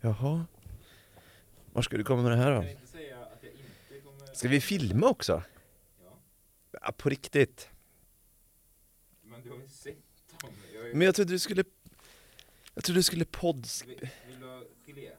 Jaha. 0.00 0.46
Var 1.72 1.82
ska 1.82 1.96
du 1.96 2.04
komma 2.04 2.22
med 2.22 2.32
det 2.32 2.36
här 2.36 2.54
då? 2.54 2.62
jag. 2.62 4.36
Ska 4.36 4.48
vi 4.48 4.60
filma 4.60 5.08
också? 5.08 5.42
Ja. 6.04 6.18
Ja, 6.80 6.92
på 6.96 7.08
riktigt. 7.08 7.68
Men 9.22 9.42
du 9.42 9.50
har 9.50 9.58
ju 9.58 9.68
sett 9.68 9.96
dem. 10.40 10.50
Jag. 10.74 10.96
Men 10.96 11.06
jag 11.06 11.14
trodde 11.14 11.32
du 11.32 11.38
skulle... 11.38 11.64
Jag 12.74 12.84
trodde 12.84 12.98
du 12.98 13.02
skulle 13.02 13.24
podd... 13.24 13.66
Vill, 13.86 14.08
vill 14.26 14.40
du 14.40 14.46
ha 14.46 14.62
gelé? 14.86 15.10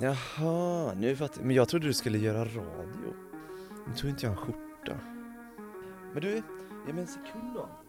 Jaha, 0.00 0.94
nu 0.94 1.16
fattar 1.16 1.42
Men 1.42 1.56
jag 1.56 1.68
trodde 1.68 1.86
du 1.86 1.94
skulle 1.94 2.18
göra 2.18 2.44
radio. 2.44 3.14
Nu 3.88 3.94
tog 3.96 4.10
inte 4.10 4.26
jag 4.26 4.30
en 4.32 4.36
skjorta. 4.36 5.00
Men 6.12 6.22
du, 6.22 6.42
ge 6.86 6.92
mig 6.92 7.02
en 7.02 7.06
sekund 7.06 7.54
då. 7.54 7.85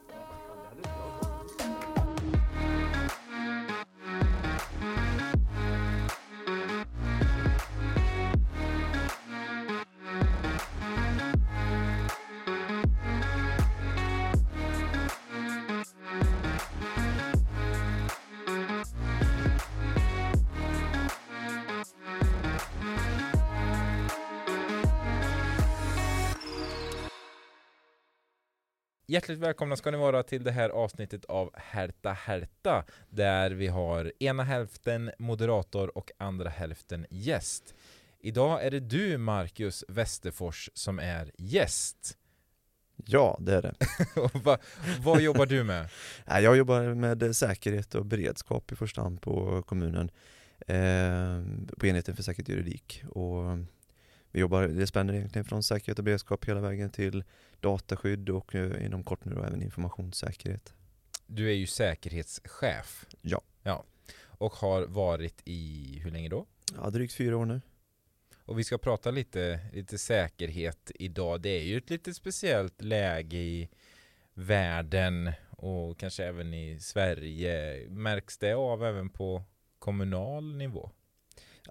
Hjärtligt 29.10 29.40
välkomna 29.40 29.76
ska 29.76 29.92
ni 29.92 29.98
vara 29.98 30.24
till 30.24 30.44
det 30.44 30.52
här 30.52 30.70
avsnittet 30.70 31.26
av 31.26 31.52
Härta 31.54 32.12
Härta 32.12 32.86
där 33.10 33.52
vi 33.52 33.68
har 33.68 34.14
ena 34.20 34.44
hälften 34.44 35.12
moderator 35.20 35.98
och 35.98 36.12
andra 36.18 36.50
hälften 36.50 37.06
gäst. 37.10 37.76
Idag 38.20 38.66
är 38.66 38.72
det 38.72 38.80
du 38.80 39.18
Marcus 39.18 39.84
Westerfors 39.88 40.70
som 40.74 41.00
är 41.00 41.32
gäst. 41.38 42.18
Ja, 43.06 43.38
det 43.42 43.56
är 43.56 43.62
det. 43.62 43.76
Och 44.22 44.36
va, 44.36 44.58
vad 45.00 45.22
jobbar 45.22 45.46
du 45.46 45.64
med? 45.64 45.90
Jag 46.26 46.58
jobbar 46.58 46.94
med 46.94 47.36
säkerhet 47.36 47.96
och 47.96 48.06
beredskap 48.06 48.72
i 48.72 48.76
första 48.76 49.02
hand 49.02 49.22
på 49.22 49.64
kommunen. 49.64 50.12
Eh, 50.68 51.44
på 51.78 51.88
enheten 51.88 52.16
för 52.16 52.24
säkerhet 52.24 52.50
och 52.50 52.56
juridik. 52.56 53.04
Och 53.10 53.58
vi 54.38 54.42
jobbar, 54.42 54.68
det 54.68 54.88
spänner 54.88 55.14
egentligen 55.14 55.46
från 55.46 55.64
säkerhet 55.64 56.00
och 56.00 56.06
beredskap 56.06 56.46
hela 56.46 56.60
vägen 56.60 56.90
till 56.90 57.24
dataskydd 57.60 58.30
och 58.30 58.56
eh, 58.56 58.86
inom 58.86 59.04
kort 59.04 59.26
nu 59.26 59.36
då 59.36 59.44
även 59.44 59.62
informationssäkerhet. 59.62 60.74
Du 61.28 61.50
är 61.50 61.54
ju 61.54 61.68
säkerhetschef. 61.68 63.06
Ja. 63.22 63.42
Ja. 63.64 63.84
Och 64.20 64.54
har 64.54 64.86
varit 64.86 65.42
i, 65.46 66.00
hur 66.04 66.12
länge 66.12 66.30
då? 66.30 66.46
Ja, 66.76 66.90
drygt 66.90 67.14
fyra 67.14 67.38
år 67.38 67.46
nu. 67.46 67.62
Och 68.46 68.60
vi 68.60 68.64
ska 68.64 68.78
prata 68.78 69.12
lite, 69.12 69.60
lite 69.74 69.98
säkerhet 69.98 70.92
idag. 70.96 71.42
Det 71.42 71.50
är 71.50 71.64
ju 71.64 71.78
ett 71.78 71.90
lite 71.90 72.14
speciellt 72.14 72.82
läge 72.82 73.38
i 73.38 73.70
världen 74.34 75.32
och 75.50 76.00
kanske 76.00 76.26
även 76.26 76.54
i 76.54 76.80
Sverige. 76.80 77.86
Märks 77.90 78.38
det 78.38 78.54
av 78.54 78.86
även 78.86 79.10
på 79.10 79.44
kommunal 79.80 80.56
nivå? 80.56 80.92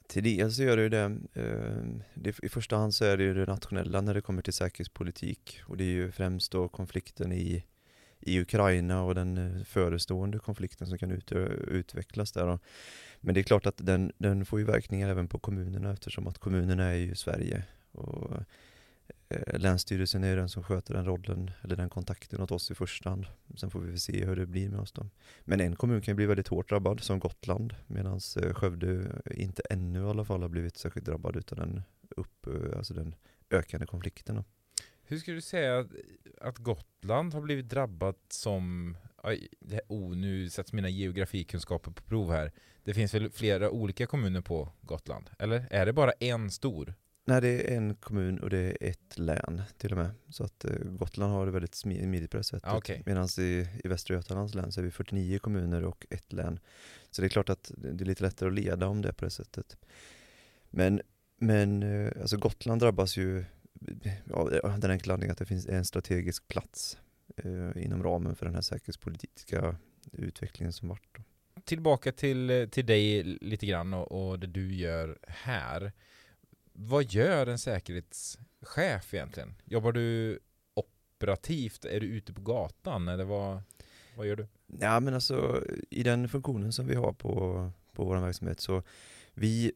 Till 0.07 0.23
det 0.23 0.51
så 0.51 0.63
gör 0.63 0.77
det 0.77 0.83
ju 0.83 0.89
det, 0.89 1.19
eh, 1.35 1.85
det, 2.15 2.45
i 2.45 2.49
första 2.49 2.77
hand 2.77 2.95
så 2.95 3.05
är 3.05 3.17
det 3.17 3.25
ju 3.25 3.35
det 3.35 3.47
nationella 3.47 4.01
när 4.01 4.15
det 4.15 4.21
kommer 4.21 4.43
till 4.43 4.53
säkerhetspolitik 4.53 5.61
och 5.67 5.77
det 5.77 5.85
är 5.85 5.93
ju 5.93 6.13
främst 6.13 6.53
då 6.53 6.69
konflikten 6.69 7.33
i, 7.33 7.65
i 8.21 8.41
Ukraina 8.41 9.03
och 9.03 9.15
den 9.15 9.37
eh, 9.37 9.65
förestående 9.65 10.39
konflikten 10.39 10.87
som 10.87 10.99
kan 10.99 11.11
ut, 11.11 11.33
utvecklas 11.69 12.33
där. 12.33 12.59
Men 13.21 13.35
det 13.35 13.41
är 13.41 13.45
klart 13.45 13.67
att 13.67 13.87
den, 13.87 14.13
den 14.19 14.47
får 14.47 14.59
ju 14.59 14.65
verkningar 14.65 15.09
även 15.09 15.29
på 15.29 15.39
kommunerna 15.39 15.93
eftersom 15.93 16.27
att 16.27 16.39
kommunerna 16.39 16.85
är 16.85 16.95
ju 16.95 17.15
Sverige 17.15 17.63
och 17.93 18.31
Eh, 19.29 19.61
länsstyrelsen 19.61 20.25
är 20.25 20.37
den 20.37 20.49
som 20.49 20.63
sköter 20.63 20.95
den 20.95 21.05
rollen 21.05 21.51
eller 21.63 21.77
den 21.77 21.91
kontakten 21.91 22.41
åt 22.41 22.51
oss 22.51 22.71
i 22.71 22.75
första 22.75 23.11
hand. 23.11 23.27
Sen 23.57 23.71
får 23.71 23.81
vi 23.81 23.91
väl 23.91 24.01
se 24.01 24.25
hur 24.25 24.37
det 24.37 24.47
blir 24.47 24.69
med 24.69 24.81
oss 24.81 24.93
då. 24.93 25.07
Men 25.45 25.61
en 25.61 25.77
kommun 25.77 26.01
kan 26.01 26.17
bli 26.17 26.27
väldigt 26.27 26.49
hårt 26.49 26.69
drabbad 26.69 27.01
som 27.01 27.19
Gotland 27.19 27.75
medan 27.87 28.21
eh, 28.43 28.55
Skövde 28.55 29.23
inte 29.31 29.63
ännu 29.71 29.99
i 29.99 30.03
alla 30.03 30.25
fall 30.25 30.43
har 30.43 30.49
blivit 30.49 30.77
särskilt 30.77 31.07
drabbad 31.07 31.37
utan 31.37 31.59
den, 31.59 31.83
upp, 32.09 32.47
eh, 32.47 32.79
alltså 32.79 32.95
den 32.95 33.15
ökande 33.51 33.87
konflikten. 33.87 34.37
Då. 34.37 34.45
Hur 35.03 35.19
skulle 35.19 35.37
du 35.37 35.41
säga 35.41 35.79
att, 35.79 35.87
att 36.41 36.59
Gotland 36.59 37.35
har 37.35 37.41
blivit 37.41 37.69
drabbat 37.69 38.19
som 38.29 38.97
oh, 39.89 40.17
nu 40.17 40.51
sätts 40.51 40.73
mina 40.73 40.89
geografikunskaper 40.89 41.91
på 41.91 42.03
prov 42.03 42.33
här. 42.33 42.53
Det 42.85 42.95
finns 42.95 43.15
väl 43.15 43.31
flera 43.31 43.71
olika 43.71 44.07
kommuner 44.07 44.41
på 44.41 44.73
Gotland? 44.81 45.31
Eller 45.39 45.67
är 45.71 45.87
det 45.87 45.93
bara 45.93 46.13
en 46.13 46.51
stor? 46.51 46.95
Nej, 47.29 47.41
det 47.41 47.73
är 47.73 47.77
en 47.77 47.95
kommun 47.95 48.39
och 48.39 48.51
det 48.51 48.59
är 48.59 48.77
ett 48.81 49.19
län 49.19 49.63
till 49.79 49.93
och 49.93 49.99
med. 49.99 50.11
Så 50.29 50.45
att 50.45 50.65
eh, 50.65 50.73
Gotland 50.85 51.33
har 51.33 51.47
det 51.47 51.53
väldigt 51.53 51.75
smidigt 51.75 52.31
på 52.31 52.37
det 52.37 52.45
sättet. 52.45 52.69
Ah, 52.69 52.77
okay. 52.77 53.03
Medan 53.07 53.29
i, 53.39 53.69
i 53.85 53.89
Västra 53.89 54.15
Götalands 54.15 54.55
län 54.55 54.73
så 54.73 54.81
är 54.81 54.85
vi 54.85 54.91
49 54.91 55.39
kommuner 55.39 55.85
och 55.85 56.07
ett 56.11 56.33
län. 56.33 56.59
Så 57.11 57.23
det 57.23 57.27
är 57.27 57.29
klart 57.29 57.49
att 57.49 57.73
det 57.77 58.05
är 58.05 58.07
lite 58.07 58.23
lättare 58.23 58.49
att 58.49 58.55
leda 58.55 58.87
om 58.87 59.03
det 59.03 59.13
på 59.13 59.25
det 59.25 59.31
sättet. 59.31 59.77
Men, 60.71 61.01
men 61.39 61.83
eh, 61.83 62.13
alltså 62.21 62.37
Gotland 62.37 62.81
drabbas 62.81 63.17
ju 63.17 63.45
av 64.31 64.61
ja, 64.63 64.69
den 64.69 64.91
enkla 64.91 65.15
anledningen 65.15 65.33
att 65.33 65.39
det 65.39 65.47
finns 65.47 65.67
en 65.67 65.85
strategisk 65.85 66.49
plats 66.49 66.99
eh, 67.37 67.85
inom 67.85 68.03
ramen 68.03 68.37
för 68.37 68.47
den 68.47 68.55
här 68.55 68.63
säkerhetspolitiska 68.63 69.77
utvecklingen 70.13 70.73
som 70.73 70.89
varit. 70.89 71.17
Tillbaka 71.65 72.13
till, 72.13 72.69
till 72.73 72.87
dig 72.87 73.23
lite 73.23 73.67
grann 73.67 73.95
och, 73.95 74.31
och 74.31 74.39
det 74.39 74.47
du 74.47 74.75
gör 74.75 75.19
här. 75.23 75.93
Vad 76.79 77.13
gör 77.13 77.47
en 77.47 77.59
säkerhetschef 77.59 79.15
egentligen? 79.15 79.55
Jobbar 79.65 79.93
du 79.93 80.39
operativt? 80.75 81.85
Är 81.85 82.01
du 82.01 82.07
ute 82.07 82.33
på 82.33 82.41
gatan 82.41 83.09
eller 83.09 83.25
vad, 83.25 83.63
vad 84.17 84.27
gör 84.27 84.37
du? 84.37 84.47
Ja 84.81 85.01
men 85.01 85.15
alltså 85.15 85.65
i 85.91 86.03
den 86.03 86.29
funktionen 86.29 86.73
som 86.73 86.87
vi 86.87 86.95
har 86.95 87.13
på, 87.13 87.71
på 87.93 88.05
vår 88.05 88.17
verksamhet 88.17 88.61
så 88.61 88.83
vi, 89.35 89.73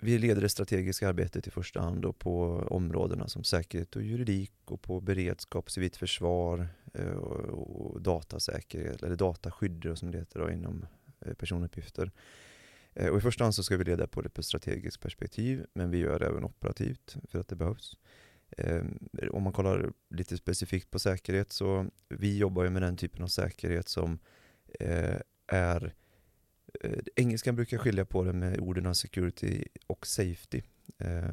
vi 0.00 0.18
leder 0.18 0.42
det 0.42 0.48
strategiska 0.48 1.08
arbetet 1.08 1.46
i 1.46 1.50
första 1.50 1.80
hand 1.80 2.02
då 2.02 2.12
på 2.12 2.64
områdena 2.70 3.28
som 3.28 3.44
säkerhet 3.44 3.96
och 3.96 4.02
juridik 4.02 4.52
och 4.64 4.82
på 4.82 5.00
beredskap, 5.00 5.70
civilt 5.70 5.96
försvar 5.96 6.68
eh, 6.94 7.12
och, 7.12 7.90
och 7.90 8.02
datasäkerhet 8.02 9.02
eller 9.02 9.16
dataskydd 9.16 9.92
som 9.94 10.10
det 10.10 10.18
heter 10.18 10.40
då, 10.40 10.50
inom 10.50 10.86
eh, 11.20 11.34
personuppgifter. 11.34 12.10
Eh, 13.00 13.08
och 13.08 13.18
I 13.18 13.20
första 13.20 13.44
hand 13.44 13.54
så 13.54 13.62
ska 13.62 13.76
vi 13.76 13.84
leda 13.84 14.06
på 14.06 14.22
det 14.22 14.28
på 14.28 14.42
strategiskt 14.42 15.00
perspektiv, 15.00 15.66
men 15.74 15.90
vi 15.90 15.98
gör 15.98 16.18
det 16.18 16.26
även 16.26 16.44
operativt 16.44 17.16
för 17.28 17.38
att 17.38 17.48
det 17.48 17.56
behövs. 17.56 17.96
Ehm, 18.56 18.98
om 19.30 19.42
man 19.42 19.52
kollar 19.52 19.92
lite 20.10 20.36
specifikt 20.36 20.90
på 20.90 20.98
säkerhet 20.98 21.52
så 21.52 21.86
vi 22.08 22.38
jobbar 22.38 22.64
ju 22.64 22.70
med 22.70 22.82
den 22.82 22.96
typen 22.96 23.22
av 23.22 23.26
säkerhet 23.26 23.88
som 23.88 24.18
eh, 24.80 25.16
är 25.46 25.94
eh, 26.80 26.98
Engelskan 27.16 27.56
brukar 27.56 27.78
skilja 27.78 28.04
på 28.04 28.24
det 28.24 28.32
med 28.32 28.60
orden 28.60 28.94
security 28.94 29.64
och 29.86 30.06
safety. 30.06 30.62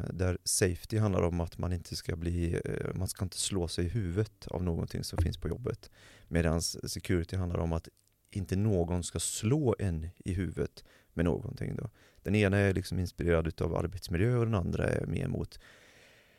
Där 0.09 0.37
safety 0.43 0.97
handlar 0.97 1.21
om 1.21 1.39
att 1.39 1.57
man 1.57 1.73
inte 1.73 1.95
ska 1.95 2.15
bli, 2.15 2.61
man 2.95 3.07
ska 3.07 3.25
inte 3.25 3.37
slå 3.37 3.67
sig 3.67 3.85
i 3.85 3.89
huvudet 3.89 4.47
av 4.47 4.63
någonting 4.63 5.03
som 5.03 5.17
finns 5.23 5.37
på 5.37 5.47
jobbet. 5.47 5.91
Medan 6.27 6.61
security 6.61 7.35
handlar 7.35 7.59
om 7.59 7.73
att 7.73 7.89
inte 8.31 8.55
någon 8.55 9.03
ska 9.03 9.19
slå 9.19 9.75
en 9.79 10.07
i 10.17 10.33
huvudet 10.33 10.83
med 11.13 11.25
någonting. 11.25 11.75
Då. 11.75 11.89
Den 12.23 12.35
ena 12.35 12.57
är 12.57 12.73
liksom 12.73 12.99
inspirerad 12.99 13.61
av 13.61 13.75
arbetsmiljö 13.75 14.37
och 14.37 14.45
den 14.45 14.55
andra 14.55 14.87
är 14.89 15.05
mer 15.05 15.27
mot 15.27 15.59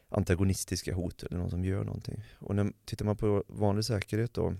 antagonistiska 0.09 0.95
hot 0.95 1.23
eller 1.23 1.39
någon 1.39 1.51
som 1.51 1.65
gör 1.65 1.85
någonting. 1.85 2.25
Och 2.39 2.55
när 2.55 2.73
tittar 2.85 3.05
man 3.05 3.17
på 3.17 3.45
vanlig 3.49 3.85
säkerhet 3.85 4.35
då 4.35 4.55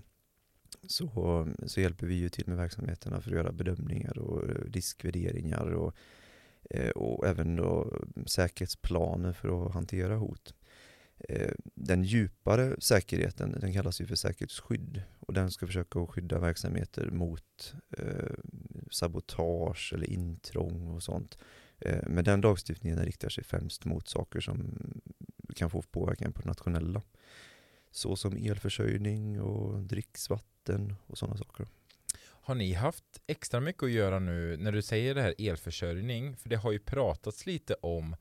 så, 0.87 1.47
så 1.65 1.81
hjälper 1.81 2.07
vi 2.07 2.15
ju 2.15 2.29
till 2.29 2.47
med 2.47 2.57
verksamheterna 2.57 3.21
för 3.21 3.29
att 3.29 3.35
göra 3.35 3.51
bedömningar 3.51 4.17
och 4.17 4.49
eh, 4.49 4.71
riskvärderingar 4.71 5.71
och, 5.71 5.95
eh, 6.69 6.89
och 6.89 7.27
även 7.27 7.55
då 7.55 7.99
säkerhetsplaner 8.25 9.33
för 9.33 9.67
att 9.67 9.73
hantera 9.73 10.15
hot. 10.15 10.53
Eh, 11.19 11.51
den 11.75 12.03
djupare 12.03 12.75
säkerheten 12.79 13.51
den 13.59 13.73
kallas 13.73 14.01
ju 14.01 14.05
för 14.05 14.15
säkerhetsskydd 14.15 15.01
och 15.19 15.33
den 15.33 15.51
ska 15.51 15.67
försöka 15.67 16.07
skydda 16.07 16.39
verksamheter 16.39 17.11
mot 17.11 17.73
eh, 17.97 18.35
sabotage 18.91 19.93
eller 19.93 20.09
intrång 20.09 20.87
och 20.87 21.03
sånt. 21.03 21.37
Eh, 21.79 22.07
men 22.07 22.23
den 22.23 22.41
lagstiftningen 22.41 23.05
riktar 23.05 23.29
sig 23.29 23.43
främst 23.43 23.85
mot 23.85 24.07
saker 24.07 24.39
som 24.39 24.77
kan 25.55 25.69
få 25.69 25.81
påverkan 25.81 26.33
på 26.33 26.41
det 26.41 26.47
nationella. 26.47 27.01
Så 27.91 28.15
som 28.15 28.37
elförsörjning 28.37 29.41
och 29.41 29.83
dricksvatten 29.83 30.95
och 31.07 31.17
sådana 31.17 31.37
saker. 31.37 31.67
Har 32.21 32.55
ni 32.55 32.73
haft 32.73 33.21
extra 33.27 33.59
mycket 33.59 33.83
att 33.83 33.91
göra 33.91 34.19
nu 34.19 34.57
när 34.57 34.71
du 34.71 34.81
säger 34.81 35.15
det 35.15 35.21
här 35.21 35.35
elförsörjning? 35.37 36.37
För 36.37 36.49
det 36.49 36.55
har 36.55 36.71
ju 36.71 36.79
pratats 36.79 37.45
lite 37.45 37.73
om 37.73 38.15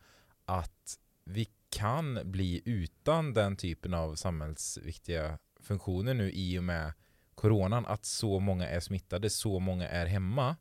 att 0.45 0.99
vi 1.25 1.49
kan 1.71 2.21
bli 2.25 2.63
utan 2.65 3.35
den 3.35 3.57
typen 3.57 3.95
av 3.95 4.15
samhällsviktiga 4.15 5.39
funktioner 5.61 6.15
nu 6.15 6.33
i 6.33 6.59
och 6.59 6.65
med 6.65 6.93
coronan, 7.35 7.87
att 7.87 8.05
så 8.05 8.41
många 8.41 8.69
är 8.69 8.81
smittade, 8.81 9.31
så 9.31 9.59
många 9.59 9.89
är 9.89 10.07
hemma. 10.07 10.57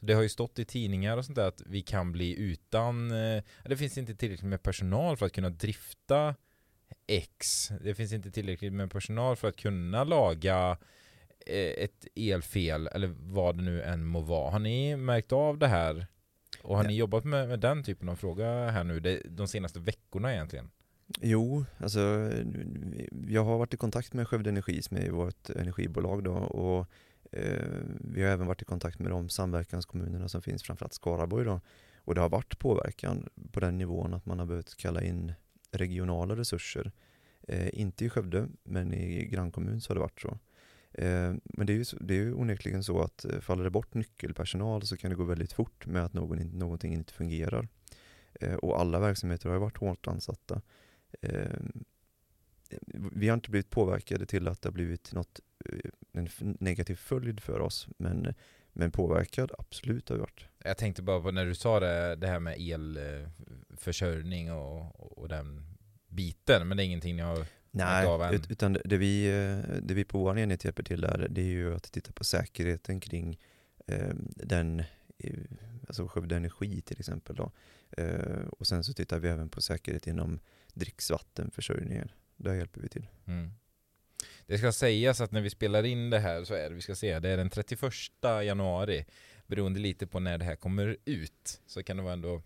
Det 0.00 0.12
har 0.12 0.22
ju 0.22 0.28
stått 0.28 0.58
i 0.58 0.64
tidningar 0.64 1.16
och 1.16 1.24
sånt 1.24 1.36
där 1.36 1.48
att 1.48 1.62
vi 1.66 1.82
kan 1.82 2.12
bli 2.12 2.36
utan, 2.38 3.10
eh, 3.10 3.42
det 3.64 3.76
finns 3.76 3.98
inte 3.98 4.14
tillräckligt 4.14 4.50
med 4.50 4.62
personal 4.62 5.16
för 5.16 5.26
att 5.26 5.32
kunna 5.32 5.50
drifta 5.50 6.34
X. 7.06 7.68
Det 7.80 7.94
finns 7.94 8.12
inte 8.12 8.30
tillräckligt 8.30 8.72
med 8.72 8.90
personal 8.90 9.36
för 9.36 9.48
att 9.48 9.56
kunna 9.56 10.04
laga 10.04 10.78
eh, 11.46 11.84
ett 11.84 12.06
elfel 12.14 12.86
eller 12.86 13.14
vad 13.18 13.56
det 13.56 13.62
nu 13.62 13.82
än 13.82 14.06
må 14.06 14.20
vara. 14.20 14.50
Har 14.50 14.58
ni 14.58 14.96
märkt 14.96 15.32
av 15.32 15.58
det 15.58 15.68
här? 15.68 16.06
Och 16.66 16.76
har 16.76 16.84
ni 16.84 16.96
jobbat 16.96 17.24
med, 17.24 17.48
med 17.48 17.60
den 17.60 17.82
typen 17.82 18.08
av 18.08 18.16
fråga 18.16 18.70
här 18.70 18.84
nu 18.84 19.20
de 19.24 19.48
senaste 19.48 19.80
veckorna 19.80 20.32
egentligen? 20.34 20.70
Jo, 21.20 21.64
alltså 21.78 22.30
jag 23.28 23.44
har 23.44 23.58
varit 23.58 23.74
i 23.74 23.76
kontakt 23.76 24.12
med 24.12 24.28
Skövde 24.28 24.50
Energi 24.50 24.82
som 24.82 24.96
är 24.96 25.10
vårt 25.10 25.50
energibolag 25.50 26.24
då 26.24 26.32
och 26.32 26.86
eh, 27.32 27.66
vi 28.00 28.22
har 28.22 28.30
även 28.30 28.46
varit 28.46 28.62
i 28.62 28.64
kontakt 28.64 28.98
med 28.98 29.10
de 29.10 29.28
samverkanskommunerna 29.28 30.28
som 30.28 30.42
finns, 30.42 30.62
framförallt 30.62 30.92
Skaraborg 30.92 31.44
då. 31.44 31.60
Och 31.96 32.14
det 32.14 32.20
har 32.20 32.28
varit 32.28 32.58
påverkan 32.58 33.28
på 33.52 33.60
den 33.60 33.78
nivån 33.78 34.14
att 34.14 34.26
man 34.26 34.38
har 34.38 34.46
behövt 34.46 34.76
kalla 34.76 35.02
in 35.02 35.32
regionala 35.70 36.36
resurser. 36.36 36.92
Eh, 37.48 37.80
inte 37.80 38.04
i 38.04 38.08
Skövde, 38.08 38.48
men 38.64 38.94
i 38.94 39.24
grannkommun 39.26 39.80
så 39.80 39.90
har 39.90 39.94
det 39.94 40.00
varit 40.00 40.20
så. 40.20 40.38
Eh, 40.98 41.34
men 41.44 41.66
det 41.66 41.72
är, 41.72 41.76
ju, 41.76 41.84
det 42.00 42.14
är 42.14 42.18
ju 42.18 42.34
onekligen 42.34 42.84
så 42.84 43.00
att 43.00 43.24
eh, 43.24 43.40
faller 43.40 43.64
det 43.64 43.70
bort 43.70 43.94
nyckelpersonal 43.94 44.82
så 44.82 44.96
kan 44.96 45.10
det 45.10 45.16
gå 45.16 45.24
väldigt 45.24 45.52
fort 45.52 45.86
med 45.86 46.04
att 46.04 46.12
någon, 46.12 46.38
någonting 46.38 46.92
inte 46.92 47.12
fungerar. 47.12 47.68
Eh, 48.40 48.54
och 48.54 48.80
alla 48.80 49.00
verksamheter 49.00 49.48
har 49.48 49.56
ju 49.56 49.60
varit 49.60 49.76
hårt 49.76 50.06
ansatta. 50.06 50.62
Eh, 51.22 51.58
vi 53.12 53.28
har 53.28 53.34
inte 53.34 53.50
blivit 53.50 53.70
påverkade 53.70 54.26
till 54.26 54.48
att 54.48 54.62
det 54.62 54.68
har 54.68 54.72
blivit 54.72 55.12
något, 55.12 55.40
eh, 55.64 55.90
en 56.12 56.28
negativ 56.60 56.96
följd 56.96 57.40
för 57.40 57.60
oss, 57.60 57.88
men, 57.98 58.34
men 58.72 58.90
påverkad, 58.90 59.52
absolut 59.58 60.08
har 60.08 60.16
vi 60.16 60.20
varit. 60.20 60.44
Jag 60.58 60.78
tänkte 60.78 61.02
bara 61.02 61.20
på 61.20 61.30
när 61.30 61.46
du 61.46 61.54
sa 61.54 61.80
det, 61.80 62.16
det 62.16 62.26
här 62.26 62.40
med 62.40 62.56
elförsörjning 62.58 64.52
och, 64.52 65.18
och 65.18 65.28
den 65.28 65.76
biten, 66.08 66.68
men 66.68 66.76
det 66.76 66.82
är 66.82 66.86
ingenting 66.86 67.16
ni 67.16 67.22
har 67.22 67.46
Nej, 67.84 68.34
ut, 68.34 68.50
utan 68.50 68.72
det- 68.84 68.96
vi, 68.96 69.26
eh, 69.26 69.74
det 69.82 69.94
vi 69.94 70.04
på 70.04 70.18
vår 70.18 70.38
enhet 70.38 70.64
hjälper 70.64 70.82
till 70.82 71.00
där, 71.00 71.26
det 71.30 71.40
är 71.40 71.44
ju 71.46 71.74
att 71.74 71.92
titta 71.92 72.12
på 72.12 72.24
säkerheten 72.24 73.00
kring 73.00 73.38
eh, 73.86 74.14
den, 74.36 74.82
alltså 75.86 76.08
Skövde 76.08 76.36
Energi 76.36 76.80
till 76.80 76.98
exempel 77.00 77.36
då. 77.36 77.52
Eh, 77.96 78.46
och 78.58 78.66
sen 78.66 78.84
så 78.84 78.92
tittar 78.92 79.18
vi 79.18 79.28
även 79.28 79.48
på 79.48 79.60
säkerhet 79.62 80.06
inom 80.06 80.40
dricksvattenförsörjningen. 80.74 82.10
Där 82.36 82.54
hjälper 82.54 82.80
vi 82.80 82.88
till. 82.88 83.06
Mm. 83.26 83.50
Det 84.46 84.58
ska 84.58 84.72
sägas 84.72 85.20
att 85.20 85.32
när 85.32 85.40
vi 85.40 85.50
spelar 85.50 85.82
in 85.84 86.10
det 86.10 86.18
här 86.18 86.44
så 86.44 86.54
är 86.54 86.68
det, 86.68 86.74
vi 86.74 86.80
ska 86.80 86.94
se, 86.94 87.18
det 87.18 87.28
är 87.28 87.36
den 87.36 87.50
31 87.50 87.92
januari 88.44 89.06
Beroende 89.46 89.80
lite 89.80 90.06
på 90.06 90.20
när 90.20 90.38
det 90.38 90.44
här 90.44 90.56
kommer 90.56 90.96
ut 91.04 91.60
Så 91.66 91.82
kan 91.82 91.96
det 91.96 92.02
vara 92.02 92.12
ändå 92.12 92.42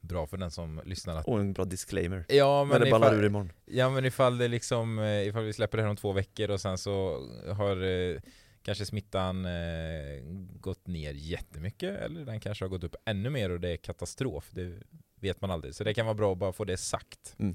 bra 0.00 0.26
för 0.26 0.36
den 0.36 0.50
som 0.50 0.80
lyssnar 0.84 1.16
att 1.16 1.26
Och 1.28 1.40
en 1.40 1.52
bra 1.52 1.64
disclaimer. 1.64 2.24
Ja 2.28 2.64
Men 2.64 2.68
men, 2.78 2.84
det 2.84 2.90
ballar 2.90 3.14
ur 3.14 3.24
imorgon. 3.26 3.52
ja 3.66 3.90
men 3.90 4.04
ifall 4.04 4.38
det 4.38 4.48
liksom 4.48 4.98
eh, 4.98 5.26
Ifall 5.28 5.44
vi 5.44 5.52
släpper 5.52 5.78
det 5.78 5.82
här 5.84 5.90
om 5.90 5.96
två 5.96 6.12
veckor 6.12 6.50
och 6.50 6.60
sen 6.60 6.78
så 6.78 7.26
har 7.56 7.82
eh, 7.82 8.20
Kanske 8.62 8.86
smittan 8.86 9.44
eh, 9.44 10.22
gått 10.60 10.86
ner 10.86 11.12
jättemycket 11.12 12.00
Eller 12.00 12.24
den 12.24 12.40
kanske 12.40 12.64
har 12.64 12.68
gått 12.70 12.84
upp 12.84 12.96
ännu 13.04 13.30
mer 13.30 13.50
och 13.50 13.60
det 13.60 13.68
är 13.68 13.76
katastrof 13.76 14.48
Det 14.50 14.72
vet 15.20 15.40
man 15.40 15.50
aldrig 15.50 15.74
Så 15.74 15.84
det 15.84 15.94
kan 15.94 16.06
vara 16.06 16.14
bra 16.14 16.32
att 16.32 16.38
bara 16.38 16.52
få 16.52 16.64
det 16.64 16.76
sagt 16.76 17.34
Mm. 17.38 17.54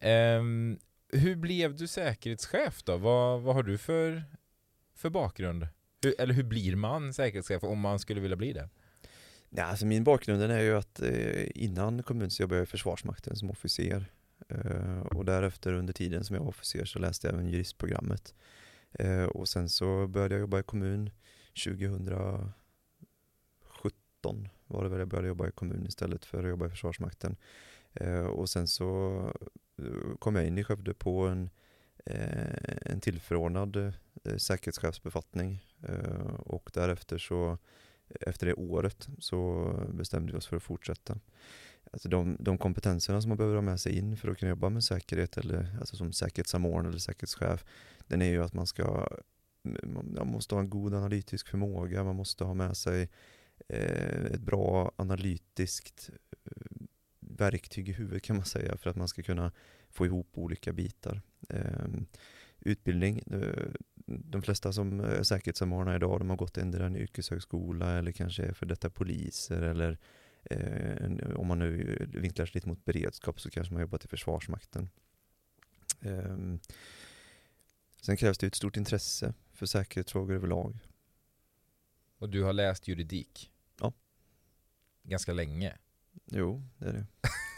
Ehm, 0.00 0.78
Hur 1.12 1.36
blev 1.36 1.76
du 1.76 1.86
säkerhetschef 1.86 2.82
då? 2.82 2.96
Vad, 2.96 3.40
vad 3.40 3.54
har 3.54 3.62
du 3.62 3.78
för, 3.78 4.24
för 4.96 5.10
bakgrund? 5.10 5.68
Hur, 6.02 6.20
eller 6.20 6.34
hur 6.34 6.42
blir 6.42 6.76
man 6.76 7.14
säkerhetschef 7.14 7.62
om 7.64 7.78
man 7.80 7.98
skulle 7.98 8.20
vilja 8.20 8.36
bli 8.36 8.52
det? 8.52 8.68
Ja, 9.50 9.64
alltså 9.64 9.86
min 9.86 10.04
bakgrund 10.04 10.42
är 10.42 10.60
ju 10.60 10.76
att 10.76 11.02
eh, 11.02 11.46
innan 11.54 12.02
kommun 12.02 12.30
så 12.30 12.42
jobbade 12.42 12.58
jag 12.58 12.66
i 12.66 12.70
Försvarsmakten 12.70 13.36
som 13.36 13.50
officer. 13.50 14.04
Eh, 14.48 15.00
och 15.00 15.24
därefter 15.24 15.72
under 15.72 15.92
tiden 15.92 16.24
som 16.24 16.36
jag 16.36 16.42
var 16.42 16.48
officer 16.48 16.84
så 16.84 16.98
läste 16.98 17.26
jag 17.26 17.34
även 17.34 17.48
juristprogrammet. 17.48 18.34
Eh, 18.92 19.24
och 19.24 19.48
sen 19.48 19.68
så 19.68 20.06
började 20.06 20.34
jag 20.34 20.40
jobba 20.40 20.58
i 20.58 20.62
kommun 20.62 21.10
2017 21.64 24.48
var 24.66 24.82
det 24.82 24.88
väl 24.88 24.98
jag 24.98 25.08
började 25.08 25.28
jobba 25.28 25.48
i 25.48 25.52
kommun 25.52 25.86
istället 25.86 26.24
för 26.24 26.42
att 26.42 26.50
jobba 26.50 26.66
i 26.66 26.70
Försvarsmakten. 26.70 27.36
Eh, 27.94 28.26
och 28.26 28.48
sen 28.48 28.68
så 28.68 29.20
eh, 29.78 30.16
kom 30.18 30.36
jag 30.36 30.46
in 30.46 30.58
i 30.58 30.64
Skövde 30.64 30.94
på 30.94 31.26
en, 31.26 31.50
eh, 32.06 32.76
en 32.82 33.00
tillförordnad 33.00 33.76
eh, 33.76 33.92
säkerhetschefsbefattning. 34.36 35.64
Eh, 35.82 36.34
och 36.38 36.70
därefter 36.74 37.18
så 37.18 37.58
efter 38.20 38.46
det 38.46 38.54
året 38.54 39.08
så 39.18 39.72
bestämde 39.92 40.32
vi 40.32 40.38
oss 40.38 40.46
för 40.46 40.56
att 40.56 40.62
fortsätta. 40.62 41.18
Alltså 41.90 42.08
de, 42.08 42.36
de 42.40 42.58
kompetenserna 42.58 43.22
som 43.22 43.28
man 43.28 43.38
behöver 43.38 43.56
ha 43.56 43.62
med 43.62 43.80
sig 43.80 43.98
in 43.98 44.16
för 44.16 44.28
att 44.28 44.38
kunna 44.38 44.50
jobba 44.50 44.68
med 44.68 44.84
säkerhet 44.84 45.36
eller 45.36 45.76
alltså 45.78 45.96
som 45.96 46.12
säkerhetssamordnare 46.12 46.88
eller 46.88 46.98
säkerhetschef, 46.98 47.64
den 48.06 48.22
är 48.22 48.30
ju 48.30 48.44
att 48.44 48.54
man 48.54 48.66
ska 48.66 49.08
mm, 49.64 50.14
man 50.16 50.26
måste 50.26 50.54
ha 50.54 50.62
en 50.62 50.70
god 50.70 50.94
analytisk 50.94 51.48
förmåga, 51.48 52.04
man 52.04 52.16
måste 52.16 52.44
ha 52.44 52.54
med 52.54 52.76
sig 52.76 53.08
eh, 53.68 54.24
ett 54.24 54.40
bra 54.40 54.92
analytiskt 54.96 56.10
eh, 56.44 56.86
verktyg 57.20 57.88
i 57.88 57.92
huvudet 57.92 58.22
kan 58.22 58.36
man 58.36 58.44
säga 58.44 58.76
för 58.76 58.90
att 58.90 58.96
man 58.96 59.08
ska 59.08 59.22
kunna 59.22 59.52
få 59.90 60.06
ihop 60.06 60.28
olika 60.32 60.72
bitar. 60.72 61.20
Ehm, 61.48 61.94
eh, 61.94 62.02
utbildning, 62.60 63.22
de 64.08 64.42
flesta 64.42 64.72
som 64.72 65.00
är 65.00 65.22
säkerhetssamordnare 65.22 65.96
idag, 65.96 66.20
de 66.20 66.30
har 66.30 66.36
gått 66.36 66.58
endera 66.58 66.86
en 66.86 66.96
yrkeshögskola 66.96 67.98
eller 67.98 68.12
kanske 68.12 68.42
är 68.42 68.52
för 68.52 68.66
detta 68.66 68.90
poliser 68.90 69.62
eller 69.62 69.98
eh, 70.44 71.36
om 71.36 71.46
man 71.46 71.58
nu 71.58 72.06
vinklar 72.14 72.46
sig 72.46 72.54
lite 72.54 72.68
mot 72.68 72.84
beredskap 72.84 73.40
så 73.40 73.50
kanske 73.50 73.72
man 73.72 73.76
har 73.76 73.86
jobbat 73.86 74.04
i 74.04 74.08
Försvarsmakten. 74.08 74.90
Ehm, 76.00 76.60
sen 78.00 78.16
krävs 78.16 78.38
det 78.38 78.46
ett 78.46 78.54
stort 78.54 78.76
intresse 78.76 79.34
för 79.52 79.66
säkerhetsfrågor 79.66 80.34
överlag. 80.34 80.78
Och 82.18 82.28
du 82.28 82.42
har 82.42 82.52
läst 82.52 82.88
juridik? 82.88 83.50
Ja. 83.80 83.92
Ganska 85.02 85.32
länge? 85.32 85.76
Jo, 86.26 86.62
det 86.78 86.86
är 86.86 86.92
det. 86.92 87.06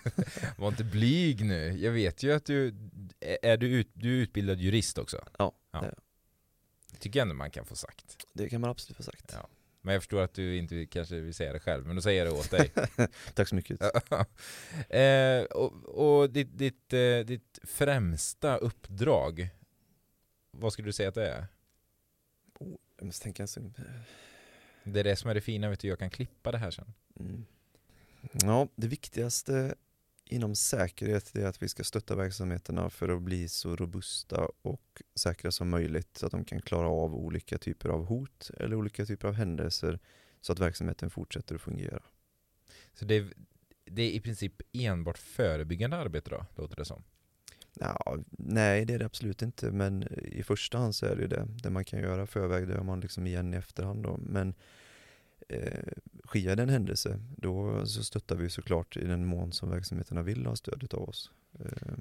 Var 0.58 0.69
inte 0.69 0.85
blyg 0.85 1.44
nu. 1.44 1.79
Jag 1.79 1.93
vet 1.93 2.23
ju 2.23 2.32
att 2.32 2.44
du 2.44 2.75
är 3.20 3.56
du, 3.56 3.67
ut, 3.67 3.91
du 3.93 4.19
är 4.19 4.23
utbildad 4.23 4.58
jurist 4.58 4.99
också. 4.99 5.25
Ja, 5.38 5.52
ja. 5.70 5.93
Tycker 7.00 7.23
ändå 7.23 7.35
man 7.35 7.50
kan 7.50 7.64
få 7.64 7.76
sagt. 7.76 8.26
Det 8.32 8.49
kan 8.49 8.61
man 8.61 8.70
absolut 8.70 8.97
få 8.97 9.02
sagt. 9.02 9.31
Ja. 9.32 9.49
Men 9.82 9.93
jag 9.93 10.02
förstår 10.02 10.23
att 10.23 10.35
du 10.35 10.56
inte 10.56 10.87
kanske 10.87 11.20
vill 11.20 11.35
säga 11.35 11.52
det 11.52 11.61
själv, 11.61 11.87
men 11.87 11.97
då 11.97 12.02
säger 12.02 12.25
jag 12.25 12.35
det 12.35 12.38
åt 12.38 12.50
dig. 12.50 12.73
Tack 13.35 13.49
så 13.49 13.55
mycket. 13.55 13.81
eh, 14.88 15.42
och 15.42 15.73
och 15.85 16.30
ditt, 16.30 16.59
ditt, 16.59 16.92
eh, 16.92 17.19
ditt 17.19 17.59
främsta 17.62 18.57
uppdrag, 18.57 19.49
vad 20.50 20.73
skulle 20.73 20.88
du 20.88 20.92
säga 20.92 21.09
att 21.09 21.14
det 21.14 21.28
är? 21.28 21.47
Jag 22.97 23.07
måste 23.07 23.23
tänka 23.23 23.42
en 23.42 23.49
stund. 23.49 23.83
Det 24.85 25.00
är 25.00 25.04
det 25.04 25.16
som 25.16 25.30
är 25.30 25.35
det 25.35 25.40
fina, 25.40 25.71
vet 25.71 25.80
du, 25.80 25.88
jag 25.88 25.99
kan 25.99 26.11
klippa 26.11 26.52
det 26.52 26.59
här 26.59 26.71
sen. 26.71 26.92
Mm. 27.21 27.45
Ja, 28.33 28.69
det 28.75 28.87
viktigaste 28.87 29.75
inom 30.33 30.55
säkerhet 30.55 31.37
är 31.37 31.47
att 31.47 31.63
vi 31.63 31.69
ska 31.69 31.85
stötta 31.85 32.17
verksamheterna 32.17 32.91
för 32.91 33.09
att 33.09 33.23
bli 33.23 33.49
så 33.49 33.77
robusta 33.77 34.49
och 34.63 35.03
säkra 35.15 35.51
som 35.51 35.71
möjligt 35.71 36.17
så 36.17 36.27
att 36.27 36.33
de 36.33 36.45
kan 36.45 36.63
klara 36.63 36.89
av 36.89 37.15
olika 37.15 37.59
typer 37.59 37.89
av 37.89 38.05
hot 38.05 38.51
eller 38.57 38.77
olika 38.77 39.07
typer 39.07 39.29
av 39.29 39.35
händelser 39.35 39.99
så 40.41 40.53
att 40.53 40.59
verksamheten 40.59 41.11
fortsätter 41.11 41.55
att 41.55 41.61
fungera. 41.61 42.03
Så 42.95 43.05
det 43.05 43.15
är, 43.15 43.33
det 43.85 44.03
är 44.03 44.11
i 44.11 44.21
princip 44.21 44.63
enbart 44.73 45.19
förebyggande 45.19 45.97
arbete 45.97 46.31
då, 46.31 46.47
låter 46.57 46.77
det 46.77 46.85
som. 46.85 47.03
Ja, 47.75 48.19
nej, 48.31 48.85
det 48.85 48.95
är 48.95 48.99
det 48.99 49.05
absolut 49.05 49.43
inte, 49.43 49.71
men 49.71 50.19
i 50.19 50.43
första 50.43 50.79
hand 50.79 50.95
så 50.95 51.07
är 51.07 51.17
det 51.17 51.27
det. 51.27 51.49
Det 51.63 51.71
man 51.71 51.85
kan 51.85 52.01
göra 52.01 52.27
förväg, 52.27 52.69
det 52.69 52.75
gör 52.75 52.83
man 52.83 53.01
liksom 53.01 53.27
igen 53.27 53.55
i 53.55 53.57
efterhand 53.57 54.03
då. 54.03 54.17
Men 54.17 54.55
sker 56.26 56.57
det 56.57 56.62
en 56.62 56.69
händelse, 56.69 57.21
då 57.37 57.87
så 57.87 58.04
stöttar 58.04 58.37
vi 58.37 58.50
såklart 58.50 58.97
i 58.97 59.04
den 59.04 59.26
mån 59.26 59.52
som 59.52 59.71
verksamheterna 59.71 60.23
vill 60.23 60.47
ha 60.47 60.57
stödet 60.57 60.95
av 60.95 61.09
oss. 61.09 61.30
Eh, 61.61 61.92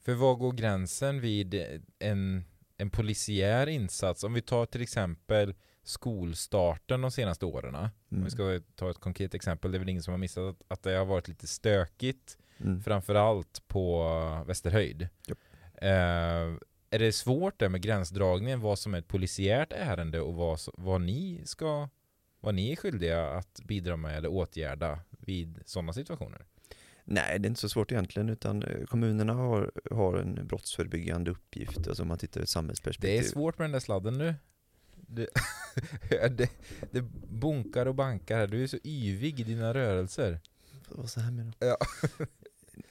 För 0.00 0.14
vad 0.14 0.38
går 0.38 0.52
gränsen 0.52 1.20
vid 1.20 1.54
en, 1.98 2.44
en 2.76 2.90
polisiär 2.90 3.66
insats? 3.66 4.24
Om 4.24 4.32
vi 4.32 4.42
tar 4.42 4.66
till 4.66 4.82
exempel 4.82 5.54
skolstarten 5.82 7.00
de 7.00 7.10
senaste 7.10 7.46
åren. 7.46 7.74
Om 7.74 7.90
mm, 8.12 8.24
vi 8.24 8.30
ska 8.30 8.60
ta 8.74 8.90
ett 8.90 8.98
konkret 8.98 9.34
exempel, 9.34 9.70
det 9.70 9.76
är 9.76 9.78
väl 9.78 9.88
ingen 9.88 10.02
som 10.02 10.12
har 10.12 10.18
missat 10.18 10.42
att, 10.42 10.62
att 10.68 10.82
det 10.82 10.92
har 10.92 11.04
varit 11.04 11.28
lite 11.28 11.46
stökigt 11.46 12.38
mm. 12.58 12.80
Framförallt 12.82 13.68
på 13.68 14.04
Västerhöjd. 14.46 15.08
Japp. 15.26 15.38
Eh, 15.74 16.56
är 16.90 16.98
det 16.98 17.12
svårt 17.12 17.60
där 17.60 17.68
med 17.68 17.82
gränsdragningen 17.82 18.60
vad 18.60 18.78
som 18.78 18.94
är 18.94 18.98
ett 18.98 19.08
polisiärt 19.08 19.72
ärende 19.72 20.20
och 20.20 20.34
vad, 20.34 20.58
vad 20.74 21.00
ni 21.00 21.40
ska 21.44 21.88
vad 22.42 22.54
ni 22.54 22.72
är 22.72 22.76
skyldiga 22.76 23.28
att 23.28 23.60
bidra 23.64 23.96
med 23.96 24.16
eller 24.18 24.28
åtgärda 24.28 25.00
vid 25.10 25.58
sådana 25.66 25.92
situationer? 25.92 26.44
Nej, 27.04 27.38
det 27.38 27.46
är 27.46 27.50
inte 27.50 27.60
så 27.60 27.68
svårt 27.68 27.92
egentligen, 27.92 28.28
utan 28.28 28.62
eh, 28.62 28.84
kommunerna 28.84 29.32
har, 29.32 29.72
har 29.90 30.16
en 30.16 30.46
brottsförebyggande 30.46 31.30
uppgift, 31.30 31.88
alltså 31.88 32.02
om 32.02 32.08
man 32.08 32.18
tittar 32.18 32.40
i 32.40 32.42
ett 32.42 32.46
Det 32.48 32.52
samhällsperspektiv. 32.52 33.20
är 33.20 33.22
svårt 33.28 33.58
med 33.58 33.64
den 33.64 33.72
där 33.72 33.80
sladden 33.80 34.18
nu. 34.18 34.34
Det, 34.94 35.28
det, 36.30 36.50
det 36.90 37.02
bunkar 37.28 37.86
och 37.86 37.94
bankar 37.94 38.38
här. 38.38 38.46
Du 38.46 38.62
är 38.62 38.66
så 38.66 38.78
yvig 38.84 39.40
i 39.40 39.42
dina 39.42 39.74
rörelser. 39.74 40.40
Vad 40.88 41.10
så 41.10 41.20
här 41.20 41.30
menar 41.30 41.54
Ja. 41.58 41.76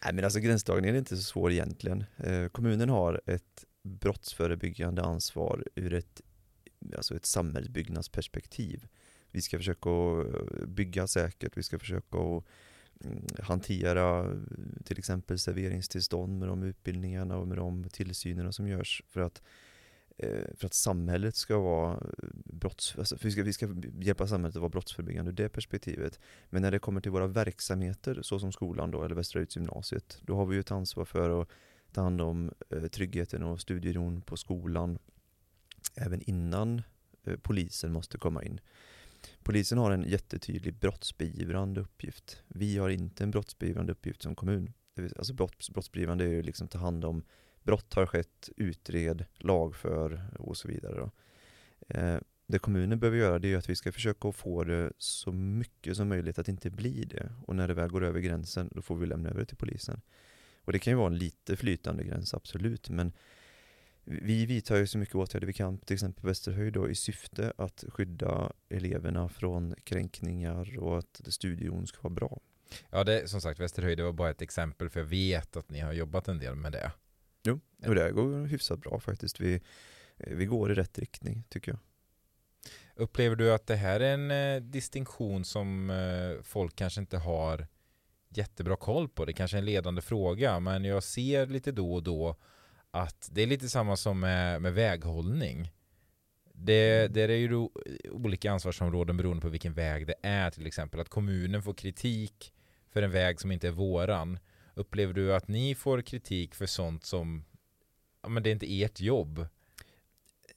Nej 0.03 0.13
men 0.13 0.23
alltså 0.23 0.39
gränsdragningen 0.39 0.95
är 0.95 0.99
inte 0.99 1.17
så 1.17 1.23
svår 1.23 1.51
egentligen. 1.51 2.03
Eh, 2.17 2.47
kommunen 2.47 2.89
har 2.89 3.21
ett 3.25 3.65
brottsförebyggande 3.83 5.01
ansvar 5.01 5.63
ur 5.75 5.93
ett, 5.93 6.21
alltså 6.97 7.15
ett 7.15 7.25
samhällsbyggnadsperspektiv. 7.25 8.87
Vi 9.31 9.41
ska 9.41 9.57
försöka 9.57 9.89
eh, 9.89 10.65
bygga 10.67 11.07
säkert, 11.07 11.57
vi 11.57 11.63
ska 11.63 11.79
försöka 11.79 12.17
att 12.17 12.43
mm, 13.05 13.25
hantera 13.39 14.31
eh, 14.31 14.37
till 14.83 14.97
exempel 14.97 15.39
serveringstillstånd 15.39 16.39
med 16.39 16.47
de 16.47 16.63
utbildningarna 16.63 17.37
och 17.37 17.47
med 17.47 17.57
de 17.57 17.89
tillsynerna 17.89 18.51
som 18.51 18.67
görs 18.67 19.03
för 19.07 19.21
att 19.21 19.41
eh, 20.17 20.55
för 20.55 20.65
att 20.65 20.73
samhället 20.73 21.35
ska 21.35 21.59
vara 21.59 22.03
brotts... 22.45 22.95
Alltså 22.97 23.17
vi, 23.21 23.31
ska, 23.31 23.43
vi 23.43 23.53
ska 23.53 23.75
hjälpa 23.99 24.27
samhället 24.27 24.55
att 24.55 24.61
vara 24.61 24.69
brottsförebyggande 24.69 25.31
ur 25.31 25.35
det 25.35 25.49
perspektivet. 25.49 26.19
Men 26.49 26.61
när 26.61 26.71
det 26.71 26.79
kommer 26.79 27.01
till 27.01 27.11
våra 27.11 27.27
verksamheter, 27.27 28.19
så 28.21 28.39
som 28.39 28.51
skolan 28.51 28.91
då, 28.91 29.03
eller 29.03 29.15
Västra 29.15 29.45
gymnasiet, 29.49 30.21
då 30.21 30.35
har 30.35 30.45
vi 30.45 30.55
ju 30.55 30.59
ett 30.59 30.71
ansvar 30.71 31.05
för 31.05 31.41
att 31.41 31.49
ta 31.91 32.01
hand 32.01 32.21
om 32.21 32.51
tryggheten 32.91 33.43
och 33.43 33.61
studieron 33.61 34.21
på 34.21 34.37
skolan 34.37 34.99
även 35.95 36.21
innan 36.21 36.81
polisen 37.41 37.91
måste 37.91 38.17
komma 38.17 38.43
in. 38.43 38.59
Polisen 39.43 39.77
har 39.77 39.91
en 39.91 40.03
jättetydlig 40.03 40.73
brottsbeivrande 40.73 41.81
uppgift. 41.81 42.43
Vi 42.47 42.77
har 42.77 42.89
inte 42.89 43.23
en 43.23 43.31
brottsbeivrande 43.31 43.91
uppgift 43.91 44.21
som 44.21 44.35
kommun. 44.35 44.73
Alltså 45.15 45.33
brotts, 45.33 45.69
brottsbeivrande 45.69 46.23
är 46.23 46.29
ju 46.29 46.41
liksom 46.43 46.67
ta 46.67 46.79
hand 46.79 47.05
om 47.05 47.23
brott 47.63 47.93
har 47.93 48.05
skett, 48.05 48.49
utred, 48.57 49.25
lagför 49.37 50.27
och 50.39 50.57
så 50.57 50.67
vidare. 50.67 50.95
Då. 50.95 51.11
Eh, 51.87 52.19
det 52.47 52.59
kommunen 52.59 52.99
behöver 52.99 53.17
göra 53.17 53.39
det 53.39 53.53
är 53.53 53.57
att 53.57 53.69
vi 53.69 53.75
ska 53.75 53.91
försöka 53.91 54.31
få 54.31 54.63
det 54.63 54.91
så 54.97 55.31
mycket 55.31 55.97
som 55.97 56.09
möjligt 56.09 56.39
att 56.39 56.47
inte 56.47 56.69
bli 56.69 57.03
det. 57.03 57.31
Och 57.47 57.55
när 57.55 57.67
det 57.67 57.73
väl 57.73 57.89
går 57.89 58.03
över 58.03 58.19
gränsen, 58.19 58.69
då 58.71 58.81
får 58.81 58.95
vi 58.95 59.05
lämna 59.05 59.29
över 59.29 59.39
det 59.39 59.45
till 59.45 59.57
polisen. 59.57 60.01
Och 60.57 60.71
det 60.71 60.79
kan 60.79 60.91
ju 60.91 60.97
vara 60.97 61.07
en 61.07 61.17
lite 61.17 61.57
flytande 61.57 62.03
gräns, 62.03 62.33
absolut, 62.33 62.89
men 62.89 63.13
vi 64.21 64.45
vidtar 64.45 64.75
ju 64.75 64.87
så 64.87 64.97
mycket 64.97 65.15
åtgärder 65.15 65.47
vi 65.47 65.53
kan, 65.53 65.77
till 65.77 65.93
exempel 65.93 66.21
på 66.21 66.27
Västerhöjd 66.27 66.73
då, 66.73 66.89
i 66.89 66.95
syfte 66.95 67.53
att 67.57 67.83
skydda 67.87 68.51
eleverna 68.69 69.29
från 69.29 69.75
kränkningar 69.83 70.79
och 70.79 70.97
att 70.97 71.21
studieron 71.27 71.87
ska 71.87 72.01
vara 72.01 72.13
bra. 72.13 72.39
Ja, 72.89 73.03
det 73.03 73.29
som 73.29 73.41
sagt 73.41 73.59
Västerhöjd, 73.59 73.97
det 73.97 74.03
var 74.03 74.11
bara 74.11 74.29
ett 74.29 74.41
exempel 74.41 74.89
för 74.89 74.99
jag 74.99 75.07
vet 75.07 75.57
att 75.57 75.69
ni 75.69 75.79
har 75.79 75.93
jobbat 75.93 76.27
en 76.27 76.37
del 76.37 76.55
med 76.55 76.71
det. 76.71 76.91
Jo, 77.43 77.59
och 77.85 77.95
det 77.95 78.11
går 78.11 78.45
hyfsat 78.45 78.79
bra 78.79 78.99
faktiskt. 78.99 79.39
Vi, 79.39 79.61
vi 80.17 80.45
går 80.45 80.71
i 80.71 80.75
rätt 80.75 80.99
riktning, 80.99 81.43
tycker 81.49 81.71
jag. 81.71 81.79
Upplever 82.95 83.35
du 83.35 83.53
att 83.53 83.67
det 83.67 83.75
här 83.75 83.99
är 83.99 84.13
en 84.13 84.31
eh, 84.31 84.61
distinktion 84.61 85.45
som 85.45 85.89
eh, 85.89 86.43
folk 86.43 86.75
kanske 86.75 87.01
inte 87.01 87.17
har 87.17 87.67
jättebra 88.29 88.75
koll 88.75 89.09
på? 89.09 89.25
Det 89.25 89.33
kanske 89.33 89.57
är 89.57 89.59
en 89.59 89.65
ledande 89.65 90.01
fråga, 90.01 90.59
men 90.59 90.85
jag 90.85 91.03
ser 91.03 91.45
lite 91.45 91.71
då 91.71 91.93
och 91.93 92.03
då 92.03 92.35
att 92.91 93.29
det 93.31 93.41
är 93.41 93.47
lite 93.47 93.69
samma 93.69 93.97
som 93.97 94.19
med, 94.19 94.61
med 94.61 94.73
väghållning. 94.73 95.71
Det, 96.53 97.07
det 97.07 97.21
är 97.21 97.29
ju 97.29 97.69
olika 98.11 98.51
ansvarsområden 98.51 99.17
beroende 99.17 99.41
på 99.41 99.49
vilken 99.49 99.73
väg 99.73 100.07
det 100.07 100.15
är 100.21 100.51
till 100.51 100.67
exempel. 100.67 100.99
Att 100.99 101.09
kommunen 101.09 101.63
får 101.63 101.73
kritik 101.73 102.53
för 102.89 103.01
en 103.01 103.11
väg 103.11 103.39
som 103.39 103.51
inte 103.51 103.67
är 103.67 103.71
våran. 103.71 104.39
Upplever 104.73 105.13
du 105.13 105.35
att 105.35 105.47
ni 105.47 105.75
får 105.75 106.01
kritik 106.01 106.55
för 106.55 106.65
sånt 106.65 107.05
som, 107.05 107.45
ja 108.21 108.29
men 108.29 108.43
det 108.43 108.49
är 108.49 108.51
inte 108.51 108.81
ert 108.81 108.99
jobb? 108.99 109.47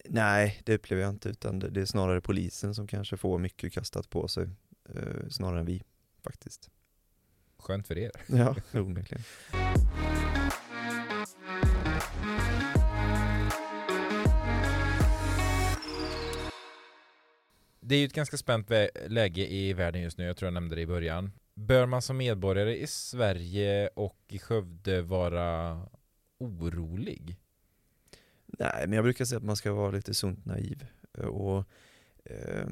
Nej, 0.04 0.60
det 0.64 0.74
upplever 0.74 1.02
jag 1.02 1.10
inte, 1.10 1.28
utan 1.28 1.58
det 1.58 1.70
det 1.70 1.80
är 1.80 1.86
snarare 1.86 2.20
polisen 2.20 2.74
som 2.74 2.86
kanske 2.86 3.16
får 3.16 3.38
mycket 3.38 3.72
kastat 3.72 4.10
på 4.10 4.28
sig, 4.28 4.48
eh, 4.88 5.28
snarare 5.30 5.60
än 5.60 5.66
vi 5.66 5.82
faktiskt. 6.22 6.70
Skönt 7.58 7.86
för 7.86 7.98
er. 7.98 8.10
Ja, 8.26 8.56
onekligen. 8.72 9.24
Det 17.86 17.94
är 17.94 17.98
ju 17.98 18.04
ett 18.04 18.12
ganska 18.12 18.36
spänt 18.36 18.70
läge 19.06 19.52
i 19.52 19.72
världen 19.72 20.02
just 20.02 20.18
nu, 20.18 20.24
jag 20.24 20.36
tror 20.36 20.46
jag 20.46 20.54
nämnde 20.54 20.74
det 20.76 20.80
i 20.82 20.86
början. 20.86 21.32
Bör 21.54 21.86
man 21.86 22.02
som 22.02 22.16
medborgare 22.16 22.76
i 22.78 22.86
Sverige 22.86 23.88
och 23.88 24.18
i 24.28 24.38
Skövde 24.38 25.02
vara 25.02 25.80
orolig? 26.38 27.36
Nej, 28.46 28.84
men 28.86 28.92
jag 28.92 29.04
brukar 29.04 29.24
säga 29.24 29.36
att 29.38 29.44
man 29.44 29.56
ska 29.56 29.72
vara 29.72 29.90
lite 29.90 30.14
sunt 30.14 30.44
naiv. 30.44 30.86
Och 31.18 31.64
eh, 32.24 32.66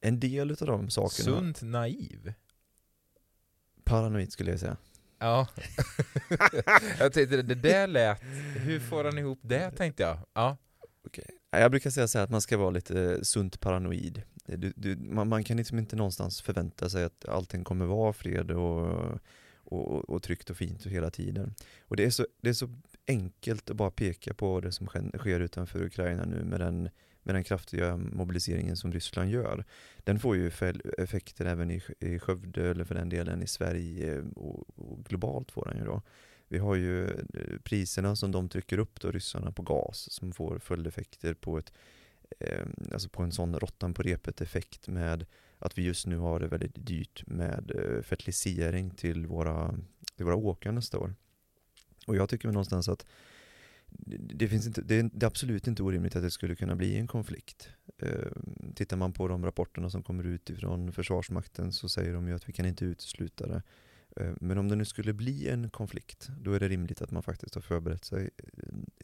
en 0.00 0.20
del 0.20 0.50
av 0.50 0.66
de 0.66 0.90
sakerna, 0.90 1.24
Sunt 1.36 1.62
naiv? 1.62 2.32
paranoid 3.84 4.32
skulle 4.32 4.50
jag 4.50 4.60
säga. 4.60 4.76
Ja. 5.18 5.48
jag 6.98 7.12
tänkte 7.12 7.42
det 7.42 7.54
där 7.54 7.86
lät, 7.86 8.22
hur 8.56 8.80
får 8.80 9.04
han 9.04 9.18
ihop 9.18 9.38
det 9.42 9.70
tänkte 9.70 10.02
jag. 10.02 10.18
Ja. 10.34 10.56
Nej, 11.52 11.62
Jag 11.62 11.70
brukar 11.70 11.90
säga 11.90 12.08
så 12.08 12.18
här 12.18 12.24
att 12.24 12.30
man 12.30 12.40
ska 12.40 12.56
vara 12.56 12.70
lite 12.70 13.24
sunt 13.24 13.60
paranoid. 13.60 14.22
Du, 14.46 14.72
du, 14.76 14.96
man, 14.96 15.28
man 15.28 15.44
kan 15.44 15.56
liksom 15.56 15.78
inte 15.78 15.96
någonstans 15.96 16.42
förvänta 16.42 16.90
sig 16.90 17.04
att 17.04 17.28
allting 17.28 17.64
kommer 17.64 17.86
vara 17.86 18.12
fred 18.12 18.50
och, 18.50 19.20
och, 19.54 20.10
och 20.10 20.22
tryggt 20.22 20.50
och 20.50 20.56
fint 20.56 20.86
och 20.86 20.90
hela 20.90 21.10
tiden. 21.10 21.54
Och 21.80 21.96
det 21.96 22.04
är, 22.04 22.10
så, 22.10 22.26
det 22.40 22.48
är 22.48 22.54
så 22.54 22.68
enkelt 23.06 23.70
att 23.70 23.76
bara 23.76 23.90
peka 23.90 24.34
på 24.34 24.60
det 24.60 24.72
som 24.72 24.86
sker, 25.18 25.40
utanför 25.40 25.82
Ukraina 25.82 26.24
nu 26.24 26.44
med 26.44 26.60
den, 26.60 26.88
med 27.22 27.34
den 27.34 27.44
kraftiga 27.44 27.96
mobiliseringen 27.96 28.76
som 28.76 28.92
Ryssland 28.92 29.30
gör. 29.30 29.64
Den 29.98 30.18
får 30.20 30.36
ju 30.36 30.50
effekter 30.98 31.44
även 31.44 31.70
i, 31.70 31.82
i 32.00 32.18
Skövde 32.18 32.70
eller 32.70 32.84
för 32.84 32.94
den 32.94 33.08
delen 33.08 33.42
i 33.42 33.46
Sverige 33.46 34.22
och, 34.34 34.78
och 34.78 35.04
globalt 35.04 35.50
får 35.50 35.64
den 35.64 35.78
ju 35.78 35.84
då. 35.84 36.02
Vi 36.48 36.58
har 36.58 36.74
ju 36.74 37.04
eh, 37.04 37.58
priserna 37.62 38.16
som 38.16 38.32
de 38.32 38.48
trycker 38.48 38.78
upp 38.78 39.00
då, 39.00 39.10
ryssarna, 39.10 39.52
på 39.52 39.62
gas 39.62 40.12
som 40.12 40.32
får 40.32 40.58
följdeffekter 40.58 41.34
på 41.34 41.58
ett 41.58 41.72
Ehm, 42.40 42.74
alltså 42.92 43.08
på 43.08 43.22
en 43.22 43.32
sån 43.32 43.58
råttan 43.58 43.94
på 43.94 44.02
repet 44.02 44.40
effekt 44.40 44.88
med 44.88 45.26
att 45.58 45.78
vi 45.78 45.82
just 45.82 46.06
nu 46.06 46.18
har 46.18 46.40
det 46.40 46.48
väldigt 46.48 46.86
dyrt 46.86 47.26
med 47.26 47.72
eh, 47.74 48.02
fertilisering 48.02 48.90
till 48.90 49.26
våra, 49.26 49.74
till 50.16 50.24
våra 50.24 50.36
åkrar 50.36 50.72
nästa 50.72 50.98
år. 50.98 51.14
Och 52.06 52.16
jag 52.16 52.28
tycker 52.28 52.48
någonstans 52.48 52.88
att 52.88 53.06
det, 54.18 54.48
finns 54.48 54.66
inte, 54.66 54.82
det, 54.82 54.94
är, 54.94 55.10
det 55.12 55.26
är 55.26 55.28
absolut 55.28 55.66
inte 55.66 55.82
orimligt 55.82 56.16
att 56.16 56.22
det 56.22 56.30
skulle 56.30 56.54
kunna 56.54 56.76
bli 56.76 56.96
en 56.96 57.06
konflikt. 57.06 57.68
Eh, 57.98 58.32
tittar 58.74 58.96
man 58.96 59.12
på 59.12 59.28
de 59.28 59.44
rapporterna 59.44 59.90
som 59.90 60.02
kommer 60.02 60.24
ut 60.24 60.50
ifrån 60.50 60.92
Försvarsmakten 60.92 61.72
så 61.72 61.88
säger 61.88 62.14
de 62.14 62.28
ju 62.28 62.34
att 62.34 62.48
vi 62.48 62.52
kan 62.52 62.66
inte 62.66 62.84
utesluta 62.84 63.46
det. 63.46 63.62
Eh, 64.16 64.32
Men 64.40 64.58
om 64.58 64.68
det 64.68 64.76
nu 64.76 64.84
skulle 64.84 65.12
bli 65.12 65.48
en 65.48 65.70
konflikt, 65.70 66.28
då 66.40 66.52
är 66.52 66.60
det 66.60 66.68
rimligt 66.68 67.02
att 67.02 67.10
man 67.10 67.22
faktiskt 67.22 67.54
har 67.54 67.62
förberett 67.62 68.04
sig 68.04 68.30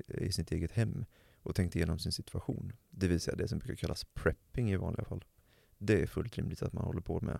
eh, 0.08 0.22
i 0.22 0.32
sitt 0.32 0.52
eget 0.52 0.72
hem 0.72 1.04
och 1.42 1.54
tänkt 1.54 1.76
igenom 1.76 1.98
sin 1.98 2.12
situation. 2.12 2.72
Det 2.90 3.08
vill 3.08 3.20
säga 3.20 3.36
det 3.36 3.48
som 3.48 3.58
brukar 3.58 3.74
kallas 3.74 4.04
prepping 4.04 4.70
i 4.70 4.76
vanliga 4.76 5.04
fall. 5.04 5.24
Det 5.78 6.02
är 6.02 6.06
fullt 6.06 6.38
rimligt 6.38 6.62
att 6.62 6.72
man 6.72 6.84
håller 6.84 7.00
på 7.00 7.20
med. 7.20 7.38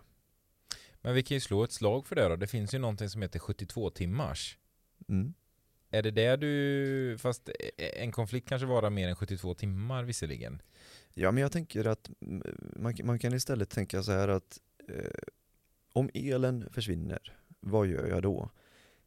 Men 1.00 1.14
vi 1.14 1.22
kan 1.22 1.34
ju 1.34 1.40
slå 1.40 1.64
ett 1.64 1.72
slag 1.72 2.06
för 2.06 2.16
det 2.16 2.28
då. 2.28 2.36
Det 2.36 2.46
finns 2.46 2.74
ju 2.74 2.78
någonting 2.78 3.08
som 3.08 3.22
heter 3.22 3.38
72 3.38 3.90
timmars. 3.90 4.58
Mm. 5.08 5.34
Är 5.90 6.02
det 6.02 6.10
det 6.10 6.36
du, 6.36 7.18
fast 7.18 7.50
en 7.78 8.12
konflikt 8.12 8.48
kanske 8.48 8.66
varar 8.66 8.90
mer 8.90 9.08
än 9.08 9.16
72 9.16 9.54
timmar 9.54 10.04
visserligen. 10.04 10.62
Ja, 11.14 11.30
men 11.32 11.42
jag 11.42 11.52
tänker 11.52 11.84
att 11.84 12.10
man, 12.76 12.94
man 13.04 13.18
kan 13.18 13.34
istället 13.34 13.70
tänka 13.70 14.02
så 14.02 14.12
här 14.12 14.28
att 14.28 14.60
eh, 14.88 15.34
om 15.92 16.10
elen 16.14 16.68
försvinner, 16.70 17.38
vad 17.60 17.86
gör 17.86 18.06
jag 18.06 18.22
då? 18.22 18.50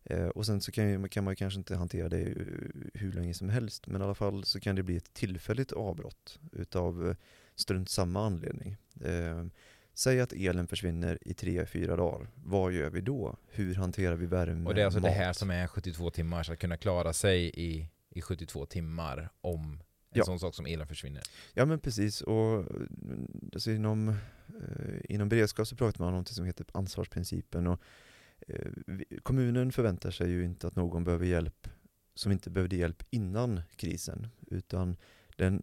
Eh, 0.06 0.28
och 0.28 0.46
sen 0.46 0.62
så 0.62 0.72
kan, 0.72 0.90
ju, 0.90 1.08
kan 1.08 1.24
man 1.24 1.36
kanske 1.36 1.58
inte 1.58 1.76
hantera 1.76 2.10
det 2.10 2.18
hur- 2.18 2.90
hur 2.94 3.12
länge 3.12 3.34
som 3.34 3.50
helst, 3.50 3.88
men 3.88 4.02
i 4.02 4.04
alla 4.04 4.16
fall 4.16 4.44
så 4.44 4.60
kan 4.60 4.76
det 4.76 4.84
bli 4.84 4.98
ett 4.98 5.14
tillfälligt 5.14 5.72
avbrott 5.72 6.40
utav 6.52 7.10
eh, 7.10 7.16
strunt 7.56 7.90
samma 7.90 8.26
anledning. 8.26 8.78
Eh, 9.02 9.46
säg 9.94 10.20
att 10.22 10.34
elen 10.34 10.68
försvinner 10.68 11.18
i 11.22 11.34
tre, 11.34 11.66
fyra 11.66 11.96
dagar. 11.96 12.28
Vad 12.36 12.72
gör 12.74 12.90
vi 12.90 13.02
då? 13.02 13.36
Hur 13.52 13.76
hanterar 13.76 14.16
vi 14.16 14.26
värme? 14.26 14.68
Och 14.70 14.76
det 14.76 14.82
är 14.82 14.86
alltså 14.86 15.00
det 15.00 15.08
mat? 15.08 15.18
här 15.18 15.34
som 15.34 15.50
är 15.52 15.68
72 15.68 16.10
timmar, 16.10 16.52
att 16.52 16.60
kunna 16.60 16.78
klara 16.78 17.14
sig 17.14 17.52
i, 17.54 17.88
i 18.10 18.22
72 18.22 18.66
timmar 18.66 19.30
om 19.42 19.72
en 19.72 20.18
Ja. 20.20 20.26
sån 20.26 20.40
sak 20.40 20.56
som 20.56 20.66
elen 20.66 20.88
försvinner. 20.88 21.24
Ja 21.54 21.66
men 21.66 21.80
precis, 21.80 22.22
och 22.22 22.66
alltså 23.54 23.72
inom, 23.72 24.10
eh, 24.10 24.16
inom 25.10 25.30
beredskap 25.30 25.68
så 25.68 25.76
pratar 25.76 26.00
man 26.00 26.14
om 26.14 26.20
något 26.20 26.28
som 26.28 26.46
heter 26.46 26.66
ansvarsprincipen. 26.74 27.68
Och, 27.68 27.74
eh, 27.74 27.80
Eh, 28.48 28.72
kommunen 29.24 29.72
förväntar 29.72 30.12
sig 30.12 30.30
ju 30.30 30.46
inte 30.46 30.68
att 30.68 30.76
någon 30.76 31.04
behöver 31.04 31.26
hjälp 31.26 31.68
som 32.16 32.32
inte 32.32 32.50
behövde 32.50 32.76
hjälp 32.76 33.04
innan 33.10 33.62
krisen. 33.76 34.28
Utan 34.48 34.98
den, 35.38 35.62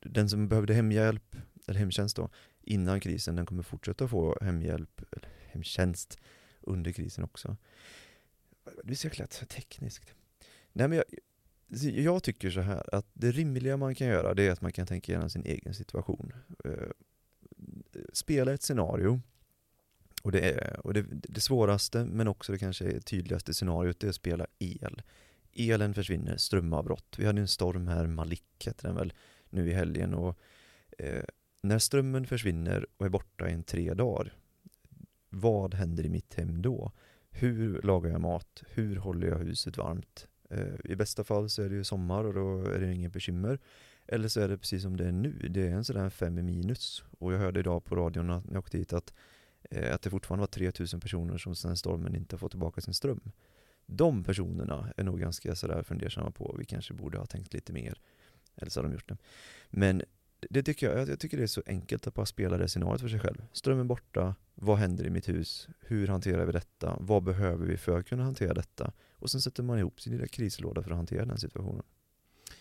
den 0.00 0.28
som 0.28 0.48
behövde 0.48 0.74
hemhjälp, 0.74 1.36
eller 1.66 1.78
hemtjänst 1.78 2.16
då, 2.16 2.30
innan 2.60 3.00
krisen, 3.00 3.36
den 3.36 3.46
kommer 3.46 3.62
fortsätta 3.62 4.08
få 4.08 4.38
hemhjälp, 4.40 5.02
eller 5.12 5.28
hemtjänst, 5.46 6.18
under 6.60 6.92
krisen 6.92 7.24
också. 7.24 7.56
Det 8.84 8.92
är 8.92 8.96
så 8.96 9.06
jäkla 9.06 9.26
tekniskt. 9.26 10.14
Nej 10.72 10.88
men 10.88 10.98
jag, 10.98 11.04
jag 11.90 12.22
tycker 12.22 12.50
så 12.50 12.60
här 12.60 12.94
att 12.94 13.06
det 13.12 13.30
rimliga 13.30 13.76
man 13.76 13.94
kan 13.94 14.06
göra 14.06 14.34
det 14.34 14.46
är 14.46 14.50
att 14.50 14.60
man 14.60 14.72
kan 14.72 14.86
tänka 14.86 15.12
igenom 15.12 15.30
sin 15.30 15.46
egen 15.46 15.74
situation. 15.74 16.32
Eh, 16.64 16.88
spela 18.12 18.52
ett 18.52 18.62
scenario. 18.62 19.20
Och, 20.24 20.32
det, 20.32 20.40
är, 20.40 20.86
och 20.86 20.94
det, 20.94 21.04
det 21.10 21.40
svåraste, 21.40 22.04
men 22.04 22.28
också 22.28 22.52
det 22.52 22.58
kanske 22.58 23.00
tydligaste 23.00 23.54
scenariot, 23.54 24.00
det 24.00 24.06
är 24.06 24.08
att 24.08 24.14
spela 24.14 24.46
el. 24.58 25.02
Elen 25.52 25.94
försvinner, 25.94 26.36
strömavbrott. 26.36 27.14
Vi 27.18 27.26
hade 27.26 27.40
en 27.40 27.48
storm 27.48 27.88
här, 27.88 28.06
Malik 28.06 28.66
heter 28.66 28.88
den 28.88 28.96
väl, 28.96 29.12
nu 29.50 29.70
i 29.70 29.72
helgen. 29.72 30.14
Och, 30.14 30.38
eh, 30.98 31.24
när 31.62 31.78
strömmen 31.78 32.26
försvinner 32.26 32.86
och 32.96 33.06
är 33.06 33.10
borta 33.10 33.48
i 33.48 33.52
en 33.52 33.62
tre 33.62 33.94
dagar, 33.94 34.32
vad 35.30 35.74
händer 35.74 36.06
i 36.06 36.08
mitt 36.08 36.34
hem 36.34 36.62
då? 36.62 36.92
Hur 37.30 37.82
lagar 37.82 38.10
jag 38.10 38.20
mat? 38.20 38.62
Hur 38.68 38.96
håller 38.96 39.28
jag 39.28 39.38
huset 39.38 39.76
varmt? 39.76 40.28
Eh, 40.50 40.74
I 40.84 40.96
bästa 40.96 41.24
fall 41.24 41.50
så 41.50 41.62
är 41.62 41.68
det 41.68 41.74
ju 41.74 41.84
sommar 41.84 42.24
och 42.24 42.34
då 42.34 42.64
är 42.70 42.80
det 42.80 42.94
inget 42.94 43.12
bekymmer. 43.12 43.58
Eller 44.06 44.28
så 44.28 44.40
är 44.40 44.48
det 44.48 44.58
precis 44.58 44.82
som 44.82 44.96
det 44.96 45.04
är 45.04 45.12
nu, 45.12 45.48
det 45.50 45.68
är 45.68 45.70
en 45.70 45.84
sådär 45.84 46.10
fem 46.10 46.38
i 46.38 46.42
minus. 46.42 47.04
Och 47.18 47.32
jag 47.32 47.38
hörde 47.38 47.60
idag 47.60 47.84
på 47.84 47.96
radion 47.96 48.26
när 48.26 48.42
jag 48.50 48.58
åkte 48.58 48.78
hit 48.78 48.92
att, 48.92 49.14
Eh, 49.70 49.94
att 49.94 50.02
det 50.02 50.10
fortfarande 50.10 50.40
var 50.40 50.46
3000 50.46 51.00
personer 51.00 51.38
som 51.38 51.54
sedan 51.54 51.76
stormen 51.76 52.14
inte 52.14 52.34
har 52.34 52.38
fått 52.38 52.52
tillbaka 52.52 52.80
sin 52.80 52.94
ström. 52.94 53.20
De 53.86 54.24
personerna 54.24 54.92
är 54.96 55.04
nog 55.04 55.20
ganska 55.20 55.54
sådär 55.54 55.82
fundersamma 55.82 56.30
på, 56.30 56.56
vi 56.58 56.64
kanske 56.64 56.94
borde 56.94 57.18
ha 57.18 57.26
tänkt 57.26 57.54
lite 57.54 57.72
mer. 57.72 58.00
Eller 58.56 58.70
så 58.70 58.80
har 58.80 58.84
de 58.84 58.92
gjort 58.92 59.08
det. 59.08 59.16
Men 59.70 60.02
det 60.50 60.62
tycker 60.62 60.90
jag, 60.90 61.08
jag 61.08 61.20
tycker 61.20 61.36
det 61.36 61.42
är 61.42 61.46
så 61.46 61.62
enkelt 61.66 62.06
att 62.06 62.14
bara 62.14 62.26
spela 62.26 62.58
det 62.58 62.68
scenariot 62.68 63.00
för 63.00 63.08
sig 63.08 63.20
själv. 63.20 63.44
Strömmen 63.52 63.88
borta, 63.88 64.34
vad 64.54 64.78
händer 64.78 65.06
i 65.06 65.10
mitt 65.10 65.28
hus? 65.28 65.68
Hur 65.80 66.06
hanterar 66.06 66.46
vi 66.46 66.52
detta? 66.52 66.96
Vad 67.00 67.22
behöver 67.22 67.66
vi 67.66 67.76
för 67.76 67.98
att 67.98 68.06
kunna 68.06 68.24
hantera 68.24 68.54
detta? 68.54 68.92
Och 69.12 69.30
sen 69.30 69.40
sätter 69.40 69.62
man 69.62 69.78
ihop 69.78 70.00
sin 70.00 70.12
lilla 70.12 70.26
krislåda 70.26 70.82
för 70.82 70.90
att 70.90 70.96
hantera 70.96 71.24
den 71.24 71.38
situationen. 71.38 71.82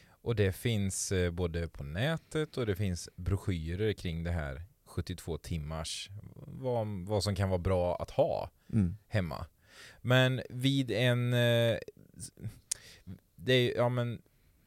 Och 0.05 0.35
det 0.35 0.53
finns 0.53 1.11
eh, 1.11 1.31
både 1.31 1.67
på 1.67 1.83
nätet 1.83 2.57
och 2.57 2.65
det 2.65 2.75
finns 2.75 3.09
broschyrer 3.15 3.93
kring 3.93 4.23
det 4.23 4.31
här 4.31 4.61
72 4.93 5.37
timmars, 5.37 6.09
vad, 6.35 6.87
vad 6.87 7.23
som 7.23 7.35
kan 7.35 7.49
vara 7.49 7.59
bra 7.59 7.95
att 7.95 8.11
ha 8.11 8.49
mm. 8.73 8.97
hemma. 9.07 9.45
Men 10.01 10.41
vid 10.49 10.91
en, 10.91 11.33
eh, 11.33 11.77
det, 13.35 13.71
ja, 13.71 13.89
men 13.89 14.21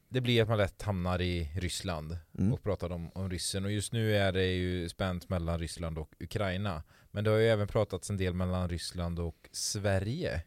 det 0.09 0.21
blir 0.21 0.43
att 0.43 0.49
man 0.49 0.59
lätt 0.59 0.83
hamnar 0.83 1.21
i 1.21 1.51
Ryssland 1.55 2.17
mm. 2.39 2.53
och 2.53 2.63
pratar 2.63 2.93
om, 2.93 3.11
om 3.15 3.31
ryssen. 3.31 3.65
Och 3.65 3.73
just 3.73 3.93
nu 3.93 4.17
är 4.17 4.33
det 4.33 4.47
ju 4.47 4.89
spänt 4.89 5.29
mellan 5.29 5.59
Ryssland 5.59 5.99
och 5.99 6.15
Ukraina. 6.21 6.83
Men 7.11 7.25
det 7.25 7.31
har 7.31 7.39
ju 7.39 7.49
även 7.49 7.69
pratats 7.69 8.11
en 8.11 8.17
del 8.17 8.35
mellan 8.35 8.69
Ryssland 8.69 9.19
och 9.19 9.49
Sverige. 9.53 10.43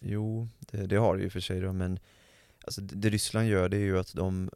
Jo, 0.00 0.48
det, 0.58 0.86
det 0.86 0.96
har 0.96 1.16
det 1.16 1.22
ju 1.22 1.30
för 1.30 1.40
sig 1.40 1.60
då, 1.60 1.72
men 1.72 1.98
alltså 2.64 2.80
det, 2.80 2.94
det 2.94 3.10
Ryssland 3.10 3.48
gör 3.48 3.68
det 3.68 3.76
är 3.76 3.80
ju 3.80 3.98
att 3.98 4.14
de 4.14 4.50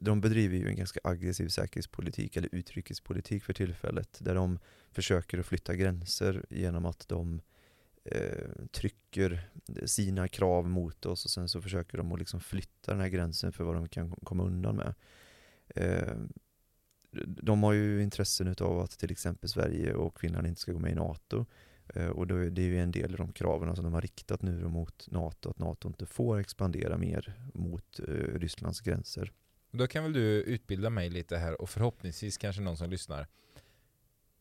de 0.00 0.20
bedriver 0.20 0.56
ju 0.56 0.68
en 0.68 0.76
ganska 0.76 1.00
aggressiv 1.04 1.48
säkerhetspolitik 1.48 2.36
eller 2.36 2.48
utrikespolitik 2.52 3.44
för 3.44 3.52
tillfället 3.52 4.18
där 4.20 4.34
de 4.34 4.58
försöker 4.92 5.38
att 5.38 5.46
flytta 5.46 5.74
gränser 5.74 6.44
genom 6.50 6.86
att 6.86 7.08
de 7.08 7.40
eh, 8.04 8.48
trycker 8.72 9.50
sina 9.84 10.28
krav 10.28 10.68
mot 10.68 11.06
oss 11.06 11.24
och 11.24 11.30
sen 11.30 11.48
så 11.48 11.62
försöker 11.62 11.98
de 11.98 12.12
att 12.12 12.18
liksom 12.18 12.40
flytta 12.40 12.92
den 12.92 13.00
här 13.00 13.08
gränsen 13.08 13.52
för 13.52 13.64
vad 13.64 13.74
de 13.74 13.88
kan 13.88 14.10
komma 14.10 14.44
undan 14.44 14.76
med. 14.76 14.94
Eh, 15.74 16.16
de 17.26 17.62
har 17.62 17.72
ju 17.72 18.02
intressen 18.02 18.54
av 18.60 18.80
att 18.80 18.98
till 18.98 19.10
exempel 19.10 19.48
Sverige 19.48 19.94
och 19.94 20.20
Finland 20.20 20.46
inte 20.46 20.60
ska 20.60 20.72
gå 20.72 20.78
med 20.78 20.92
i 20.92 20.94
NATO. 20.94 21.46
Eh, 21.94 22.08
och 22.08 22.26
det 22.26 22.62
är 22.62 22.66
ju 22.66 22.80
en 22.80 22.92
del 22.92 23.12
av 23.12 23.18
de 23.18 23.32
kraven 23.32 23.76
som 23.76 23.84
de 23.84 23.94
har 23.94 24.00
riktat 24.00 24.42
nu 24.42 24.68
mot 24.68 25.10
NATO, 25.10 25.50
att 25.50 25.58
NATO 25.58 25.88
inte 25.88 26.06
får 26.06 26.38
expandera 26.38 26.98
mer 26.98 27.34
mot 27.54 28.00
eh, 28.08 28.38
Rysslands 28.38 28.80
gränser. 28.80 29.32
Då 29.70 29.86
kan 29.86 30.02
väl 30.02 30.12
du 30.12 30.42
utbilda 30.42 30.90
mig 30.90 31.10
lite 31.10 31.36
här 31.36 31.60
och 31.60 31.70
förhoppningsvis 31.70 32.38
kanske 32.38 32.62
någon 32.62 32.76
som 32.76 32.90
lyssnar 32.90 33.26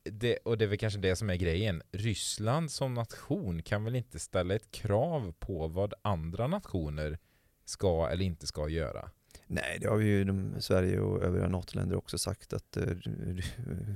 det, 0.04 0.38
och 0.38 0.58
det 0.58 0.66
är 0.66 0.70
väl 0.70 0.78
kanske 0.78 1.00
det 1.00 1.16
som 1.16 1.30
är 1.30 1.36
grejen. 1.36 1.82
Ryssland 1.92 2.72
som 2.72 2.94
nation 2.94 3.64
kan 3.64 3.84
väl 3.84 3.96
inte 3.96 4.20
ställa 4.20 4.56
ett 4.56 4.72
krav 4.72 5.34
på 5.40 5.68
vad 5.68 5.94
andra 6.02 6.48
nationer 6.48 7.18
ska 7.66 8.10
eller 8.10 8.26
inte 8.26 8.48
ska 8.48 8.70
göra? 8.70 9.12
Nej, 9.48 9.78
det 9.82 9.88
har 9.88 9.98
vi 9.98 10.06
ju 10.06 10.24
de, 10.24 10.62
Sverige 10.62 11.00
och 11.00 11.24
övriga 11.24 11.48
NATO-länder 11.48 11.96
också 11.96 12.18
sagt 12.18 12.54
att 12.54 12.78
uh, 12.78 12.98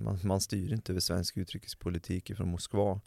man, 0.04 0.20
man, 0.24 0.42
styr 0.42 0.74
inte 0.74 0.92
över 0.92 1.00
svensk 1.00 1.38
utrikespolitik 1.38 2.36
från 2.38 2.50
Moskva. 2.50 3.02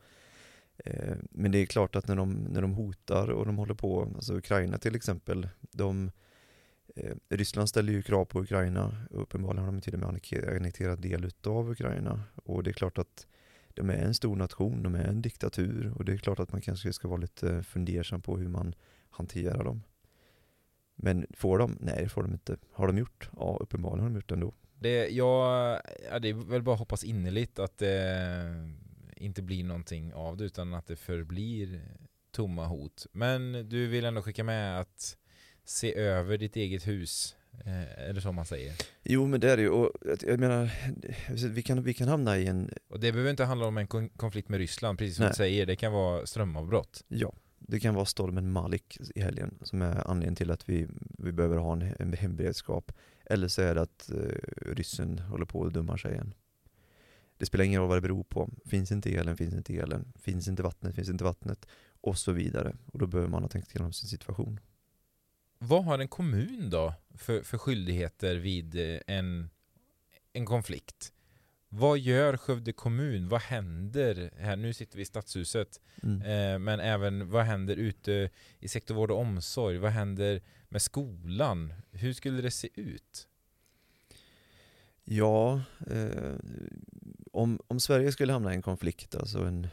Uh, 0.86 1.16
men 1.30 1.52
det 1.52 1.58
är 1.58 1.66
klart 1.66 1.96
att 1.96 2.08
när 2.08 2.16
de, 2.16 2.32
när 2.34 2.62
de 2.62 2.72
hotar 2.72 3.30
och 3.30 3.46
de 3.46 3.58
håller 3.58 3.74
på, 3.74 4.02
alltså 4.02 4.34
Ukraina 4.34 4.78
till 4.78 4.94
exempel, 4.94 5.48
de 5.60 6.10
Eh, 6.96 7.16
Ryssland 7.28 7.68
ställer 7.68 7.92
ju 7.92 8.02
krav 8.02 8.24
på 8.24 8.40
Ukraina. 8.40 8.96
Uppenbarligen 9.10 9.64
har 9.64 9.72
de 9.72 9.80
till 9.80 9.94
och 9.94 10.00
med 10.00 10.08
annekterat 10.08 11.02
del 11.02 11.30
av 11.46 11.70
Ukraina. 11.70 12.22
Och 12.34 12.62
det 12.62 12.70
är 12.70 12.72
klart 12.72 12.98
att 12.98 13.26
de 13.74 13.90
är 13.90 13.94
en 13.94 14.14
stor 14.14 14.36
nation, 14.36 14.82
de 14.82 14.94
är 14.94 15.04
en 15.04 15.22
diktatur 15.22 15.92
och 15.96 16.04
det 16.04 16.12
är 16.12 16.18
klart 16.18 16.38
att 16.38 16.52
man 16.52 16.60
kanske 16.60 16.92
ska 16.92 17.08
vara 17.08 17.20
lite 17.20 17.62
fundersam 17.62 18.22
på 18.22 18.36
hur 18.36 18.48
man 18.48 18.74
hanterar 19.10 19.64
dem. 19.64 19.82
Men 20.94 21.26
får 21.34 21.58
de? 21.58 21.78
Nej, 21.80 22.02
det 22.02 22.08
får 22.08 22.22
de 22.22 22.32
inte. 22.32 22.56
Har 22.72 22.86
de 22.86 22.98
gjort? 22.98 23.30
Ja, 23.36 23.58
uppenbarligen 23.60 24.02
har 24.02 24.10
de 24.10 24.14
gjort 24.14 24.28
det 24.28 24.34
ändå. 24.34 24.54
Det, 24.78 25.08
ja, 25.08 25.80
ja, 26.10 26.18
det 26.18 26.28
är 26.28 26.34
väl 26.34 26.62
bara 26.62 26.74
att 26.74 26.78
hoppas 26.78 27.04
innerligt 27.04 27.58
att 27.58 27.78
det 27.78 28.72
inte 29.16 29.42
blir 29.42 29.64
någonting 29.64 30.14
av 30.14 30.36
det 30.36 30.44
utan 30.44 30.74
att 30.74 30.86
det 30.86 30.96
förblir 30.96 31.80
tomma 32.30 32.66
hot. 32.66 33.06
Men 33.12 33.68
du 33.68 33.86
vill 33.86 34.04
ändå 34.04 34.22
skicka 34.22 34.44
med 34.44 34.80
att 34.80 35.16
se 35.66 35.94
över 35.94 36.38
ditt 36.38 36.56
eget 36.56 36.86
hus. 36.86 37.36
Eh, 37.64 38.08
eller 38.08 38.20
som 38.20 38.34
man 38.34 38.46
säger. 38.46 38.74
Jo 39.02 39.26
men 39.26 39.40
det 39.40 39.50
är 39.50 39.56
det 39.56 39.62
ju, 39.62 39.70
och 39.70 39.92
jag 40.20 40.40
menar, 40.40 40.70
vi 41.48 41.62
kan, 41.62 41.82
vi 41.82 41.94
kan 41.94 42.08
hamna 42.08 42.38
i 42.38 42.46
en... 42.46 42.70
Och 42.88 43.00
det 43.00 43.12
behöver 43.12 43.30
inte 43.30 43.44
handla 43.44 43.66
om 43.66 43.78
en 43.78 43.86
konflikt 44.16 44.48
med 44.48 44.58
Ryssland, 44.58 44.98
precis 44.98 45.16
som 45.16 45.22
Nej. 45.22 45.30
du 45.30 45.36
säger, 45.36 45.66
det 45.66 45.76
kan 45.76 45.92
vara 45.92 46.26
strömavbrott. 46.26 47.04
Ja, 47.08 47.32
det 47.58 47.80
kan 47.80 47.94
vara 47.94 48.04
stormen 48.04 48.52
Malik 48.52 48.98
i 49.14 49.20
helgen 49.20 49.58
som 49.62 49.82
är 49.82 50.10
anledningen 50.10 50.36
till 50.36 50.50
att 50.50 50.68
vi, 50.68 50.86
vi 51.18 51.32
behöver 51.32 51.56
ha 51.56 51.72
en, 51.72 51.94
en 51.98 52.12
hemberedskap. 52.12 52.92
Eller 53.24 53.48
så 53.48 53.62
är 53.62 53.74
det 53.74 53.82
att 53.82 54.10
eh, 54.10 54.74
ryssen 54.74 55.18
håller 55.18 55.46
på 55.46 55.64
att 55.64 55.72
dumma 55.72 55.98
sig 55.98 56.12
igen. 56.12 56.34
Det 57.38 57.46
spelar 57.46 57.64
ingen 57.64 57.80
roll 57.80 57.88
vad 57.88 57.96
det 57.96 58.02
beror 58.02 58.24
på. 58.24 58.50
Finns 58.64 58.92
inte 58.92 59.10
elen, 59.10 59.36
finns 59.36 59.54
inte 59.54 59.76
elen. 59.76 60.12
Finns 60.18 60.48
inte 60.48 60.62
vattnet, 60.62 60.94
finns 60.94 61.08
inte 61.08 61.24
vattnet. 61.24 61.66
Och 62.00 62.18
så 62.18 62.32
vidare. 62.32 62.76
Och 62.86 62.98
då 62.98 63.06
behöver 63.06 63.30
man 63.30 63.42
ha 63.42 63.48
tänkt 63.48 63.74
igenom 63.74 63.92
sin 63.92 64.08
situation 64.08 64.60
vad 65.58 65.84
har 65.84 65.98
en 65.98 66.08
kommun 66.08 66.70
då 66.70 66.94
för, 67.14 67.42
för 67.42 67.58
skyldigheter 67.58 68.36
vid 68.36 68.76
eh, 68.76 69.00
en, 69.06 69.50
en 70.32 70.46
konflikt? 70.46 71.12
Vad 71.68 71.98
gör 71.98 72.36
Skövde 72.36 72.72
kommun? 72.72 73.28
Vad 73.28 73.40
händer 73.40 74.30
här? 74.38 74.56
Nu 74.56 74.72
sitter 74.72 74.96
vi 74.96 75.02
i 75.02 75.06
Stadshuset, 75.06 75.80
mm. 76.02 76.22
eh, 76.22 76.58
men 76.58 76.80
även 76.80 77.30
vad 77.30 77.44
händer 77.44 77.76
ute 77.76 78.30
i 78.58 78.68
sektor 78.68 78.94
vård 78.94 79.10
och 79.10 79.18
omsorg? 79.18 79.78
Vad 79.78 79.90
händer 79.90 80.42
med 80.68 80.82
skolan? 80.82 81.74
Hur 81.90 82.12
skulle 82.12 82.42
det 82.42 82.50
se 82.50 82.68
ut? 82.74 83.28
Ja, 85.04 85.62
eh, 85.90 86.34
om, 87.32 87.60
om 87.66 87.80
Sverige 87.80 88.12
skulle 88.12 88.32
hamna 88.32 88.52
i 88.52 88.56
en 88.56 88.62
konflikt, 88.62 89.14
alltså 89.14 89.38
en, 89.38 89.68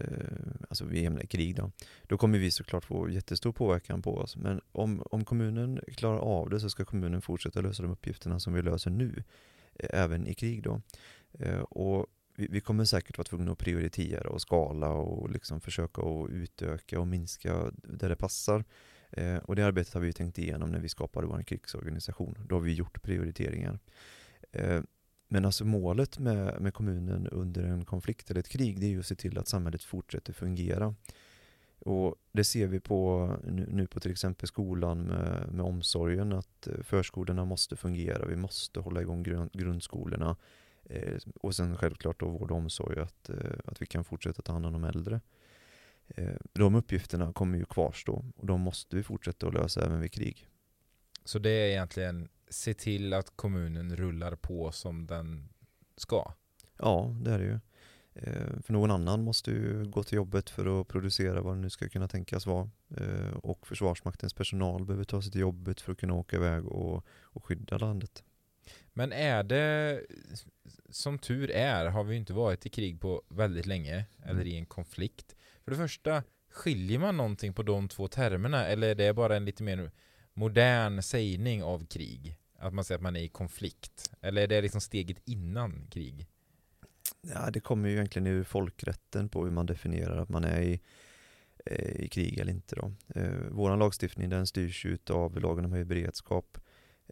Eh, 0.00 0.66
alltså 0.68 0.84
vi 0.84 1.02
jämna 1.02 1.22
i 1.22 1.26
krig 1.26 1.56
då, 1.56 1.70
då 2.02 2.18
kommer 2.18 2.38
vi 2.38 2.50
såklart 2.50 2.84
få 2.84 3.10
jättestor 3.10 3.52
påverkan 3.52 4.02
på 4.02 4.16
oss. 4.16 4.36
Men 4.36 4.60
om, 4.72 5.02
om 5.10 5.24
kommunen 5.24 5.80
klarar 5.96 6.18
av 6.18 6.50
det 6.50 6.60
så 6.60 6.70
ska 6.70 6.84
kommunen 6.84 7.22
fortsätta 7.22 7.60
lösa 7.60 7.82
de 7.82 7.92
uppgifterna 7.92 8.40
som 8.40 8.52
vi 8.52 8.62
löser 8.62 8.90
nu, 8.90 9.24
eh, 9.74 10.02
även 10.02 10.26
i 10.26 10.34
krig 10.34 10.62
då. 10.62 10.80
Eh, 11.38 11.58
och 11.60 12.06
vi, 12.36 12.46
vi, 12.50 12.60
kommer 12.60 12.84
säkert 12.84 13.18
vara 13.18 13.24
tvungna 13.24 13.52
att 13.52 13.58
prioritera 13.58 14.30
och 14.30 14.40
skala 14.40 14.90
och 14.90 15.30
liksom 15.30 15.60
försöka 15.60 16.02
att 16.02 16.30
utöka 16.30 17.00
och 17.00 17.06
minska 17.06 17.70
där 17.74 18.08
det 18.08 18.16
passar. 18.16 18.64
och 19.42 19.56
det 19.56 19.66
arbetet 19.66 19.94
har 19.94 20.00
vi 20.00 20.12
tänkt 20.12 20.38
igenom 20.38 20.70
när 20.70 20.78
vi 20.78 20.88
skapade 20.88 21.26
vår 21.26 21.42
krigsorganisation. 21.42 22.38
Då 22.48 22.54
har 22.54 22.60
vi 22.60 22.72
gjort 22.72 23.02
prioriteringar. 23.02 23.78
Men 25.28 25.44
alltså 25.44 25.64
målet 25.64 26.18
med, 26.18 26.60
med 26.60 26.74
kommunen 26.74 27.26
under 27.26 27.62
en 27.62 27.84
konflikt 27.84 28.30
eller 28.30 28.40
ett 28.40 28.48
krig, 28.48 28.80
det 28.80 28.86
är 28.86 28.90
ju 28.90 29.00
att 29.00 29.06
se 29.06 29.14
till 29.14 29.38
att 29.38 29.48
samhället 29.48 29.82
fortsätter 29.82 30.32
fungera. 30.32 30.94
Och 31.78 32.14
det 32.32 32.44
ser 32.44 32.66
vi 32.66 32.80
på, 32.80 33.30
nu 33.68 33.86
på 33.86 34.00
till 34.00 34.10
exempel 34.10 34.48
skolan 34.48 35.02
med, 35.02 35.52
med 35.52 35.64
omsorgen, 35.64 36.32
att 36.32 36.66
eh, 36.66 36.82
förskolorna 36.82 37.44
måste 37.44 37.76
fungera, 37.76 38.26
vi 38.26 38.36
måste 38.36 38.80
hålla 38.80 39.00
igång 39.00 39.22
grund, 39.22 39.50
grundskolorna. 39.52 40.36
Eh, 40.84 41.16
och 41.34 41.54
sen 41.54 41.76
självklart 41.76 42.20
då 42.20 42.28
vård 42.28 42.50
och 42.50 42.56
omsorg, 42.56 43.00
att, 43.00 43.28
eh, 43.28 43.58
att 43.64 43.82
vi 43.82 43.86
kan 43.86 44.04
fortsätta 44.04 44.42
ta 44.42 44.52
hand 44.52 44.66
om 44.66 44.72
de 44.72 44.84
äldre. 44.84 45.20
Eh, 46.08 46.36
de 46.52 46.74
uppgifterna 46.74 47.32
kommer 47.32 47.58
ju 47.58 47.64
kvarstå 47.64 48.24
och 48.36 48.46
de 48.46 48.60
måste 48.60 48.96
vi 48.96 49.02
fortsätta 49.02 49.46
att 49.46 49.54
lösa 49.54 49.84
även 49.86 50.00
vid 50.00 50.12
krig. 50.12 50.48
Så 51.24 51.38
det 51.38 51.50
är 51.50 51.68
egentligen 51.68 52.28
se 52.48 52.74
till 52.74 53.12
att 53.12 53.36
kommunen 53.36 53.96
rullar 53.96 54.36
på 54.36 54.72
som 54.72 55.06
den 55.06 55.48
ska. 55.96 56.32
Ja, 56.78 57.16
det 57.20 57.30
är 57.30 57.38
det 57.38 57.44
ju. 57.44 57.58
Eh, 58.14 58.60
för 58.62 58.72
någon 58.72 58.90
annan 58.90 59.22
måste 59.22 59.50
ju 59.50 59.84
gå 59.84 60.02
till 60.02 60.16
jobbet 60.16 60.50
för 60.50 60.80
att 60.80 60.88
producera 60.88 61.40
vad 61.40 61.56
det 61.56 61.60
nu 61.60 61.70
ska 61.70 61.88
kunna 61.88 62.08
tänkas 62.08 62.46
vara. 62.46 62.70
Eh, 62.96 63.36
och 63.42 63.66
Försvarsmaktens 63.66 64.34
personal 64.34 64.84
behöver 64.84 65.04
ta 65.04 65.22
sig 65.22 65.32
till 65.32 65.40
jobbet 65.40 65.80
för 65.80 65.92
att 65.92 65.98
kunna 65.98 66.14
åka 66.14 66.36
iväg 66.36 66.66
och, 66.66 67.04
och 67.22 67.44
skydda 67.44 67.78
landet. 67.78 68.24
Men 68.92 69.12
är 69.12 69.42
det, 69.42 70.00
som 70.90 71.18
tur 71.18 71.50
är, 71.50 71.86
har 71.86 72.04
vi 72.04 72.16
inte 72.16 72.32
varit 72.32 72.66
i 72.66 72.68
krig 72.68 73.00
på 73.00 73.22
väldigt 73.28 73.66
länge, 73.66 74.04
eller 74.22 74.40
Mm. 74.40 74.46
i 74.46 74.56
en 74.56 74.66
konflikt. 74.66 75.36
För 75.64 75.70
det 75.70 75.76
första, 75.76 76.22
skiljer 76.50 76.98
man 76.98 77.16
någonting 77.16 77.54
på 77.54 77.62
de 77.62 77.88
två 77.88 78.08
termerna, 78.08 78.66
eller 78.66 78.88
är 78.88 78.94
det 78.94 79.12
bara 79.14 79.36
en 79.36 79.44
lite 79.44 79.62
mer 79.62 79.90
modern 80.36 81.02
sägning 81.02 81.62
av 81.62 81.86
krig? 81.86 82.38
Att 82.58 82.74
man 82.74 82.84
säger 82.84 82.98
att 82.98 83.02
man 83.02 83.16
är 83.16 83.20
i 83.20 83.28
konflikt? 83.28 84.10
Eller 84.20 84.42
är 84.42 84.46
det 84.46 84.62
liksom 84.62 84.80
steget 84.80 85.16
innan 85.24 85.86
krig? 85.90 86.26
Ja, 87.20 87.50
det 87.50 87.60
kommer 87.60 87.88
ju 87.88 87.94
egentligen 87.94 88.26
ur 88.26 88.44
folkrätten 88.44 89.28
på 89.28 89.44
hur 89.44 89.50
man 89.50 89.66
definierar 89.66 90.16
att 90.16 90.28
man 90.28 90.44
är 90.44 90.60
i, 90.60 90.80
eh, 91.66 92.00
i 92.00 92.08
krig 92.08 92.38
eller 92.38 92.52
inte. 92.52 92.76
Då. 92.76 92.92
Eh, 93.14 93.32
Vår 93.50 93.76
lagstiftning 93.76 94.28
den 94.28 94.46
styrs 94.46 94.84
ju 94.84 94.98
av 95.10 95.40
lagen 95.40 95.64
om 95.64 95.72
höjd 95.72 95.86
beredskap 95.86 96.58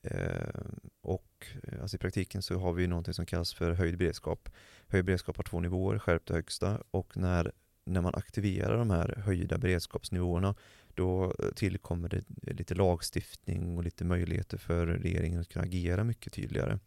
eh, 0.03 0.61
och 1.03 1.47
eh, 1.63 1.83
alltså 1.83 1.97
i 1.97 1.99
praktiken 1.99 2.43
så 2.43 2.59
har 2.59 2.73
vi 2.73 2.87
någonting 2.87 3.15
som 3.15 3.27
kallas 3.27 3.55
för 3.55 3.73
höjd 3.73 3.99
beredskap. 3.99 4.49
Höjd 4.89 5.05
beredskap 5.05 5.37
har 5.37 5.45
två 5.45 5.61
nivåer, 5.61 5.99
skärpt 5.99 6.31
och 6.31 6.37
högsta 6.37 6.83
och 6.91 7.17
när, 7.17 7.53
när 7.85 8.01
man 8.01 8.15
aktiverar 8.15 8.79
de 8.79 8.91
här 8.91 9.23
höjda 9.25 9.59
beredskapsnivåerna 9.59 10.55
då 10.95 11.35
tillkommer 11.55 12.09
det 12.09 12.53
lite 12.53 12.75
lagstiftning 12.75 13.77
och 13.77 13.85
lite 13.85 14.05
möjligheter 14.05 14.59
för 14.59 14.87
regeringen 14.87 15.41
att 15.41 15.49
kunna 15.49 15.65
agera 15.65 16.05
mycket 16.05 16.33
tydligare. 16.33 16.79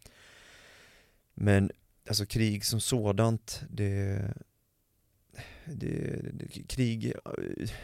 Men 1.34 1.70
alltså 2.08 2.26
krig 2.26 2.64
som 2.64 2.80
sådant, 2.80 3.62
det, 3.70 4.22
det, 5.64 6.20
det 6.32 6.68
krig, 6.68 7.12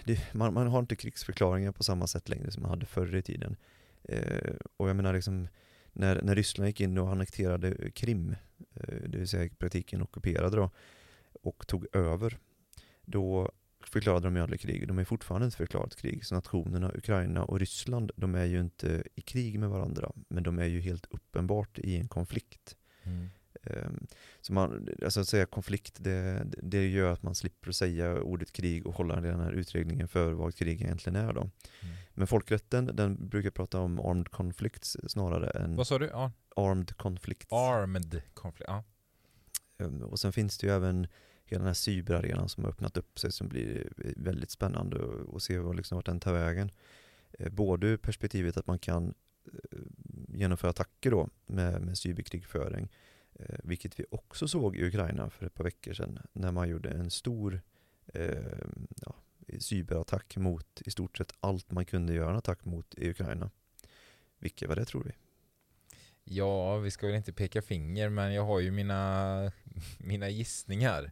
det, 0.04 0.34
man, 0.34 0.54
man 0.54 0.66
har 0.66 0.78
inte 0.78 0.96
krigsförklaringar 0.96 1.72
på 1.72 1.82
samma 1.82 2.06
sätt 2.06 2.28
längre 2.28 2.50
som 2.50 2.62
man 2.62 2.70
hade 2.70 2.86
förr 2.86 3.16
i 3.16 3.22
tiden. 3.22 3.56
Eh, 4.02 4.54
och 4.76 4.88
jag 4.88 4.96
menar 4.96 5.12
liksom, 5.12 5.48
när, 5.92 6.22
när 6.22 6.34
Ryssland 6.34 6.68
gick 6.68 6.80
in 6.80 6.98
och 6.98 7.10
annekterade 7.10 7.90
Krim, 7.90 8.36
eh, 8.74 8.94
det 9.08 9.18
vill 9.18 9.28
säga 9.28 9.44
i 9.44 9.48
praktiken 9.48 10.02
ockuperade 10.02 10.56
då, 10.56 10.70
och 11.42 11.66
tog 11.66 11.86
över, 11.92 12.38
då 13.04 13.52
förklarade 13.94 14.26
de 14.26 14.36
ju 14.36 14.42
aldrig 14.42 14.60
krig. 14.60 14.88
De 14.88 14.98
är 14.98 15.04
fortfarande 15.04 15.44
inte 15.44 15.56
förklarat 15.56 15.96
krig. 15.96 16.24
Så 16.26 16.34
nationerna 16.34 16.92
Ukraina 16.94 17.44
och 17.44 17.58
Ryssland, 17.60 18.10
de 18.16 18.34
är 18.34 18.44
ju 18.44 18.60
inte 18.60 19.02
i 19.14 19.20
krig 19.20 19.58
med 19.58 19.68
varandra, 19.70 20.12
men 20.28 20.42
de 20.42 20.58
är 20.58 20.64
ju 20.64 20.80
helt 20.80 21.06
uppenbart 21.10 21.78
i 21.78 21.96
en 21.96 22.08
konflikt. 22.08 22.76
Ehm, 23.62 24.06
Så 24.40 24.52
man, 24.52 24.88
alltså 25.04 25.20
att 25.20 25.28
säga 25.28 25.46
konflikt, 25.46 25.96
det, 26.00 26.44
det 26.62 26.88
gör 26.88 27.12
att 27.12 27.22
man 27.22 27.34
slipper 27.34 27.72
säga 27.72 28.22
ordet 28.22 28.52
krig 28.52 28.86
och 28.86 28.94
hålla 28.94 29.20
den 29.20 29.40
här 29.40 29.52
utredningen 29.52 30.08
för 30.08 30.32
vad 30.32 30.54
krig 30.54 30.80
egentligen 30.82 31.16
är 31.16 31.32
då. 31.32 31.40
Mm. 31.40 31.50
Men 32.14 32.26
folkrätten, 32.26 32.90
den 32.96 33.28
brukar 33.28 33.50
prata 33.50 33.78
om 33.80 33.98
armed 34.00 34.28
conflicts 34.30 34.96
snarare 35.08 35.50
än 35.50 35.76
Vad 35.76 35.86
sa 35.86 35.98
du? 35.98 36.06
Ja, 36.06 36.32
armed 36.56 36.96
conflicts. 36.96 37.52
armed 37.52 38.22
conflict. 38.34 38.68
Ja. 38.68 38.84
Ehm, 39.78 40.02
Och 40.02 40.18
sen 40.20 40.32
finns 40.32 40.58
det 40.58 40.66
ju 40.66 40.72
även 40.72 41.06
hela 41.44 41.58
den 41.58 41.66
här 41.66 41.74
cyberarenan 41.74 42.48
som 42.48 42.64
har 42.64 42.70
öppnat 42.70 42.96
upp 42.96 43.18
sig 43.18 43.32
som 43.32 43.48
blir 43.48 43.92
eh, 44.04 44.12
väldigt 44.16 44.50
spännande 44.50 45.00
att- 45.34 45.42
se 45.42 45.58
vad 45.58 45.76
liksom 45.76 45.96
vart 45.96 46.06
den 46.06 46.20
tar 46.20 46.32
vägen. 46.32 46.70
Eh, 47.38 47.52
både 47.52 47.86
ur 47.86 47.96
perspektivet 47.96 48.56
att 48.56 48.66
man 48.66 48.78
kan 48.78 49.14
eh, 49.52 49.78
genomföra 50.28 50.70
attacker 50.70 51.10
då 51.10 51.28
med, 51.46 51.82
med 51.82 51.98
cyberkrigföring, 51.98 52.92
vilket 53.64 54.00
vi 54.00 54.04
också 54.10 54.48
såg 54.48 54.76
i 54.76 54.86
Ukraina 54.86 55.30
för 55.30 55.46
ett 55.46 55.54
par 55.54 55.64
veckor 55.64 55.92
sedan 55.94 56.18
när 56.32 56.52
man 56.52 56.68
gjorde 56.68 56.90
en 56.90 57.10
stor 57.10 57.60
eh, 58.06 58.58
ja, 58.96 59.14
cyberattack 59.58 60.36
mot 60.36 60.82
i 60.84 60.90
stort 60.90 61.16
sett 61.18 61.32
allt 61.40 61.70
man 61.70 61.84
kunde 61.84 62.14
göra 62.14 62.30
en 62.30 62.36
attack 62.36 62.64
mot 62.64 62.94
i 62.94 63.10
Ukraina. 63.10 63.50
Vilket 64.38 64.68
var 64.68 64.76
det 64.76 64.84
tror 64.84 65.04
vi? 65.04 65.12
Ja, 66.24 66.76
vi 66.76 66.90
ska 66.90 67.06
väl 67.06 67.16
inte 67.16 67.32
peka 67.32 67.62
finger, 67.62 68.08
men 68.08 68.32
jag 68.34 68.44
har 68.44 68.60
ju 68.60 68.70
mina, 68.70 69.52
mina 69.98 70.28
gissningar. 70.28 71.10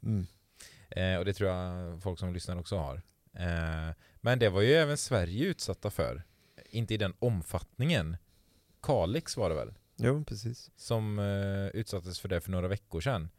Eh, 0.90 1.16
och 1.16 1.24
det 1.24 1.32
tror 1.32 1.50
jag 1.50 2.02
folk 2.02 2.18
som 2.18 2.34
lyssnar 2.34 2.56
också 2.56 2.76
har. 2.76 3.02
Eh, 3.32 3.94
men 4.20 4.38
det 4.38 4.48
var 4.48 4.60
ju 4.60 4.72
även 4.72 4.96
Sverige 4.96 5.46
utsatta 5.46 5.90
för. 5.90 6.22
Inte 6.70 6.94
i 6.94 6.96
den 6.96 7.14
omfattningen. 7.18 8.16
Kalix 8.82 9.36
var 9.36 9.48
det 9.48 9.54
väl? 9.54 9.74
Jo, 9.96 10.24
precis. 10.24 10.70
Som 10.76 11.18
eh, 11.18 11.80
utsattes 11.80 12.20
för 12.20 12.28
det 12.28 12.40
för 12.40 12.50
några 12.50 12.68
veckor 12.68 13.00
sedan. 13.00 13.30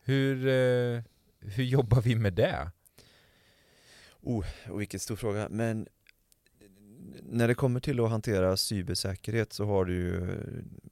Hur, 0.00 0.46
eh, 0.46 1.02
hur 1.40 1.64
jobbar 1.64 2.00
vi 2.00 2.14
med 2.14 2.32
det? 2.32 2.70
Oh, 4.20 4.46
och 4.68 4.80
vilken 4.80 5.00
stor 5.00 5.16
fråga. 5.16 5.48
Men 5.50 5.88
när 7.22 7.48
det 7.48 7.54
kommer 7.54 7.80
till 7.80 8.00
att 8.00 8.10
hantera 8.10 8.56
cybersäkerhet 8.56 9.52
så 9.52 9.64
har 9.64 9.84
du 9.84 9.94
ju, 9.94 10.36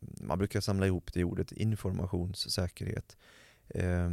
man 0.00 0.38
brukar 0.38 0.60
samla 0.60 0.86
ihop 0.86 1.12
det 1.12 1.20
i 1.20 1.24
ordet 1.24 1.52
informationssäkerhet. 1.52 3.16
Eh, 3.68 4.10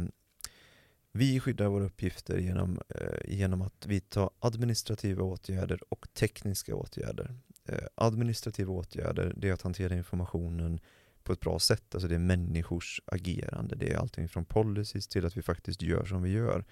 vi 1.12 1.40
skyddar 1.40 1.68
våra 1.68 1.84
uppgifter 1.84 2.38
genom, 2.38 2.80
eh, 2.88 3.34
genom 3.34 3.62
att 3.62 3.86
vidta 3.86 4.30
administrativa 4.38 5.22
åtgärder 5.22 5.78
och 5.88 6.06
tekniska 6.14 6.74
åtgärder. 6.74 7.34
Eh, 7.64 7.86
administrativa 7.94 8.72
åtgärder, 8.72 9.32
det 9.36 9.48
är 9.48 9.52
att 9.52 9.62
hantera 9.62 9.94
informationen 9.94 10.80
på 11.22 11.32
ett 11.32 11.40
bra 11.40 11.58
sätt. 11.58 11.94
Alltså 11.94 12.08
det 12.08 12.14
är 12.14 12.18
människors 12.18 13.00
agerande. 13.06 13.76
Det 13.76 13.92
är 13.92 13.96
allting 13.96 14.28
från 14.28 14.44
policies 14.44 15.08
till 15.08 15.26
att 15.26 15.36
vi 15.36 15.42
faktiskt 15.42 15.82
gör 15.82 16.04
som 16.04 16.22
vi 16.22 16.30
gör. 16.30 16.64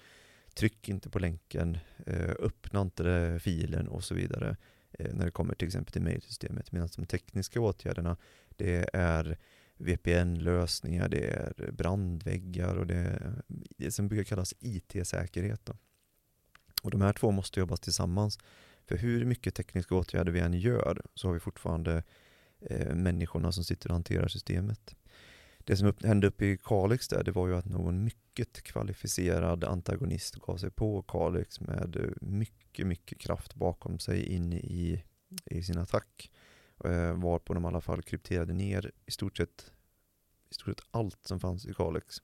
Tryck 0.53 0.89
inte 0.89 1.09
på 1.09 1.19
länken, 1.19 1.77
eh, 2.05 2.31
öppna 2.39 2.81
inte 2.81 3.39
filen 3.41 3.87
och 3.87 4.03
så 4.03 4.15
vidare 4.15 4.57
Eh, 4.91 5.13
när 5.13 5.25
det 5.25 5.31
kommer 5.31 5.55
till 5.55 5.67
exempel 5.67 5.91
till 5.91 6.01
mejlsystemet. 6.01 6.71
Medan 6.71 6.89
de 6.95 7.05
tekniska 7.05 7.61
åtgärderna, 7.61 8.17
det 8.49 8.89
är 8.93 9.37
VPN-lösningar, 9.77 11.09
det 11.09 11.27
är 11.27 11.71
brandväggar 11.71 12.75
och 12.75 12.87
det 12.87 12.95
är 12.95 13.41
det 13.77 13.91
som 13.91 14.07
brukar 14.07 14.23
kallas 14.23 14.53
IT-säkerhet. 14.59 15.69
Och 16.83 16.91
de 16.91 17.01
här 17.01 17.13
två 17.13 17.31
måste 17.31 17.59
jobbas 17.59 17.79
tillsammans. 17.79 18.39
För 18.85 18.97
hur 18.97 19.25
mycket 19.25 19.55
tekniska 19.55 19.95
åtgärder 19.95 20.31
vi 20.31 20.39
än 20.39 20.53
gör 20.53 21.01
så 21.15 21.27
har 21.27 21.33
vi 21.33 21.39
fortfarande 21.39 22.03
eh, 22.61 22.95
människorna 22.95 23.51
som 23.51 23.63
sitter 23.63 23.89
och 23.89 23.95
hanterar 23.95 24.27
systemet. 24.27 24.95
Det 25.65 25.77
som 25.77 25.87
upp, 25.87 26.05
hände 26.05 26.27
uppe 26.27 26.45
i 26.45 26.57
Kalix 26.57 27.07
där, 27.07 27.23
det 27.23 27.31
var 27.31 27.47
ju 27.47 27.55
att 27.55 27.65
någon 27.65 28.03
mycket 28.03 28.63
kvalificerad 28.63 29.63
antagonist 29.63 30.35
gav 30.35 30.57
sig 30.57 30.71
på 30.71 31.01
Kalix 31.01 31.61
med 31.61 31.95
eh, 31.95 32.09
mycket, 32.21 32.87
mycket 32.87 33.19
kraft 33.19 33.55
bakom 33.55 33.99
sig 33.99 34.25
in 34.25 34.53
i, 34.53 35.03
i 35.45 35.63
sin 35.63 35.77
attack. 35.77 36.31
Eh, 36.85 37.13
varpå 37.13 37.53
de 37.53 37.63
i 37.63 37.67
alla 37.67 37.81
fall 37.81 38.01
krypterade 38.01 38.53
ner 38.53 38.91
i 39.05 39.11
stort 39.11 39.37
sett, 39.37 39.71
i 40.49 40.53
stort 40.53 40.77
sett 40.77 40.87
allt 40.91 41.19
som 41.25 41.39
fanns 41.39 41.65
i 41.65 41.73
Kalix 41.73 42.21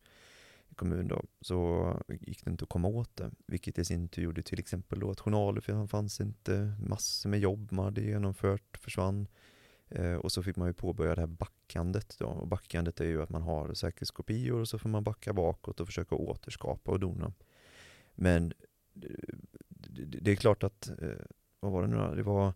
kommun 0.77 1.07
då, 1.07 1.23
så 1.41 2.01
gick 2.07 2.45
det 2.45 2.51
inte 2.51 2.63
att 2.63 2.69
komma 2.69 2.87
åt 2.87 3.15
det. 3.15 3.31
Vilket 3.47 3.79
i 3.79 3.85
sin 3.85 4.09
tur 4.09 4.21
gjorde 4.21 4.41
till 4.41 4.59
exempel 4.59 4.99
då 4.99 5.11
att 5.11 5.19
journaler 5.19 5.87
fanns 5.87 6.21
inte, 6.21 6.73
massor 6.79 7.29
med 7.29 7.39
jobb 7.39 7.71
man 7.71 7.85
hade 7.85 8.01
genomfört 8.01 8.77
försvann. 8.77 9.27
Eh, 9.89 10.13
och 10.13 10.31
så 10.31 10.43
fick 10.43 10.55
man 10.55 10.67
ju 10.67 10.73
påbörja 10.73 11.15
det 11.15 11.21
här 11.21 11.27
backandet 11.27 12.15
då. 12.19 12.25
Och 12.25 12.47
backandet 12.47 13.01
är 13.01 13.05
ju 13.05 13.21
att 13.21 13.29
man 13.29 13.41
har 13.41 13.73
säkerhetskopior 13.73 14.59
och 14.59 14.67
så 14.67 14.79
får 14.79 14.89
man 14.89 15.03
backa 15.03 15.33
bakåt 15.33 15.79
och 15.79 15.87
försöka 15.87 16.15
återskapa 16.15 16.91
och 16.91 16.99
dona. 16.99 17.33
Men 18.15 18.53
det, 20.21 20.31
är 20.31 20.35
klart 20.35 20.63
att, 20.63 20.89
eh, 20.89 21.25
vad 21.59 21.71
var 21.71 21.81
det 21.81 21.87
nu 21.87 21.97
då? 21.97 22.15
Det 22.15 22.23
var 22.23 22.53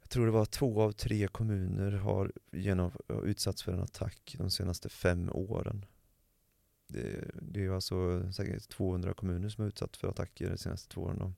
jag 0.00 0.10
tror 0.10 0.26
det 0.26 0.32
var 0.32 0.44
två 0.44 0.82
av 0.82 0.92
tre 0.92 1.28
kommuner 1.28 1.92
har 1.92 2.32
genom, 2.52 2.92
har 3.08 3.22
utsatts 3.22 3.62
för 3.62 3.72
en 3.72 3.80
attack 3.80 4.34
de 4.38 4.50
senaste 4.50 4.88
fem 4.88 5.30
åren. 5.32 5.84
Det, 6.88 7.30
det 7.42 7.64
är 7.64 7.70
alltså 7.70 8.32
säkert 8.32 8.68
200 8.68 9.14
kommuner 9.14 9.48
som 9.48 9.62
har 9.62 9.68
utsatts 9.68 9.98
för 9.98 10.08
attacker 10.08 10.50
de 10.50 10.58
senaste 10.58 10.94
två 10.94 11.02
åren. 11.02 11.18
Då. 11.18 11.32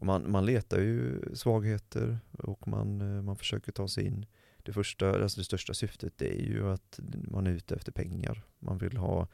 Och 0.00 0.06
man, 0.06 0.30
man 0.30 0.46
letar 0.46 0.78
ju 0.80 1.20
svagheter 1.34 2.18
och 2.32 2.68
man, 2.68 3.00
eh, 3.00 3.22
man 3.22 3.36
försöker 3.36 3.72
ta 3.72 3.88
sig 3.88 4.06
in. 4.06 4.26
Det, 4.62 4.72
första, 4.72 5.22
alltså 5.22 5.40
det 5.40 5.44
största 5.44 5.74
syftet 5.74 6.12
det 6.16 6.40
är 6.40 6.46
ju 6.46 6.68
att 6.68 7.00
man 7.30 7.46
är 7.46 7.50
ute 7.50 7.74
efter 7.74 7.92
pengar. 7.92 8.44
Man 8.58 8.78
vill 8.78 8.96
ha 8.96 9.28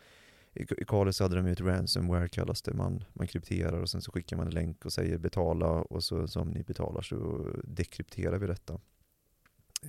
i 0.55 0.85
Kalix 0.87 1.21
hade 1.21 1.37
de 1.37 1.47
ju 1.47 1.53
ett 1.53 1.61
ransomware 1.61 2.29
kallas 2.29 2.63
det. 2.63 2.75
Man, 2.75 3.05
man 3.13 3.27
krypterar 3.27 3.81
och 3.81 3.91
sen 3.91 4.03
så 4.03 4.13
skickar 4.13 4.37
man 4.37 4.47
en 4.47 4.55
länk 4.55 4.85
och 4.85 4.93
säger 4.93 5.19
betala 5.19 5.67
och 5.69 6.05
så, 6.05 6.29
som 6.29 6.43
om 6.43 6.49
ni 6.49 6.63
betalar 6.63 7.03
så 7.03 7.51
dekrypterar 7.65 8.39
vi 8.39 8.47
detta. 8.47 8.81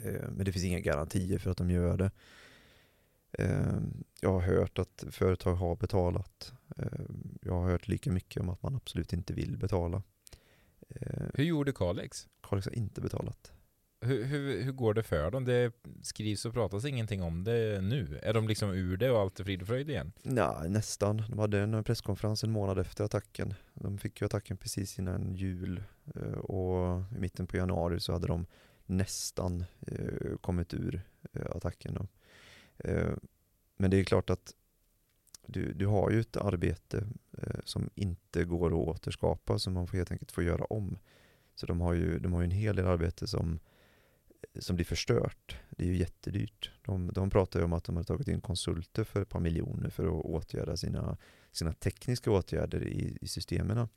Eh, 0.03 0.29
Men 0.31 0.45
det 0.45 0.51
finns 0.51 0.65
inga 0.65 0.79
garantier 0.79 1.39
för 1.39 1.51
att 1.51 1.57
de 1.57 1.69
gör 1.71 1.97
det. 1.97 2.11
Eh, 3.31 3.77
Jag 4.21 4.33
har 4.33 4.41
hört 4.41 4.79
att 4.79 5.03
företag 5.11 5.55
har 5.55 5.75
betalat. 5.75 6.53
Eh, 6.77 7.05
Jag 7.41 7.53
har 7.53 7.71
hört 7.71 7.87
lika 7.87 8.11
mycket 8.11 8.41
om 8.41 8.49
att 8.49 8.63
man 8.63 8.75
absolut 8.75 9.13
inte 9.13 9.33
vill 9.33 9.57
betala. 9.57 10.03
Eh, 10.89 11.27
Hur 11.33 11.43
gjorde 11.43 11.71
Kalix? 11.71 12.27
Kalix 12.41 12.65
har 12.67 12.75
inte 12.75 13.01
betalat. 13.01 13.51
Hur, 14.01 14.23
hur, 14.23 14.63
hur 14.63 14.71
går 14.71 14.93
det 14.93 15.03
för 15.03 15.31
dem? 15.31 15.45
Det 15.45 15.71
skrivs 16.01 16.45
och 16.45 16.53
pratas 16.53 16.85
ingenting 16.85 17.21
om 17.23 17.43
det 17.43 17.81
nu. 17.81 18.19
Är 18.23 18.33
de 18.33 18.47
liksom 18.47 18.69
ur 18.69 18.97
det 18.97 19.11
och 19.11 19.19
allt 19.19 19.39
är 19.39 19.43
frid 19.43 19.61
och 19.61 19.67
fröjd 19.67 19.89
igen? 19.89 20.11
Nej, 20.23 20.69
nästan. 20.69 21.23
De 21.29 21.39
hade 21.39 21.59
en 21.59 21.83
presskonferens 21.83 22.43
en 22.43 22.51
månad 22.51 22.79
efter 22.79 23.03
attacken. 23.03 23.53
De 23.73 23.97
fick 23.97 24.21
ju 24.21 24.25
attacken 24.25 24.57
precis 24.57 24.99
innan 24.99 25.35
jul 25.35 25.83
eh, 26.15 26.31
och 26.31 27.01
i 27.15 27.19
mitten 27.19 27.47
på 27.47 27.57
januari 27.57 27.99
så 27.99 28.13
hade 28.13 28.27
de 28.27 28.45
nästan 28.85 29.65
eh, 29.87 30.37
kommit 30.41 30.73
ur 30.73 31.01
attacken. 31.49 32.07
Men 33.77 33.91
det 33.91 33.99
är 33.99 34.03
klart 34.03 34.29
att 34.29 34.53
du, 35.47 35.73
du 35.73 35.85
har 35.85 36.11
ju 36.11 36.19
ett 36.19 36.37
arbete 36.37 37.07
eh, 37.37 37.59
som 37.63 37.89
inte 37.95 38.43
går 38.43 38.67
att 38.67 38.87
återskapa 38.87 39.59
som 39.59 39.73
man 39.73 39.87
får 39.87 39.97
helt 39.97 40.11
enkelt 40.11 40.31
får 40.31 40.43
göra 40.43 40.63
om. 40.63 40.97
Så 41.55 41.65
de 41.65 41.81
har 41.81 41.93
ju, 41.93 42.19
de 42.19 42.33
har 42.33 42.41
ju 42.41 42.45
en 42.45 42.51
hel 42.51 42.75
del 42.75 42.87
arbete 42.87 43.27
som, 43.27 43.59
som 44.59 44.75
blir 44.75 44.85
förstört. 44.85 45.57
Det 45.69 45.83
är 45.83 45.87
ju 45.87 45.97
jättedyrt. 45.97 46.71
De, 46.85 47.07
de 47.13 47.29
pratar 47.29 47.59
ju 47.59 47.65
om 47.65 47.73
att 47.73 47.83
de 47.83 47.95
har 47.95 48.03
tagit 48.03 48.27
in 48.27 48.41
konsulter 48.41 49.03
för 49.03 49.21
ett 49.21 49.29
par 49.29 49.39
miljoner 49.39 49.89
för 49.89 50.05
att 50.05 50.25
åtgärda 50.25 50.77
sina, 50.77 51.17
sina 51.51 51.73
tekniska 51.73 52.31
åtgärder 52.31 52.83
i, 52.83 53.17
i 53.21 53.27
systemen. 53.27 53.87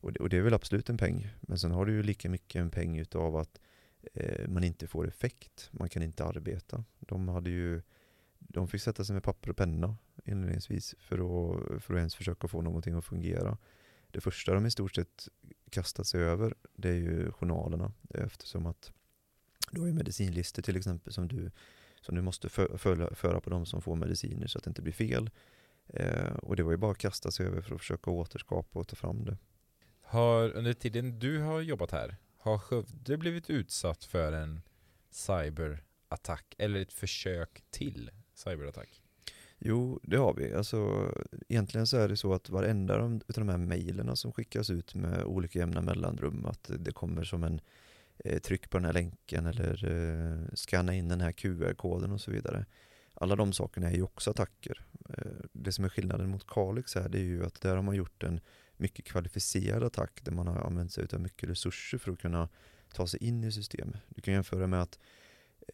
Och 0.00 0.12
det, 0.12 0.20
och 0.20 0.28
det 0.28 0.36
är 0.36 0.42
väl 0.42 0.54
absolut 0.54 0.88
en 0.88 0.98
peng. 0.98 1.28
Men 1.40 1.58
sen 1.58 1.70
har 1.70 1.86
du 1.86 1.92
ju 1.92 2.02
lika 2.02 2.30
mycket 2.30 2.60
en 2.60 2.70
peng 2.70 2.98
utav 2.98 3.36
att 3.36 3.60
eh, 4.14 4.48
man 4.48 4.64
inte 4.64 4.86
får 4.86 5.08
effekt. 5.08 5.68
Man 5.72 5.88
kan 5.88 6.02
inte 6.02 6.24
arbeta. 6.24 6.84
De 6.98 7.28
hade 7.28 7.50
ju 7.50 7.82
de 8.38 8.68
fick 8.68 8.82
sätta 8.82 9.04
sig 9.04 9.14
med 9.14 9.22
papper 9.22 9.50
och 9.50 9.56
penna 9.56 9.96
inledningsvis 10.28 10.94
för 10.98 11.18
att, 11.18 11.82
för 11.82 11.94
att 11.94 11.98
ens 11.98 12.14
försöka 12.14 12.48
få 12.48 12.62
någonting 12.62 12.94
att 12.94 13.04
fungera. 13.04 13.58
Det 14.10 14.20
första 14.20 14.54
de 14.54 14.66
i 14.66 14.70
stort 14.70 14.94
sett 14.94 15.28
kastat 15.70 16.06
sig 16.06 16.22
över 16.22 16.54
det 16.72 16.88
är 16.88 16.94
ju 16.94 17.32
journalerna 17.32 17.92
eftersom 18.14 18.66
att 18.66 18.92
du 19.70 19.80
har 19.80 19.88
ju 19.88 19.94
medicinlistor 19.94 20.62
till 20.62 20.76
exempel 20.76 21.12
som 21.12 21.28
du, 21.28 21.50
som 22.00 22.14
du 22.14 22.22
måste 22.22 22.48
för, 22.48 23.14
föra 23.14 23.40
på 23.40 23.50
de 23.50 23.66
som 23.66 23.82
får 23.82 23.96
mediciner 23.96 24.46
så 24.46 24.58
att 24.58 24.64
det 24.64 24.68
inte 24.68 24.82
blir 24.82 24.92
fel. 24.92 25.30
Eh, 25.86 26.32
och 26.32 26.56
det 26.56 26.62
var 26.62 26.70
ju 26.70 26.76
bara 26.76 26.90
att 26.90 26.98
kasta 26.98 27.30
sig 27.30 27.46
över 27.46 27.60
för 27.60 27.74
att 27.74 27.80
försöka 27.80 28.10
återskapa 28.10 28.78
och 28.78 28.88
ta 28.88 28.96
fram 28.96 29.24
det. 29.24 29.36
Har 30.00 30.50
under 30.50 30.72
tiden 30.72 31.18
du 31.18 31.38
har 31.38 31.60
jobbat 31.60 31.90
här, 31.90 32.16
har 32.38 32.58
Skövde 32.58 33.16
blivit 33.16 33.50
utsatt 33.50 34.04
för 34.04 34.32
en 34.32 34.60
cyberattack 35.10 36.54
eller 36.58 36.80
ett 36.80 36.92
försök 36.92 37.62
till 37.70 38.10
cyberattack? 38.34 39.02
Jo, 39.58 40.00
det 40.02 40.16
har 40.16 40.34
vi. 40.34 40.54
Alltså, 40.54 41.10
egentligen 41.48 41.86
så 41.86 41.96
är 41.96 42.08
det 42.08 42.16
så 42.16 42.32
att 42.34 42.50
varenda 42.50 42.94
av 42.94 43.20
de 43.26 43.48
här 43.48 43.58
mejlen 43.58 44.16
som 44.16 44.32
skickas 44.32 44.70
ut 44.70 44.94
med 44.94 45.24
olika 45.24 45.58
jämna 45.58 45.80
mellanrum, 45.80 46.46
att 46.46 46.70
det 46.78 46.92
kommer 46.92 47.24
som 47.24 47.44
en 47.44 47.60
eh, 48.24 48.38
tryck 48.38 48.70
på 48.70 48.78
den 48.78 48.84
här 48.84 48.92
länken 48.92 49.46
eller 49.46 49.84
eh, 49.84 50.54
scanna 50.54 50.94
in 50.94 51.08
den 51.08 51.20
här 51.20 51.32
QR-koden 51.32 52.12
och 52.12 52.20
så 52.20 52.30
vidare. 52.30 52.66
Alla 53.14 53.36
de 53.36 53.52
sakerna 53.52 53.90
är 53.90 53.96
ju 53.96 54.02
också 54.02 54.30
attacker. 54.30 54.84
Eh, 55.08 55.44
det 55.52 55.72
som 55.72 55.84
är 55.84 55.88
skillnaden 55.88 56.30
mot 56.30 56.46
Kalix 56.46 56.94
här, 56.94 57.08
det 57.08 57.18
är 57.18 57.24
ju 57.24 57.46
att 57.46 57.60
där 57.60 57.76
har 57.76 57.82
man 57.82 57.96
gjort 57.96 58.22
en 58.22 58.40
mycket 58.76 59.04
kvalificerad 59.04 59.84
attack 59.84 60.20
där 60.24 60.32
man 60.32 60.46
har 60.46 60.60
använt 60.60 60.92
sig 60.92 61.06
av 61.12 61.20
mycket 61.20 61.48
resurser 61.48 61.98
för 61.98 62.12
att 62.12 62.18
kunna 62.18 62.48
ta 62.92 63.06
sig 63.06 63.24
in 63.24 63.44
i 63.44 63.52
systemet. 63.52 64.00
Du 64.08 64.22
kan 64.22 64.34
jämföra 64.34 64.66
med 64.66 64.82
att 64.82 64.98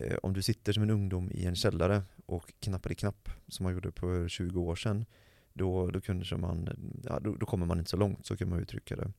Eh, 0.00 0.16
om 0.22 0.32
du 0.32 0.42
sitter 0.42 0.72
som 0.72 0.82
en 0.82 0.90
ungdom 0.90 1.30
i 1.30 1.46
en 1.46 1.56
källare 1.56 2.02
och 2.26 2.52
knappar 2.60 2.92
i 2.92 2.94
knapp 2.94 3.28
som 3.48 3.64
man 3.64 3.72
gjorde 3.72 3.92
på 3.92 4.28
20 4.28 4.60
år 4.60 4.76
sedan 4.76 5.04
då, 5.52 5.90
då, 5.90 6.00
kunde 6.00 6.36
man, 6.36 6.68
ja, 7.04 7.20
då, 7.20 7.36
då, 7.36 7.46
kommer 7.46 7.66
man 7.66 7.78
inte 7.78 7.90
så 7.90 7.96
långt, 7.96 8.26
så 8.26 8.36
kan 8.36 8.48
man 8.48 8.60
uttrycka 8.60 8.96
det. 8.96 9.12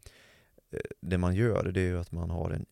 Eh, 0.72 0.80
det 1.02 1.18
man 1.18 1.36
gör 1.36 1.72
det 1.72 1.82
är 1.82 1.96
att 1.96 2.12
man 2.12 2.30
har 2.30 2.52
en 2.52 2.66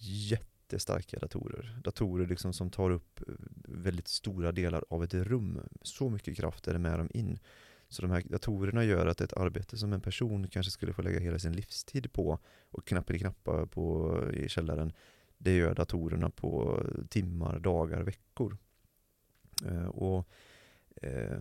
jättestarka 0.00 1.18
datorer. 1.18 1.80
Datorer 1.84 2.26
liksom 2.26 2.52
som 2.52 2.70
tar 2.70 2.90
upp 2.90 3.20
eh, 3.28 3.34
väldigt 3.64 4.08
stora 4.08 4.52
delar 4.52 4.84
av 4.90 5.04
ett 5.04 5.14
rum. 5.14 5.60
Så 5.82 6.10
mycket 6.10 6.36
kraft 6.36 6.68
är 6.68 6.72
det 6.72 6.78
med 6.78 6.98
dem 6.98 7.10
in. 7.14 7.38
Så 7.88 8.02
de 8.02 8.10
här 8.10 8.22
datorerna 8.24 8.84
gör 8.84 9.06
att 9.06 9.20
ett 9.20 9.32
arbete 9.32 9.76
som 9.76 9.92
en 9.92 10.00
person 10.00 10.48
kanske 10.48 10.70
skulle 10.70 10.92
få 10.92 11.02
lägga 11.02 11.20
hela 11.20 11.38
sin 11.38 11.52
livstid 11.52 12.12
på 12.12 12.38
och 12.70 12.86
knappa 12.86 13.14
i 13.14 13.18
knappa 13.18 13.66
på 13.66 14.16
i 14.32 14.48
källaren 14.48 14.92
det 15.38 15.56
gör 15.56 15.74
datorerna 15.74 16.30
på 16.30 16.82
timmar, 17.08 17.58
dagar, 17.58 18.02
veckor. 18.02 18.56
Eh, 19.66 19.86
och 19.86 20.28
eh, 21.02 21.40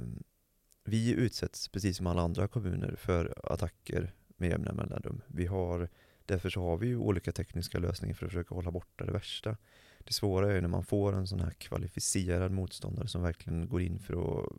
vi 0.84 1.12
utsätts 1.12 1.68
precis 1.68 1.98
som 1.98 2.08
alla 2.08 2.22
andra 2.22 2.48
kommuner 2.48 2.96
för 2.96 3.54
attacker 3.54 4.14
med 4.38 4.50
jämna 4.50 4.74
mellanrum. 4.74 5.22
Vi 5.28 5.46
har, 5.46 5.90
därför 6.26 6.50
så 6.50 6.62
har 6.62 6.78
vi 6.78 6.88
ju 6.88 6.98
olika 6.98 7.32
tekniska 7.32 7.80
lösningar 7.80 8.16
för 8.16 8.26
att 8.26 8.32
försöka 8.32 8.56
hålla 8.56 8.72
borta 8.72 9.06
det 9.06 9.12
värsta. 9.12 9.58
Det 10.00 10.14
svåra 10.14 10.54
är 10.54 10.62
när 10.62 10.68
man 10.68 10.84
får 10.84 11.14
en 11.14 11.28
sån 11.28 11.40
här 11.40 11.52
kvalificerad 11.52 12.52
motståndare 12.52 13.08
som 13.08 13.22
verkligen 13.22 13.68
går 13.70 13.82
in 13.82 14.00
för 14.00 14.14
att 14.14 14.50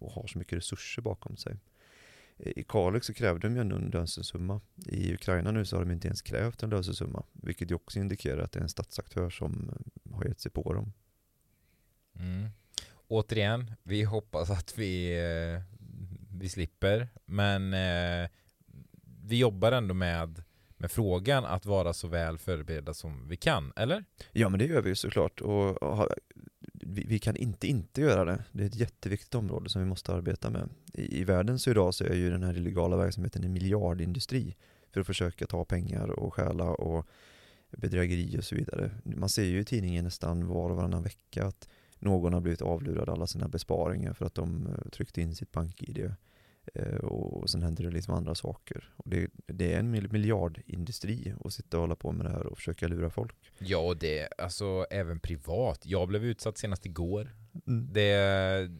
och 0.00 0.10
har 0.10 0.26
så 0.26 0.38
mycket 0.38 0.58
resurser 0.58 1.02
bakom 1.02 1.36
sig. 1.36 1.58
I 2.38 2.62
Kalix 2.62 3.06
så 3.06 3.14
krävde 3.14 3.48
de 3.48 3.54
ju 3.54 3.60
ändå 3.60 3.76
en 3.76 3.90
lösensumma. 3.90 4.60
I 4.86 5.14
Ukraina 5.14 5.50
nu 5.50 5.64
så 5.64 5.76
har 5.76 5.84
de 5.84 5.90
inte 5.92 6.08
ens 6.08 6.22
krävt 6.22 6.62
en 6.62 6.70
lösensumma, 6.70 7.24
vilket 7.32 7.70
ju 7.70 7.74
också 7.74 7.98
indikerar 7.98 8.42
att 8.42 8.52
det 8.52 8.58
är 8.58 8.62
en 8.62 8.68
statsaktör 8.68 9.30
som 9.30 9.70
eh, 9.70 10.16
har 10.16 10.24
gett 10.24 10.40
sig 10.40 10.52
på 10.52 10.72
dem. 10.72 10.92
Mm. 12.16 12.48
Återigen, 13.08 13.74
vi 13.82 14.02
hoppas 14.02 14.50
att 14.50 14.78
vi, 14.78 15.18
eh, 15.18 15.62
vi 16.38 16.48
slipper, 16.48 17.08
men 17.24 17.74
eh, 17.74 18.30
vi 19.24 19.38
jobbar 19.38 19.72
ändå 19.72 19.94
med, 19.94 20.42
med 20.76 20.90
frågan 20.90 21.44
att 21.44 21.66
vara 21.66 21.92
så 21.92 22.08
väl 22.08 22.38
förberedda 22.38 22.94
som 22.94 23.28
vi 23.28 23.36
kan, 23.36 23.72
eller? 23.76 24.04
Ja, 24.32 24.48
men 24.48 24.58
det 24.58 24.66
gör 24.66 24.82
vi 24.82 24.88
ju 24.88 24.94
såklart. 24.94 25.40
Och, 25.40 25.82
och 25.82 26.08
vi, 26.86 27.04
vi, 27.08 27.18
kan 27.18 27.36
inte 27.36 27.66
inte 27.66 28.00
göra 28.00 28.24
det. 28.24 28.44
Det 28.52 28.62
är 28.62 28.66
ett 28.66 28.74
jätteviktigt 28.74 29.34
område 29.34 29.68
som 29.70 29.82
vi 29.82 29.88
måste 29.88 30.12
arbeta 30.12 30.50
med. 30.50 30.68
I, 30.92 31.20
i 31.20 31.24
världen 31.24 31.58
så 31.58 31.70
idag 31.70 31.94
så 31.94 32.04
är 32.04 32.14
ju 32.14 32.30
den 32.30 32.42
här 32.42 32.56
illegala 32.56 32.96
verksamheten 32.96 33.44
en 33.44 33.52
miljardindustri 33.52 34.56
för 34.92 35.00
att 35.00 35.06
försöka 35.06 35.46
ta 35.46 35.64
pengar 35.64 36.10
och 36.10 36.34
stjäla 36.34 36.70
och 36.70 37.06
bedrägeri 37.70 38.38
och 38.38 38.44
så 38.44 38.54
vidare. 38.54 38.90
Man 39.04 39.28
ser 39.28 39.44
ju 39.44 39.60
i 39.60 39.64
tidningen 39.64 40.04
nästan 40.04 40.46
var 40.46 40.70
och 40.70 40.76
varannan 40.76 41.02
vecka 41.02 41.46
att 41.46 41.68
någon 41.98 42.32
har 42.32 42.40
blivit 42.40 42.62
avlurad 42.62 43.08
alla 43.08 43.26
sina 43.26 43.48
besparingar 43.48 44.12
för 44.12 44.26
att 44.26 44.34
de 44.34 44.66
eh, 44.66 44.90
tryckte 44.90 45.20
in 45.20 45.34
sitt 45.34 45.52
bank-id. 45.52 46.14
Eh, 46.74 46.96
och 46.96 47.50
sen 47.50 47.62
händer 47.62 47.84
det 47.84 47.90
liksom 47.90 48.14
andra 48.14 48.34
saker. 48.34 48.92
Och 48.96 49.10
det, 49.10 49.30
det, 49.46 49.72
är 49.72 49.78
en 49.78 49.90
miljardindustri 49.90 51.34
att 51.44 51.52
sitta 51.52 51.76
och 51.76 51.80
hålla 51.80 51.96
på 51.96 52.12
med 52.12 52.26
det 52.26 52.32
här 52.32 52.46
och 52.46 52.58
försöka 52.58 52.88
lura 52.88 53.10
folk. 53.10 53.36
Ja, 53.58 53.78
och 53.78 53.96
det 53.96 54.28
alltså 54.38 54.86
även 54.90 55.20
privat. 55.20 55.86
Jag 55.86 56.08
blev 56.08 56.24
utsatt 56.24 56.58
senast 56.58 56.86
igår. 56.86 57.34
Mm. 57.66 57.88
Det, 57.92 58.70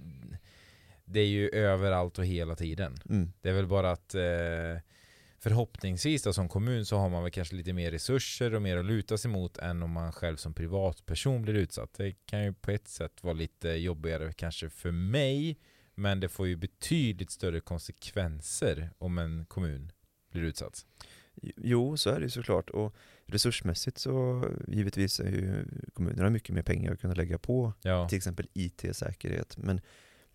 det 1.05 1.21
är 1.21 1.27
ju 1.27 1.49
överallt 1.49 2.19
och 2.19 2.27
hela 2.27 2.57
tiden. 2.57 2.97
Mm. 3.11 3.33
Det 3.41 3.49
är 3.49 3.55
väl 3.55 3.67
bara 3.67 3.91
att 3.91 4.15
eh, 4.15 4.83
förhoppningsvis 5.39 6.23
då, 6.23 6.33
som 6.33 6.49
kommun 6.49 6.87
så 6.87 6.97
har 6.97 7.09
man 7.09 7.23
väl 7.23 7.33
kanske 7.33 7.57
lite 7.57 7.73
mer 7.73 7.91
resurser 7.91 8.55
och 8.55 8.63
mer 8.63 8.77
att 8.77 8.85
luta 8.85 9.19
sig 9.19 9.31
mot 9.31 9.59
än 9.59 9.83
om 9.83 9.91
man 9.91 10.13
själv 10.13 10.37
som 10.37 10.55
privatperson 10.55 11.43
blir 11.43 11.55
utsatt. 11.55 11.95
Det 11.97 12.13
kan 12.27 12.45
ju 12.45 12.53
på 12.53 12.71
ett 12.71 12.89
sätt 12.89 13.25
vara 13.25 13.35
lite 13.35 13.69
jobbigare 13.69 14.33
kanske 14.33 14.71
för 14.71 14.91
mig 14.91 15.59
men 15.95 16.21
det 16.21 16.29
får 16.29 16.47
ju 16.47 16.57
betydligt 16.57 17.31
större 17.31 17.61
konsekvenser 17.61 18.91
om 18.99 19.19
en 19.19 19.47
kommun 19.47 19.93
blir 20.31 20.43
utsatt. 20.43 20.87
Jo, 21.57 21.97
så 21.97 22.11
är 22.11 22.21
det 22.21 22.31
såklart. 22.31 22.71
Och 22.71 22.97
resursmässigt 23.27 23.99
så 23.99 24.45
givetvis 24.69 25.21
är 25.21 25.31
ju 25.31 25.65
kommunerna 25.93 26.31
mycket 26.31 26.55
mer 26.55 26.63
pengar 26.63 26.93
att 26.93 27.01
kunna 27.01 27.15
lägga 27.15 27.39
på 27.39 27.73
ja. 27.83 28.09
till 28.09 28.17
exempel 28.17 28.49
IT-säkerhet. 28.53 29.57
Men 29.57 29.81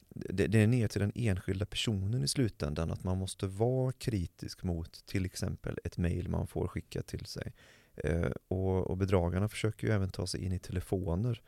det, 0.09 0.47
det, 0.47 0.59
är 0.59 0.67
ner 0.67 0.87
till 0.87 1.01
den 1.01 1.11
enskilda 1.15 1.65
personen 1.65 2.23
i 2.23 2.27
slutändan 2.27 2.91
att 2.91 3.03
man 3.03 3.17
måste 3.17 3.47
vara 3.47 3.91
kritisk 3.91 4.63
mot 4.63 5.05
till 5.05 5.25
exempel 5.25 5.77
ett 5.83 5.97
mail 5.97 6.29
man 6.29 6.47
får 6.47 6.67
skickat 6.67 7.07
till 7.07 7.25
sig. 7.25 7.53
Eh, 7.95 8.31
och, 8.47 8.87
och 8.87 8.97
bedragarna 8.97 9.49
försöker 9.49 9.87
ju 9.87 9.93
även 9.93 10.09
ta 10.09 10.27
sig 10.27 10.43
in 10.43 10.53
i 10.53 10.59
telefoner 10.59 11.41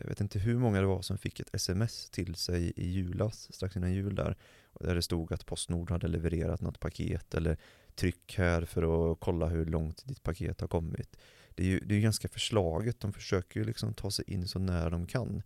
jag 0.00 0.08
vet 0.08 0.20
inte 0.20 0.38
hur 0.38 0.58
många 0.58 0.80
det 0.80 0.86
var 0.86 1.02
som 1.02 1.18
fick 1.18 1.40
ett 1.40 1.54
sms 1.54 2.10
till 2.10 2.34
sig 2.34 2.72
i 2.76 2.90
julas, 2.90 3.54
strax 3.54 3.76
innan 3.76 3.94
jul 3.94 4.14
där, 4.14 4.36
där 4.80 4.94
det 4.94 5.02
stod 5.02 5.32
att 5.32 5.46
Postnord 5.46 5.90
hade 5.90 6.08
levererat 6.08 6.60
något 6.60 6.80
paket 6.80 7.34
eller 7.34 7.56
tryck 7.94 8.34
här 8.38 8.64
för 8.64 9.12
att 9.12 9.20
kolla 9.20 9.46
hur 9.46 9.66
långt 9.66 10.06
ditt 10.06 10.22
paket 10.22 10.60
har 10.60 10.68
kommit. 10.68 11.16
Det 11.54 11.62
är 11.62 11.66
ju 11.66 11.80
det 11.80 11.94
är 11.94 12.00
ganska 12.00 12.28
förslaget, 12.28 13.00
de 13.00 13.12
försöker 13.12 13.60
ju 13.60 13.66
liksom 13.66 13.94
ta 13.94 14.10
sig 14.10 14.24
in 14.28 14.48
så 14.48 14.58
nära 14.58 14.90
de 14.90 15.06
kan. 15.06 15.42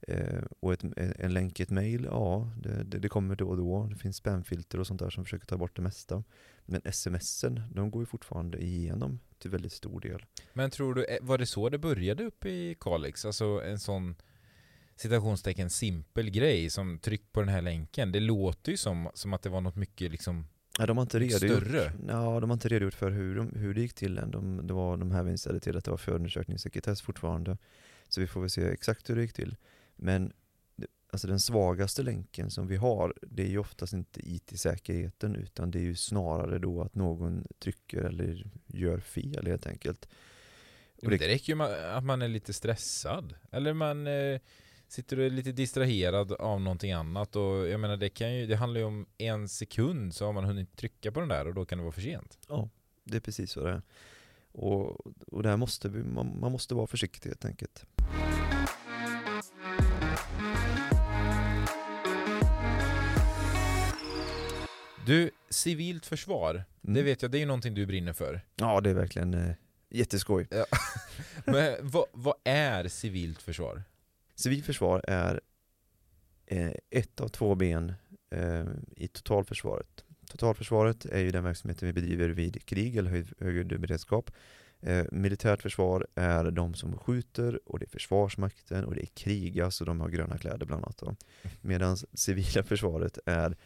Eh, 0.00 0.42
och 0.60 0.72
ett, 0.72 0.84
en 0.96 1.34
länk 1.34 1.60
i 1.60 1.62
ett 1.62 1.70
mail, 1.70 2.04
ja, 2.04 2.50
det, 2.62 2.82
det, 2.84 2.98
det, 2.98 3.08
kommer 3.08 3.36
då 3.36 3.48
och 3.48 3.56
då. 3.56 3.86
Det 3.86 3.96
finns 3.96 4.16
spamfilter 4.16 4.80
och 4.80 4.86
sånt 4.86 5.00
där 5.00 5.10
som 5.10 5.24
försöker 5.24 5.46
ta 5.46 5.56
bort 5.56 5.76
det 5.76 5.82
mesta. 5.82 6.24
Men 6.70 6.92
smsen, 6.92 7.62
de 7.74 7.90
går 7.90 8.02
ju 8.02 8.06
fortfarande 8.06 8.64
igenom 8.64 9.20
till 9.38 9.50
väldigt 9.50 9.72
stor 9.72 10.00
del. 10.00 10.24
Men 10.52 10.70
tror 10.70 10.94
du, 10.94 11.04
eh, 11.04 11.18
var 11.20 11.38
det 11.38 11.46
så 11.46 11.68
det 11.68 11.78
började 11.78 12.24
uppe 12.24 12.48
i 12.48 12.76
Kalix? 12.80 13.24
Alltså 13.24 13.44
en 13.64 13.78
sån 13.78 14.16
citationstecken 14.96 15.70
simpel 15.70 16.30
grej 16.30 16.70
som 16.70 16.98
tryck 16.98 17.32
på 17.32 17.40
den 17.40 17.48
här 17.48 17.62
länken. 17.62 18.12
Det 18.12 18.20
låter 18.20 18.70
ju 18.70 18.76
som, 18.76 19.10
som 19.14 19.32
att 19.32 19.42
det 19.42 19.48
var 19.48 19.60
något 19.60 19.76
mycket 19.76 20.10
liksom 20.10 20.46
Ja, 20.78 20.86
de 20.86 20.96
har 20.96 21.02
inte 21.02 21.18
redogjort, 21.18 21.58
större. 21.58 21.92
Ja, 22.08 22.40
de 22.40 22.50
har 22.50 22.54
inte 22.54 22.68
redogjort 22.68 22.94
för 22.94 23.10
hur, 23.10 23.36
de, 23.36 23.52
hur 23.56 23.74
det 23.74 23.80
gick 23.80 23.94
till 23.94 24.18
än. 24.18 24.30
De, 24.30 24.66
det 24.66 24.74
var, 24.74 24.96
de 24.96 25.10
hänvisade 25.10 25.60
till 25.60 25.76
att 25.76 25.84
det 25.84 25.90
var 25.90 25.98
förundersökningssekretess 25.98 27.02
fortfarande. 27.02 27.56
Så 28.08 28.20
vi 28.20 28.26
får 28.26 28.40
väl 28.40 28.50
se 28.50 28.68
exakt 28.68 29.10
hur 29.10 29.16
det 29.16 29.22
gick 29.22 29.32
till. 29.32 29.56
Men 29.96 30.32
alltså 31.10 31.26
den 31.26 31.40
svagaste 31.40 32.02
länken 32.02 32.50
som 32.50 32.66
vi 32.66 32.76
har, 32.76 33.14
det 33.22 33.42
är 33.42 33.48
ju 33.48 33.58
oftast 33.58 33.92
inte 33.92 34.20
IT-säkerheten 34.24 35.36
utan 35.36 35.70
det 35.70 35.78
är 35.78 35.82
ju 35.82 35.96
snarare 35.96 36.58
då 36.58 36.82
att 36.82 36.94
någon 36.94 37.46
trycker 37.58 38.00
eller 38.00 38.50
gör 38.66 39.00
fel 39.00 39.46
helt 39.46 39.66
enkelt. 39.66 40.08
det, 41.00 41.16
det 41.16 41.28
räcker 41.28 41.54
ju 41.54 41.62
att 41.62 42.04
man 42.04 42.22
är 42.22 42.28
lite 42.28 42.52
stressad. 42.52 43.34
Eller 43.50 43.72
man, 43.72 44.06
eh, 44.06 44.40
sitter 44.88 45.18
och 45.18 45.24
är 45.24 45.30
lite 45.30 45.52
distraherad 45.52 46.32
av 46.32 46.60
någonting 46.60 46.92
annat 46.92 47.36
och 47.36 47.68
jag 47.68 47.80
menar 47.80 47.96
det 47.96 48.08
kan 48.08 48.34
ju, 48.34 48.46
det 48.46 48.56
handlar 48.56 48.80
ju 48.80 48.86
om 48.86 49.06
en 49.18 49.48
sekund 49.48 50.14
så 50.14 50.26
har 50.26 50.32
man 50.32 50.44
hunnit 50.44 50.76
trycka 50.76 51.12
på 51.12 51.20
den 51.20 51.28
där 51.28 51.46
och 51.46 51.54
då 51.54 51.64
kan 51.64 51.78
det 51.78 51.84
vara 51.84 51.92
för 51.92 52.00
sent. 52.00 52.38
Ja, 52.48 52.68
det 53.04 53.16
är 53.16 53.20
precis 53.20 53.52
så 53.52 53.64
det 53.64 53.70
är. 53.70 53.82
Och, 54.52 55.06
och 55.26 55.42
där 55.42 55.56
måste 55.56 55.88
vi, 55.88 56.02
man, 56.02 56.40
man 56.40 56.52
måste 56.52 56.74
vara 56.74 56.86
försiktig 56.86 57.30
helt 57.30 57.44
enkelt. 57.44 57.84
Du, 65.08 65.30
civilt 65.48 66.06
försvar, 66.06 66.50
Mm. 66.54 66.94
det 66.94 67.02
vet 67.02 67.22
jag, 67.22 67.30
det 67.30 67.38
är 67.38 67.40
ju 67.40 67.46
någonting 67.46 67.74
du 67.74 67.86
brinner 67.86 68.12
för. 68.12 68.40
Ja, 68.56 68.80
det 68.80 68.90
är 68.90 68.94
verkligen 68.94 69.34
eh, 69.34 69.54
jätteskoj. 69.90 70.48
Men 71.44 71.76
vad, 71.80 72.04
vad 72.12 72.34
är 72.44 72.88
civilt 72.88 73.42
försvar? 73.42 73.82
Civilförsvar 74.34 75.04
är 75.08 75.40
eh, 76.46 76.72
ett 76.90 77.20
av 77.20 77.28
två 77.28 77.54
ben 77.54 77.92
eh, 78.30 78.64
i 78.96 79.08
totalförsvaret. 79.08 80.04
Totalförsvaret 80.26 81.04
är 81.04 81.18
ju 81.20 81.30
den 81.30 81.44
verksamheten 81.44 81.86
vi 81.86 81.92
bedriver 81.92 82.28
vid 82.28 82.64
krig 82.66 82.96
eller 82.96 83.10
höjd, 83.10 83.32
höjd 83.40 83.80
beredskap. 83.80 84.30
Eh, 84.80 85.06
militärt 85.12 85.62
försvar 85.62 86.06
är 86.14 86.50
de 86.50 86.74
som 86.74 86.98
skjuter 86.98 87.60
och 87.64 87.78
det 87.78 87.84
är 87.84 87.90
försvarsmakten 87.90 88.84
och 88.84 88.94
det 88.94 89.02
är 89.02 89.06
krigas 89.14 89.80
och 89.80 89.86
de 89.86 90.00
har 90.00 90.08
gröna 90.08 90.38
kläder 90.38 90.66
bland 90.66 90.84
annat. 90.84 91.18
Medan 91.60 91.96
civila 92.12 92.62
försvaret 92.62 93.18
är 93.26 93.56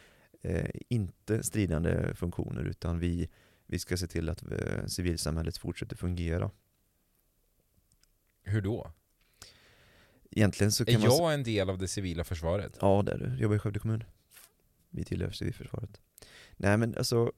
eh, 0.43 0.71
inte 0.89 1.43
stridande 1.43 2.15
funktioner 2.15 2.65
utan 2.65 2.99
vi, 2.99 3.29
vi 3.67 3.79
ska 3.79 3.97
se 3.97 4.07
till 4.07 4.29
att 4.29 4.43
eh, 4.53 4.87
civilsamhället 4.87 5.57
fortsätter 5.57 5.97
fungera. 5.97 6.51
Hur 8.43 8.61
då? 8.61 8.93
Egentligen 10.31 10.73
så 10.73 10.83
Är 10.83 10.87
kan 10.93 11.01
man... 11.01 11.11
jag 11.11 11.35
en 11.35 11.43
del 11.43 11.71
av 11.71 11.79
det 11.79 11.89
civila 11.89 12.25
försvaret? 12.25 12.79
Ja, 12.81 13.03
det 13.07 13.13
är 13.13 13.19
du. 13.19 13.25
Jag 13.27 13.39
jobbar 13.41 13.57
i 13.57 13.59
Skövde 13.59 13.79
kommun. 13.79 14.05
Vi 14.91 15.05
tillhör 15.05 15.31
civilförsvaret. 15.31 16.01
Nej 16.57 16.77
men 16.77 16.95
alltså, 16.99 17.33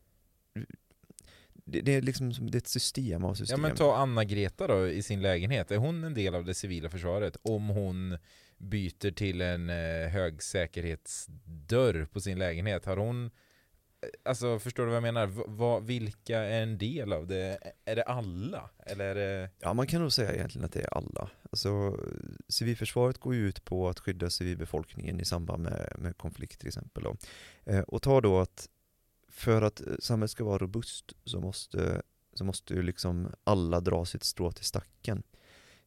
det, 1.54 1.80
det 1.80 1.94
är 1.94 2.02
liksom 2.02 2.32
som- 2.32 2.50
det 2.50 2.56
är 2.56 2.60
ett 2.60 2.66
system 2.66 3.24
av 3.24 3.30
Ja 3.30 3.34
system. 3.34 3.60
men 3.60 3.76
ta 3.76 3.96
Anna-Greta 3.96 4.66
då 4.66 4.88
i 4.88 5.02
sin 5.02 5.22
lägenhet, 5.22 5.70
är 5.70 5.76
hon 5.76 6.04
en 6.04 6.14
del 6.14 6.34
av 6.34 6.44
det 6.44 6.54
civila 6.54 6.90
försvaret? 6.90 7.36
Om 7.42 7.68
hon 7.68 8.18
byter 8.58 9.10
till 9.10 9.40
en 9.40 9.70
eh, 9.70 10.08
högsäkerhetsdörr 10.08 12.04
på 12.12 12.20
sin 12.20 12.38
lägenhet, 12.38 12.84
har 12.84 12.96
hon 12.96 13.24
eh, 13.26 13.30
Alltså 14.24 14.58
förstår 14.58 14.82
du 14.82 14.88
vad 14.88 14.96
jag 14.96 15.02
menar? 15.02 15.26
V- 15.26 15.42
vad, 15.46 15.84
vilka 15.86 16.38
är 16.38 16.62
en 16.62 16.78
del 16.78 17.12
av 17.12 17.26
det? 17.26 17.58
Är 17.84 17.96
det 17.96 18.02
alla? 18.02 18.70
Eller 18.86 19.04
är 19.04 19.14
det... 19.14 19.50
Ja, 19.60 19.74
man 19.74 19.86
kan 19.86 20.00
nog 20.00 20.12
säga 20.12 20.34
egentligen 20.34 20.64
att 20.64 20.72
det 20.72 20.80
är 20.80 20.94
alla. 20.94 21.30
Alltså, 21.52 21.98
civilförsvaret 22.48 23.18
går 23.18 23.34
ju 23.34 23.48
ut 23.48 23.64
på 23.64 23.88
att 23.88 24.00
skydda 24.00 24.30
civilbefolkningen 24.30 25.20
i 25.20 25.24
samband 25.24 25.62
med, 25.62 25.94
med 25.98 26.16
konflikt 26.16 26.58
till 26.58 26.68
exempel. 26.68 27.04
Eh, 27.64 27.80
och 27.80 28.02
ta 28.02 28.20
då 28.20 28.40
att 28.40 28.68
för 29.28 29.62
att 29.62 29.80
eh, 29.80 29.86
samhället 29.98 30.30
ska 30.30 30.44
vara 30.44 30.58
robust 30.58 31.12
så 31.24 31.40
måste, 31.40 32.02
så 32.34 32.44
måste 32.44 32.74
ju 32.74 32.82
liksom 32.82 33.32
alla 33.44 33.80
dra 33.80 34.04
sitt 34.04 34.24
strå 34.24 34.52
till 34.52 34.64
stacken. 34.64 35.22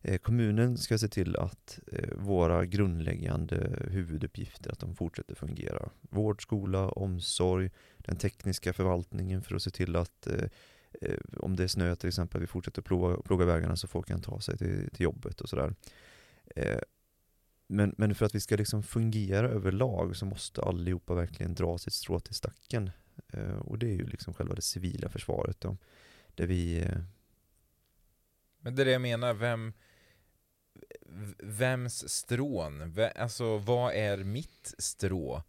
Eh, 0.01 0.17
kommunen 0.17 0.77
ska 0.77 0.97
se 0.97 1.07
till 1.07 1.35
att 1.35 1.79
eh, 1.91 2.09
våra 2.15 2.65
grundläggande 2.65 3.85
huvuduppgifter 3.91 4.71
att 4.71 4.79
de 4.79 4.95
fortsätter 4.95 5.35
fungera. 5.35 5.89
Vård, 6.01 6.41
skola, 6.41 6.89
omsorg, 6.89 7.71
den 7.97 8.15
tekniska 8.15 8.73
förvaltningen 8.73 9.41
för 9.41 9.55
att 9.55 9.63
se 9.63 9.69
till 9.69 9.95
att 9.95 10.27
eh, 10.27 10.49
om 11.37 11.55
det 11.55 11.63
är 11.63 11.67
snö 11.67 11.95
till 11.95 12.07
exempel, 12.07 12.41
vi 12.41 12.47
fortsätter 12.47 12.81
ploga, 12.81 13.21
ploga 13.21 13.45
vägarna 13.45 13.75
så 13.75 13.87
folk 13.87 14.07
kan 14.07 14.21
ta 14.21 14.41
sig 14.41 14.57
till, 14.57 14.89
till 14.89 15.03
jobbet 15.03 15.41
och 15.41 15.49
sådär. 15.49 15.73
Men, 17.67 17.95
men 17.97 18.15
för 18.15 18.25
att 18.25 18.35
vi 18.35 18.39
ska 18.39 18.55
liksom 18.55 18.83
fungera 18.83 19.49
överlag 19.49 20.15
så 20.15 20.25
måste 20.25 20.61
allihopa 20.61 21.13
verkligen 21.13 21.53
dra 21.53 21.77
sitt 21.77 21.93
strå 21.93 22.19
till 22.19 22.33
stacken. 22.33 22.91
Och 23.59 23.79
det 23.79 23.87
är 23.87 23.95
ju 23.95 24.05
liksom 24.05 24.33
själva 24.33 24.55
det 24.55 24.61
civila 24.61 25.09
försvaret 25.09 25.61
då. 25.61 25.77
Där 26.35 26.47
vi, 26.47 26.87
Men 28.59 28.75
det 28.75 28.83
är 28.83 28.85
det 28.85 28.91
jag 28.91 29.01
menar, 29.01 29.33
vem 29.33 29.73
Vems 31.43 32.09
strån? 32.09 32.91
Ve- 32.91 33.11
Alltså 33.11 33.57
vad 33.57 33.93
är 33.93 34.17
mitt 34.17 34.73
strå? 34.77 35.43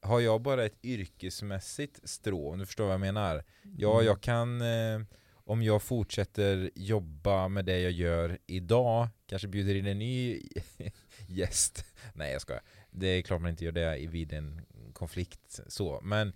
Har 0.00 0.20
jag 0.20 0.40
bara 0.42 0.64
ett 0.64 0.84
yrkesmässigt 0.84 2.00
strå? 2.08 2.52
Om 2.52 2.58
du 2.58 2.66
förstår 2.66 2.84
vad 2.84 2.92
jag 2.92 3.00
menar? 3.00 3.44
Ja, 3.76 4.02
jag 4.02 4.20
kan 4.20 4.60
eh, 4.60 5.00
Om 5.32 5.62
jag 5.62 5.82
fortsätter 5.82 6.70
jobba 6.74 7.48
med 7.48 7.64
det 7.64 7.78
jag 7.80 7.92
gör 7.92 8.38
idag 8.46 9.08
Kanske 9.26 9.48
bjuder 9.48 9.74
in 9.74 9.86
en 9.86 9.98
ny 9.98 10.42
gäst 11.28 11.84
Nej 12.14 12.32
jag 12.32 12.42
skojar 12.42 12.62
Det 12.90 13.06
är 13.06 13.22
klart 13.22 13.40
man 13.40 13.50
inte 13.50 13.64
gör 13.64 13.72
det 13.72 13.96
i- 13.98 14.06
vid 14.06 14.32
en 14.32 14.60
konflikt 14.92 15.60
så 15.68 16.00
Men 16.02 16.32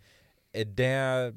är 0.53 0.64
det 0.64 1.35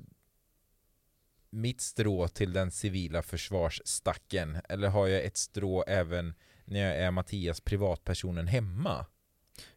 mitt 1.50 1.82
strå 1.82 2.28
till 2.28 2.54
den 2.54 2.72
civila 2.72 3.22
försvarsstacken? 3.22 4.58
Eller 4.70 4.88
har 4.88 5.08
jag 5.08 5.24
ett 5.26 5.38
strå 5.38 5.84
även 5.88 6.34
när 6.70 6.80
jag 6.80 6.98
är 6.98 7.12
Mattias 7.12 7.62
privatpersonen 7.62 8.48
hemma? 8.48 9.06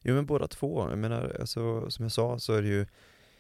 Jo 0.01 0.15
men 0.15 0.27
båda 0.27 0.49
två, 0.49 0.89
jag 0.91 0.99
menar 0.99 1.37
alltså, 1.41 1.91
som 1.91 2.03
jag 2.03 2.13
sa 2.13 2.39
så 2.39 2.53
är 2.55 2.63
det 2.63 2.69
ju 2.69 2.87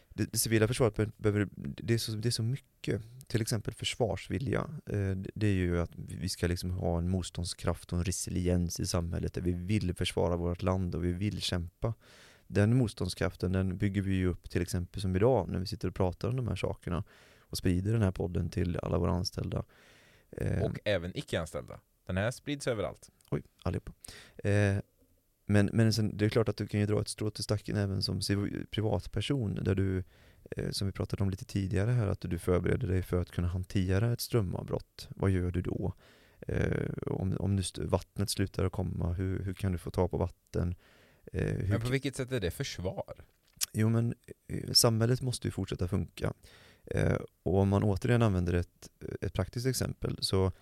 det, 0.08 0.32
det 0.32 0.38
civila 0.38 0.68
försvaret 0.68 0.96
be- 0.96 1.10
behöver, 1.16 1.48
det 1.56 1.94
är, 1.94 1.98
så, 1.98 2.12
det 2.12 2.28
är 2.28 2.30
så 2.30 2.42
mycket, 2.42 3.02
till 3.26 3.42
exempel 3.42 3.74
försvarsvilja. 3.74 4.60
Eh, 4.86 5.10
det- 5.10 5.30
det 5.34 5.46
är 5.46 5.52
ju 5.54 5.80
att 5.80 5.90
vi 5.96 6.28
ska 6.28 6.46
liksom 6.46 6.70
ha 6.70 6.98
en 6.98 7.08
motståndskraft 7.08 7.92
och 7.92 7.98
en 7.98 8.04
resiliens 8.04 8.80
i 8.80 8.86
samhället 8.86 9.34
där 9.34 9.42
vi 9.42 9.52
vill 9.52 9.94
försvara 9.94 10.36
vårt 10.36 10.62
land 10.62 10.94
och 10.94 11.04
vi 11.04 11.12
vill 11.12 11.40
kämpa. 11.42 11.94
Den 12.46 12.76
motståndskraften 12.76 13.52
den 13.52 13.78
bygger 13.78 14.02
vi 14.02 14.14
ju 14.14 14.26
upp 14.26 14.50
till 14.50 14.62
exempel 14.62 15.02
som 15.02 15.16
idag 15.16 15.48
när 15.48 15.58
vi 15.58 15.66
sitter 15.66 15.88
och 15.88 15.94
pratar 15.94 16.28
om 16.28 16.36
de 16.36 16.48
här 16.48 16.56
sakerna 16.56 17.04
och 17.40 17.58
sprider 17.58 17.92
den 17.92 18.02
här 18.02 18.10
podden 18.12 18.50
till 18.50 18.78
alla 18.82 18.98
våra 18.98 19.12
anställda. 19.12 19.64
Eh, 20.30 20.62
Och 20.62 20.78
även 20.84 21.16
icke-anställda. 21.18 21.80
Den 22.06 22.16
här 22.16 22.30
sprids 22.30 22.66
överallt. 22.66 23.10
Oj, 23.32 23.42
allihopa. 23.62 23.92
Eh, 24.44 24.76
men 25.46 25.70
men 25.72 25.92
sen, 25.92 26.16
det 26.16 26.24
är 26.24 26.28
klart 26.28 26.48
att 26.48 26.56
du 26.56 26.66
kan 26.66 26.80
ju 26.80 26.86
dra 26.86 27.00
ett 27.00 27.08
strå 27.08 27.30
till 27.30 27.44
stacken 27.44 27.76
även 27.76 28.02
som 28.02 28.20
privatperson 28.70 29.54
där 29.54 29.74
du, 29.74 30.04
eh, 30.50 30.70
som 30.70 30.86
vi 30.86 30.92
pratade 30.92 31.22
om 31.22 31.30
lite 31.30 31.44
tidigare 31.44 31.90
här, 31.90 32.06
att 32.06 32.20
du 32.20 32.38
förbereder 32.38 32.88
dig 32.88 33.02
för 33.02 33.20
att 33.20 33.30
kunna 33.30 33.48
hantera 33.48 34.12
ett 34.12 34.20
strömavbrott. 34.20 35.08
Vad 35.16 35.30
gör 35.30 35.50
du 35.50 35.62
då? 35.62 35.94
Eh, 36.40 36.90
om 37.06 37.36
om 37.38 37.56
nu 37.56 37.60
st- 37.60 37.82
vattnet 37.84 38.30
slutar 38.30 38.64
att 38.64 38.72
komma, 38.72 39.12
hur, 39.12 39.42
hur 39.42 39.54
kan 39.54 39.72
du 39.72 39.78
få 39.78 39.90
ta 39.90 40.08
på 40.08 40.16
vatten? 40.18 40.74
Eh, 41.32 41.44
hur, 41.46 41.68
Men 41.68 41.80
på 41.80 41.88
vilket 41.90 42.16
sätt 42.16 42.32
är 42.32 42.40
det 42.40 42.50
försvar? 42.50 43.14
Jo 43.72 43.88
men 43.88 44.14
eh, 44.48 44.72
samhället 44.72 45.22
måste 45.22 45.46
ju 45.46 45.50
fortsätta 45.52 45.88
funka. 45.88 46.32
Eh, 46.84 47.16
och 47.42 47.58
om 47.58 47.68
man 47.68 47.82
återigen 47.82 48.22
använder 48.22 48.52
ett, 48.54 48.88
ett 49.20 49.32
praktiskt 49.32 49.66
exempel 49.66 50.18
så 50.20 50.52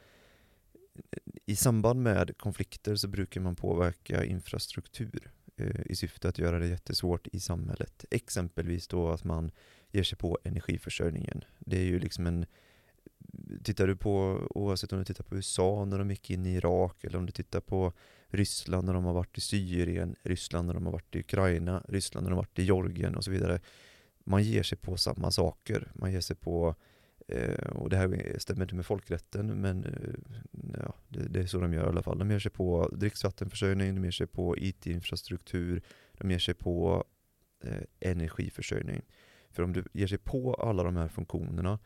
i 1.46 1.57
samband 1.57 2.03
med 2.03 2.38
konflikter 2.38 2.96
så 2.96 3.09
brukar 3.09 3.40
man 3.40 3.57
påverka 3.57 4.24
infrastruktur 4.24 5.31
eh, 5.57 5.81
i 5.87 5.96
syfte 5.96 6.29
att 6.29 6.38
göra 6.38 6.59
det 6.59 6.68
jättesvårt 6.68 7.29
i 7.33 7.40
samhället. 7.40 8.05
Exempelvis 8.11 8.88
då 8.88 9.09
att 9.09 9.24
man 9.24 9.50
ger 9.90 10.03
sig 10.03 10.18
på 10.18 10.38
energiförsörjningen. 10.44 11.44
Det 11.59 11.79
är 11.79 11.85
ju 11.85 11.98
liksom 11.98 12.26
en 12.26 12.46
Tittar 13.64 13.87
du 13.87 13.96
på, 13.96 14.46
oavsett 14.50 14.92
om 14.92 14.98
du 14.98 15.05
tittar 15.05 15.24
på 15.24 15.37
USA 15.37 15.85
när 15.85 15.98
de 15.98 16.11
gick 16.11 16.31
in 16.31 16.46
i 16.46 16.55
Irak 16.55 17.05
eller 17.05 17.18
om 17.18 17.26
du 17.26 17.33
tittar 17.33 17.61
på 17.61 17.92
Ryssland 18.29 18.87
när 18.87 18.94
de 18.94 19.05
har 19.05 19.12
varit 19.12 19.38
i 19.38 19.40
Syrien, 19.40 20.16
Ryssland 20.22 20.66
när 20.66 20.74
de 20.74 20.87
har 20.87 20.92
varit 20.92 21.16
i 21.16 21.20
Ukraina, 21.20 21.85
Ryssland 21.88 22.24
när 22.24 22.31
de 22.31 22.35
har 22.35 22.42
varit 22.42 22.59
i 22.59 22.62
Georgien 22.62 23.16
och 23.16 23.24
så 23.24 23.31
vidare. 23.31 23.61
Man 24.24 24.42
ger 24.42 24.62
sig 24.62 24.79
på 24.79 24.96
samma 24.96 25.31
saker. 25.31 25.92
Man 25.94 26.12
ger 26.12 26.20
sig 26.20 26.37
på, 26.37 26.68
eh, 26.68 26.74
Eh, 27.31 27.71
och 27.77 27.90
det 27.90 27.97
här 27.97 28.37
stämmer 28.38 28.62
inte 28.62 28.75
med 28.75 28.87
folkrätten, 28.87 29.61
men 29.61 29.85
eh, 29.85 30.14
ja, 30.79 30.95
det, 31.09 31.29
det 31.29 31.40
är 31.40 31.47
så 31.47 31.61
de 31.61 31.73
gör 31.73 31.85
i 31.85 31.88
alla 31.88 32.03
fall. 32.03 32.19
De 32.19 32.31
ger 32.31 32.38
sig 32.38 32.51
på 32.51 32.90
dricksvattenförsörjning, 32.93 33.95
de 33.95 34.05
ger 34.05 34.11
sig 34.11 34.27
på 34.27 34.59
IT-infrastruktur, 34.59 35.83
de 36.19 36.31
ger 36.31 36.38
sig 36.38 36.54
på 36.54 37.04
eh, 37.65 38.11
energiförsörjning. 38.11 39.02
För 39.50 39.63
om 39.63 39.73
du 39.73 39.85
ger 39.92 40.07
sig 40.07 40.19
på 40.19 40.54
alla 40.54 40.83
de 40.83 40.96
här 40.96 41.09
funktionerna 41.09 41.79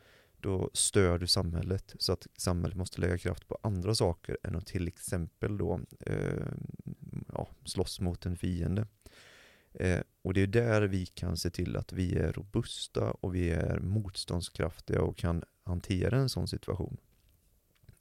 då 0.45 0.71
stör 0.73 1.19
du 1.19 1.27
samhället 1.27 1.95
så 1.99 2.13
att 2.13 2.27
samhället 2.37 2.77
måste 2.77 3.01
lägga 3.01 3.19
kraft 3.19 3.49
på 3.49 3.59
andra 3.63 3.95
saker 3.95 4.39
än 4.43 4.57
att 4.57 4.67
till 4.67 4.89
exempel 4.89 5.59
då 5.59 5.81
eh, 6.01 6.47
ja, 7.33 7.49
slåss 7.65 8.01
mot 8.01 8.27
en 8.27 8.37
fiende. 8.37 8.87
Eh, 9.75 10.01
och 10.23 10.35
det 10.35 10.43
är 10.43 10.47
där 10.47 10.83
vi 10.83 11.07
kan 11.07 11.37
se 11.37 11.51
till 11.51 11.77
att 11.77 11.93
vi 11.93 12.19
är 12.19 12.33
robusta 12.33 13.11
och 13.11 13.35
vi 13.35 13.51
är 13.51 13.79
motståndskraftiga 13.79 15.03
och 15.03 15.17
kan 15.17 15.45
hantera 15.65 16.17
en 16.17 16.29
sån 16.29 16.49
situation. 16.49 16.97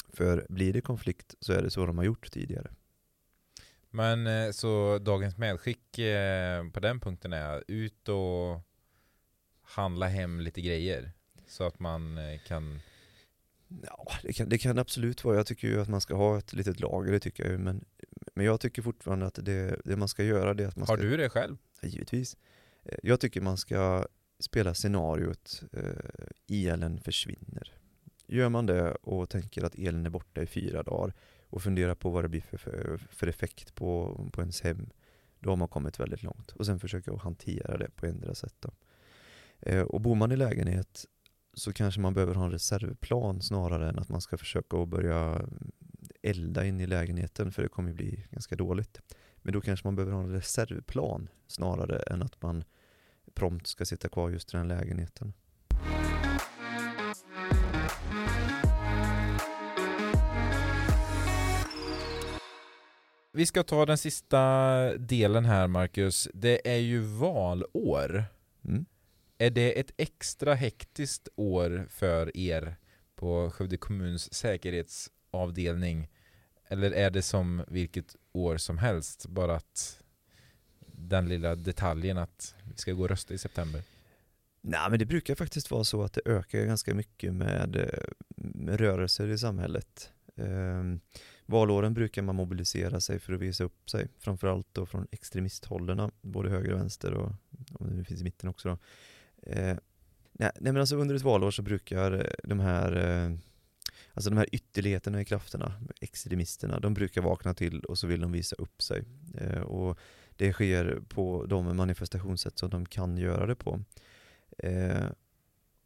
För 0.09 0.45
blir 0.49 0.73
det 0.73 0.81
konflikt 0.81 1.35
så 1.39 1.53
är 1.53 1.61
det 1.61 1.69
så 1.69 1.85
de 1.85 1.97
har 1.97 2.05
gjort 2.05 2.31
tidigare. 2.31 2.71
Men 3.89 4.27
eh, 4.27 4.51
så 4.51 4.99
dagens 4.99 5.37
medskick 5.37 5.99
eh, 5.99 6.69
på 6.69 6.79
den 6.79 6.99
punkten 6.99 7.33
är 7.33 7.63
ut 7.67 8.09
och 8.09 8.61
handla 9.61 10.07
hem 10.07 10.39
lite 10.39 10.61
grejer. 10.61 11.11
Så 11.47 11.63
att 11.63 11.79
man 11.79 12.17
eh, 12.17 12.39
kan 12.47 12.81
Ja, 13.81 14.07
det 14.23 14.33
kan, 14.33 14.49
det 14.49 14.57
kan 14.57 14.79
absolut 14.79 15.23
vara. 15.23 15.35
Jag 15.35 15.47
tycker 15.47 15.67
ju 15.67 15.81
att 15.81 15.87
man 15.89 16.01
ska 16.01 16.15
ha 16.15 16.37
ett 16.37 16.53
litet 16.53 16.79
lager, 16.79 17.11
det 17.11 17.19
tycker 17.19 17.43
jag 17.43 17.51
ju. 17.51 17.57
Men, 17.57 17.85
Men 18.33 18.45
jag 18.45 18.59
tycker 18.59 18.81
fortfarande 18.81 19.25
att 19.25 19.39
det, 19.41 19.79
det 19.85 19.95
man 19.95 20.07
ska 20.07 20.23
göra 20.23 20.53
det 20.53 20.63
är 20.63 20.67
att 20.67 20.75
man 20.75 20.87
Har 20.87 20.97
ska... 20.97 21.05
du 21.05 21.17
det 21.17 21.29
själv? 21.29 21.57
Ja, 21.81 21.87
givetvis. 21.87 22.37
Eh, 22.83 22.97
Jag 23.03 23.19
tycker 23.19 23.41
man 23.41 23.57
ska 23.57 24.05
spela 24.39 24.73
scenariot 24.73 25.63
eh, 25.71 26.65
elen 26.67 26.99
försvinner. 26.99 27.73
Gör 28.27 28.49
man 28.49 28.65
det 28.65 28.91
och 28.91 29.29
tänker 29.29 29.63
att 29.63 29.75
elen 29.75 30.05
är 30.05 30.09
borta 30.09 30.41
i 30.41 30.45
fyra 30.47 30.83
dagar 30.83 31.13
och 31.49 31.63
funderar 31.63 31.95
på 31.95 32.09
vad 32.09 32.23
det 32.23 32.29
blir 32.29 32.41
för, 32.41 32.57
för, 32.57 32.97
för 32.97 33.27
effekt 33.27 33.75
på, 33.75 34.19
på 34.33 34.41
ens 34.41 34.61
hem, 34.61 34.89
då 35.39 35.49
har 35.49 35.57
man 35.57 35.67
kommit 35.67 35.99
väldigt 35.99 36.23
långt. 36.23 36.51
Och 36.51 36.65
sen 36.65 36.79
försöka 36.79 37.15
hantera 37.17 37.77
det 37.77 37.89
på 37.95 38.05
ändra 38.05 38.35
sätt. 38.35 38.55
Då. 38.59 38.71
Eh, 39.59 39.81
och 39.81 40.01
bor 40.01 40.15
man 40.15 40.31
i 40.31 40.35
lägenhet 40.35 41.05
så 41.53 41.73
kanske 41.73 42.01
man 42.01 42.13
behöver 42.13 42.35
ha 42.35 42.45
en 42.45 42.51
reservplan 42.51 43.41
snarare 43.41 43.89
än 43.89 43.99
att 43.99 44.09
man 44.09 44.21
ska 44.21 44.37
försöka 44.37 44.85
börja 44.85 45.41
elda 46.23 46.65
in 46.65 46.81
i 46.81 46.87
lägenheten 46.87 47.51
för 47.51 47.61
det 47.61 47.69
kommer 47.69 47.89
ju 47.89 47.95
bli 47.95 48.25
ganska 48.29 48.55
dåligt. 48.55 49.01
Men 49.35 49.53
då 49.53 49.61
kanske 49.61 49.87
man 49.87 49.95
behöver 49.95 50.13
ha 50.13 50.23
en 50.23 50.31
reservplan 50.31 51.29
snarare 51.47 51.99
än 51.99 52.23
att 52.23 52.41
man 52.41 52.63
prompt 53.33 53.67
ska 53.67 53.85
sitta 53.85 54.09
kvar 54.09 54.29
just 54.29 54.53
i 54.53 54.57
den 54.57 54.67
lägenheten. 54.67 55.33
Vi 63.35 63.45
ska 63.45 63.63
ta 63.63 63.85
den 63.85 63.97
sista 63.97 64.39
delen 64.97 65.45
här 65.45 65.67
Marcus. 65.67 66.29
Det 66.33 66.69
är 66.69 66.77
ju 66.77 66.99
valår. 66.99 68.25
Mm. 68.65 68.85
Är 69.37 69.49
det 69.49 69.79
ett 69.79 69.91
extra 69.97 70.53
hektiskt 70.53 71.27
år 71.35 71.87
för 71.89 72.37
er 72.37 72.75
på 73.15 73.49
Skövde 73.49 73.77
kommuns 73.77 74.33
avdelning? 75.33 76.09
Eller 76.67 76.91
är 76.91 77.11
det 77.11 77.21
som 77.21 77.63
vilket 77.67 78.15
år 78.31 78.57
som 78.57 78.77
helst? 78.77 79.27
Bara 79.27 79.55
att 79.55 80.03
den 80.85 81.29
lilla 81.29 81.55
detaljen 81.55 82.17
att 82.17 82.55
vi 82.63 82.77
ska 82.77 82.93
gå 82.93 83.03
och 83.03 83.09
rösta 83.09 83.33
i 83.33 83.37
september. 83.37 83.81
Nej 84.61 84.89
men 84.89 84.99
det 84.99 85.05
brukar 85.05 85.35
faktiskt 85.35 85.71
vara 85.71 85.83
så 85.83 86.03
att 86.03 86.13
det 86.13 86.21
ökar 86.25 86.65
ganska 86.65 86.95
mycket 86.95 87.33
med, 87.33 87.89
med 88.35 88.79
rörelser 88.79 89.27
i 89.27 89.37
samhället. 89.37 90.11
Ehm, 90.35 90.99
valåren 91.45 91.93
brukar 91.93 92.21
man 92.21 92.35
mobilisera 92.35 92.99
sig 92.99 93.19
för 93.19 93.33
att 93.33 93.39
visa 93.39 93.63
upp 93.63 93.89
sig, 93.89 94.07
framförallt 94.19 94.67
då 94.71 94.85
från 94.85 95.07
extremisthållen, 95.11 96.11
både 96.21 96.49
höger 96.49 96.73
och 96.73 96.79
vänster 96.79 97.13
och 97.13 97.31
om 97.73 97.87
det 97.89 97.95
nu 97.95 98.03
finns 98.03 98.21
i 98.21 98.23
mitten 98.23 98.49
också. 98.49 98.69
Då. 98.69 98.77
Eh, 99.51 99.77
nej, 100.31 100.51
nej 100.59 100.73
men 100.73 100.77
alltså 100.77 100.95
under 100.95 101.15
ett 101.15 101.21
valår 101.21 101.51
så 101.51 101.61
brukar 101.61 102.35
de 102.43 102.59
här 102.59 102.95
eh, 102.95 103.37
Alltså 104.13 104.29
de 104.29 104.37
här 104.37 104.47
ytterligheterna 104.51 105.21
i 105.21 105.25
krafterna, 105.25 105.73
extremisterna, 106.01 106.79
de 106.79 106.93
brukar 106.93 107.21
vakna 107.21 107.53
till 107.53 107.79
och 107.79 107.97
så 107.97 108.07
vill 108.07 108.21
de 108.21 108.31
visa 108.31 108.55
upp 108.55 108.81
sig. 108.81 109.03
Eh, 109.37 109.61
och 109.61 109.99
det 110.35 110.53
sker 110.53 111.01
på 111.09 111.45
de 111.45 111.77
manifestationssätt 111.77 112.59
som 112.59 112.69
de 112.69 112.85
kan 112.85 113.17
göra 113.17 113.45
det 113.45 113.55
på. 113.55 113.83
Eh, 114.57 115.05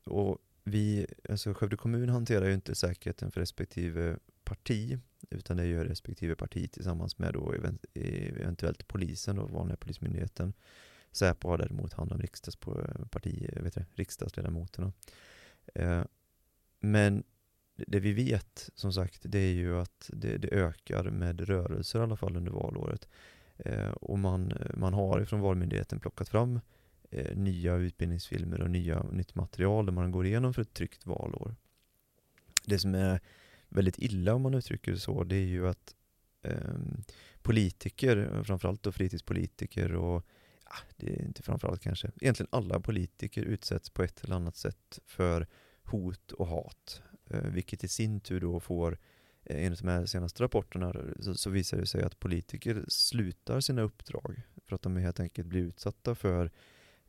och 0.04 0.38
vi, 0.64 1.08
alltså 1.30 1.54
Skövde 1.54 1.78
kommun 1.78 2.10
hanterar 2.10 2.48
ju 2.48 2.54
inte 2.54 2.76
säkerheten 2.76 3.32
för 3.32 3.40
respektive 3.40 4.18
parti, 4.44 5.00
utan 5.30 5.58
det 5.58 5.66
gör 5.66 5.86
respektive 5.86 6.36
parti 6.36 6.72
tillsammans 6.72 7.18
med 7.18 7.34
då 7.34 7.54
event, 7.54 7.86
eventuellt 7.94 8.88
polisen 8.88 9.36
då, 9.36 9.46
vanliga 9.46 9.78
polismyndigheten. 9.78 10.54
Säpo 11.12 11.48
har 11.48 11.58
däremot 11.58 11.94
hand 11.94 12.12
om 12.12 12.20
riksdagsparti, 12.20 13.50
eh, 13.54 13.64
vet 13.64 13.74
du, 13.76 13.86
riksdagsledamoterna. 13.96 14.94
Eh, 15.76 16.04
men 16.80 17.24
det 17.88 18.00
vi 18.00 18.14
vet, 18.14 18.70
som 18.76 18.94
sagt, 18.94 19.20
det 19.24 19.40
är 19.40 19.54
ju 19.54 19.80
att 19.80 20.10
det, 20.14 20.38
det 20.38 20.48
ökar 20.48 21.04
med 21.04 21.42
rörelser 21.42 22.00
i 22.00 22.04
alla 22.04 22.18
fall 22.18 22.38
under 22.38 22.52
valåret. 22.52 23.08
Eh, 23.58 23.90
och 23.90 24.20
man, 24.20 24.54
man 24.74 24.94
har 24.94 25.26
från 25.26 25.40
Valmyndigheten 25.40 26.00
plockat 26.00 26.30
fram 26.30 26.60
eh, 27.10 27.38
nya 27.38 27.76
utbildningsfilmer 27.76 28.62
och 28.62 28.70
nya, 28.70 29.04
nytt 29.04 29.36
material 29.36 29.86
där 29.86 29.94
man 29.94 30.12
går 30.12 30.26
igenom 30.26 30.54
för 30.54 30.62
ett 30.62 30.74
tryggt 30.74 31.06
valår. 31.06 31.56
Det 32.66 32.80
som 32.80 32.96
är 32.96 33.20
väldigt 33.70 34.00
illa 34.00 34.34
om 34.34 34.42
man 34.42 34.54
uttrycker 34.54 34.92
det 34.92 35.00
så, 35.00 35.24
det 35.24 35.36
är 35.36 35.46
ju 35.46 35.68
att 35.68 35.96
eh, 36.42 36.76
politiker, 37.42 38.44
framförallt 38.44 38.84
då 38.84 38.92
fritidspolitiker 38.92 39.96
och 39.96 40.26
ja, 40.66 40.76
det 40.98 41.20
är 41.20 41.26
inte 41.26 41.44
framförallt 41.44 41.82
kanske, 41.82 42.12
egentligen 42.22 42.50
alla 42.52 42.80
politiker 42.80 43.42
utsätts 43.42 43.90
på 43.90 44.04
ett 44.04 44.24
eller 44.24 44.36
annat 44.36 44.56
sätt 44.56 45.00
för 45.06 45.48
hot 45.84 46.32
och 46.32 46.48
hat. 46.48 47.02
Eh, 47.30 47.42
vilket 47.42 47.84
i 47.84 47.88
sin 47.88 48.20
tur 48.20 48.40
då 48.40 48.60
får 48.60 48.98
eh, 49.44 49.66
enligt 49.66 49.80
de 49.80 49.88
här 49.88 50.06
senaste 50.06 50.44
rapporterna 50.44 50.96
så, 51.20 51.36
så 51.36 51.50
visar 51.50 51.78
det 51.78 51.86
sig 51.86 52.04
att 52.04 52.20
politiker 52.20 52.86
slutar 52.88 53.60
sina 53.60 53.82
uppdrag 53.82 54.42
för 54.66 54.76
att 54.76 54.82
de 54.82 54.98
helt 54.98 55.20
enkelt 55.20 55.48
blir 55.48 55.62
utsatta 55.62 56.16
för 56.16 56.52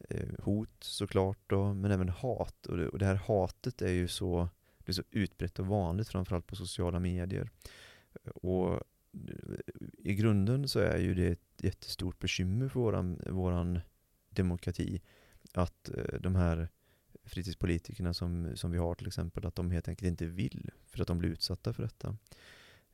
eh, 0.08 0.28
hot 0.38 0.70
såklart 0.80 1.38
då, 1.46 1.74
men 1.74 1.90
även 1.90 2.08
hat. 2.08 2.66
Och 2.66 2.76
det, 2.76 2.88
och 2.88 2.98
det 2.98 3.06
här 3.06 3.14
hatet 3.14 3.82
är 3.82 3.92
ju 3.92 4.08
så, 4.08 4.48
det 4.78 4.90
är 4.90 4.94
så 4.94 5.02
utbrett 5.10 5.58
och 5.58 5.66
vanligt 5.66 6.08
framförallt 6.08 6.46
på 6.46 6.56
sociala 6.56 7.00
medier. 7.00 7.50
Och 8.34 8.72
eh, 8.74 8.80
i 9.98 10.14
grunden 10.14 10.68
så 10.68 10.78
är 10.78 10.98
ju 10.98 11.14
det 11.14 11.26
ett 11.26 11.62
jättestort 11.62 12.18
bekymmer 12.18 12.68
för 12.68 12.80
våran, 12.80 13.22
våran 13.26 13.80
demokrati 14.30 15.02
att 15.52 15.90
de 16.20 16.36
här 16.36 16.68
fritidspolitikerna 17.28 18.14
som, 18.14 18.56
som 18.56 18.70
vi 18.70 18.78
har 18.78 18.94
till 18.94 19.06
exempel, 19.06 19.46
att 19.46 19.54
de 19.54 19.70
helt 19.70 19.88
enkelt 19.88 20.08
inte 20.08 20.26
vill 20.26 20.70
för 20.86 21.02
att 21.02 21.08
de 21.08 21.18
blir 21.18 21.30
utsatta 21.30 21.72
för 21.72 21.82
detta. 21.82 22.16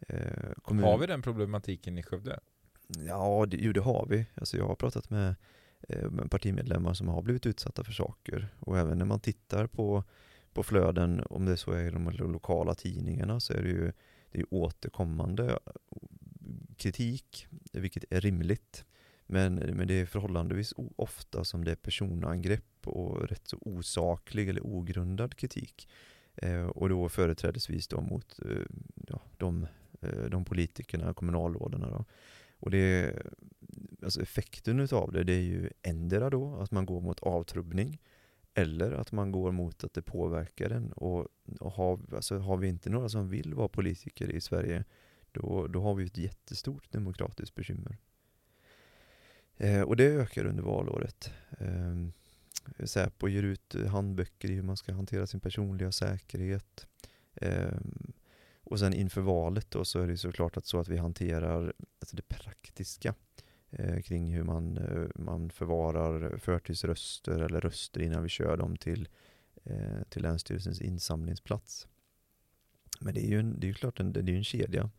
Eh, 0.08 0.52
kommun... 0.62 0.84
Har 0.84 0.98
vi 0.98 1.06
den 1.06 1.22
problematiken 1.22 1.98
i 1.98 2.02
Skövde? 2.02 2.40
Ja, 2.86 3.46
det, 3.48 3.56
jo 3.56 3.72
det 3.72 3.80
har 3.80 4.06
vi. 4.10 4.26
Alltså 4.34 4.56
jag 4.56 4.66
har 4.66 4.74
pratat 4.74 5.10
med, 5.10 5.34
eh, 5.88 6.10
med 6.10 6.30
partimedlemmar 6.30 6.94
som 6.94 7.08
har 7.08 7.22
blivit 7.22 7.46
utsatta 7.46 7.84
för 7.84 7.92
saker 7.92 8.48
och 8.58 8.78
även 8.78 8.98
när 8.98 9.04
man 9.04 9.20
tittar 9.20 9.66
på, 9.66 10.04
på 10.52 10.62
flöden, 10.62 11.22
om 11.30 11.44
det 11.44 11.56
så 11.56 11.72
är 11.72 11.86
i 11.86 11.90
de 11.90 12.10
lokala 12.10 12.74
tidningarna, 12.74 13.40
så 13.40 13.52
är 13.52 13.62
det 13.62 13.68
ju 13.68 13.92
det 14.30 14.40
är 14.40 14.46
återkommande 14.50 15.58
kritik, 16.76 17.46
vilket 17.72 18.04
är 18.10 18.20
rimligt. 18.20 18.84
Men, 19.26 19.54
men 19.54 19.88
det 19.88 19.94
är 19.94 20.06
förhållandevis 20.06 20.74
ofta 20.96 21.44
som 21.44 21.64
det 21.64 21.70
är 21.70 21.76
personangrepp 21.76 22.86
och 22.86 23.28
rätt 23.28 23.48
så 23.48 23.58
osaklig 23.60 24.48
eller 24.48 24.66
ogrundad 24.66 25.36
kritik. 25.36 25.88
Eh, 26.36 26.66
och 26.66 26.88
då 26.88 27.08
företrädesvis 27.08 27.88
då 27.88 28.00
mot 28.00 28.40
eh, 28.42 28.66
ja, 29.08 29.20
de, 29.36 29.66
eh, 30.00 30.24
de 30.24 30.44
politikerna, 30.44 31.14
kommunalråden. 31.14 31.80
Då. 31.80 32.04
Och 32.58 32.70
det, 32.70 33.14
alltså 34.02 34.22
effekten 34.22 34.88
av 34.92 35.12
det, 35.12 35.24
det 35.24 35.32
är 35.32 35.42
ju 35.42 35.70
ändra 35.82 36.30
då 36.30 36.56
att 36.56 36.70
man 36.70 36.86
går 36.86 37.00
mot 37.00 37.20
avtrubbning 37.20 37.98
eller 38.54 38.92
att 38.92 39.12
man 39.12 39.32
går 39.32 39.52
mot 39.52 39.84
att 39.84 39.94
det 39.94 40.02
påverkar 40.02 40.70
en. 40.70 40.92
Och, 40.92 41.28
och 41.60 41.72
har, 41.72 42.00
alltså, 42.14 42.38
har 42.38 42.56
vi 42.56 42.68
inte 42.68 42.90
några 42.90 43.08
som 43.08 43.28
vill 43.28 43.54
vara 43.54 43.68
politiker 43.68 44.30
i 44.30 44.40
Sverige, 44.40 44.84
då, 45.32 45.66
då 45.66 45.82
har 45.82 45.94
vi 45.94 46.04
ett 46.04 46.18
jättestort 46.18 46.92
demokratiskt 46.92 47.54
bekymmer. 47.54 47.98
Eh, 49.56 49.82
och 49.82 49.96
det 49.96 50.04
ökar 50.04 50.46
under 50.46 50.62
valåret. 50.62 51.32
Eh, 51.58 51.96
Säpo 52.84 53.28
ger 53.28 53.42
ut 53.42 53.74
handböcker 53.88 54.50
i 54.50 54.54
hur 54.54 54.62
man 54.62 54.76
ska 54.76 54.92
hantera 54.92 55.26
sin 55.26 55.40
personliga 55.40 55.92
säkerhet. 55.92 56.86
Eh, 57.34 57.78
och 58.64 58.78
sen 58.78 58.94
inför 58.94 59.20
valet 59.20 59.70
då 59.70 59.84
så 59.84 60.00
är 60.00 60.06
det 60.06 60.16
såklart 60.16 60.56
att 60.56 60.66
så 60.66 60.80
att 60.80 60.88
vi 60.88 60.96
hanterar 60.96 61.72
alltså 62.00 62.16
det 62.16 62.28
praktiska 62.28 63.14
eh, 63.70 64.00
kring 64.00 64.34
hur 64.34 64.42
man, 64.44 64.76
eh, 64.76 65.06
man 65.14 65.50
förvarar 65.50 66.38
förtidsröster 66.38 67.40
eller 67.40 67.60
röster 67.60 68.00
innan 68.00 68.22
vi 68.22 68.28
kör 68.28 68.56
dem 68.56 68.76
till, 68.76 69.08
eh, 69.64 70.02
till 70.08 70.22
Länsstyrelsens 70.22 70.80
insamlingsplats. 70.80 71.88
Men 73.00 73.14
det 73.14 73.26
är 73.26 73.28
ju, 73.28 73.40
en, 73.40 73.60
det 73.60 73.66
är 73.66 73.68
ju 73.68 73.74
klart 73.74 74.00
en, 74.00 74.12
det 74.12 74.32
är 74.32 74.36
en 74.36 74.44
kedja. 74.44 74.90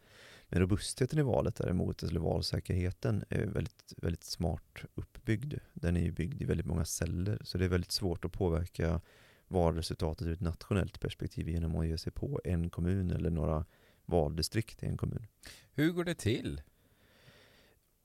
Men 0.49 0.59
robustheten 0.59 1.19
i 1.19 1.21
valet 1.21 1.55
däremot, 1.55 2.03
eller 2.03 2.19
valsäkerheten, 2.19 3.23
är 3.29 3.45
väldigt, 3.45 3.93
väldigt 3.97 4.23
smart 4.23 4.83
uppbyggd. 4.95 5.53
Den 5.73 5.97
är 5.97 6.01
ju 6.01 6.11
byggd 6.11 6.41
i 6.41 6.45
väldigt 6.45 6.65
många 6.65 6.85
celler, 6.85 7.39
så 7.43 7.57
det 7.57 7.65
är 7.65 7.69
väldigt 7.69 7.91
svårt 7.91 8.25
att 8.25 8.31
påverka 8.31 9.01
valresultatet 9.47 10.27
ur 10.27 10.33
ett 10.33 10.41
nationellt 10.41 10.99
perspektiv 10.99 11.49
genom 11.49 11.75
att 11.75 11.87
ge 11.87 11.97
sig 11.97 12.11
på 12.11 12.41
en 12.43 12.69
kommun 12.69 13.11
eller 13.11 13.29
några 13.29 13.65
valdistrikt 14.05 14.83
i 14.83 14.85
en 14.85 14.97
kommun. 14.97 15.27
Hur 15.73 15.91
går 15.91 16.03
det 16.03 16.15
till? 16.15 16.61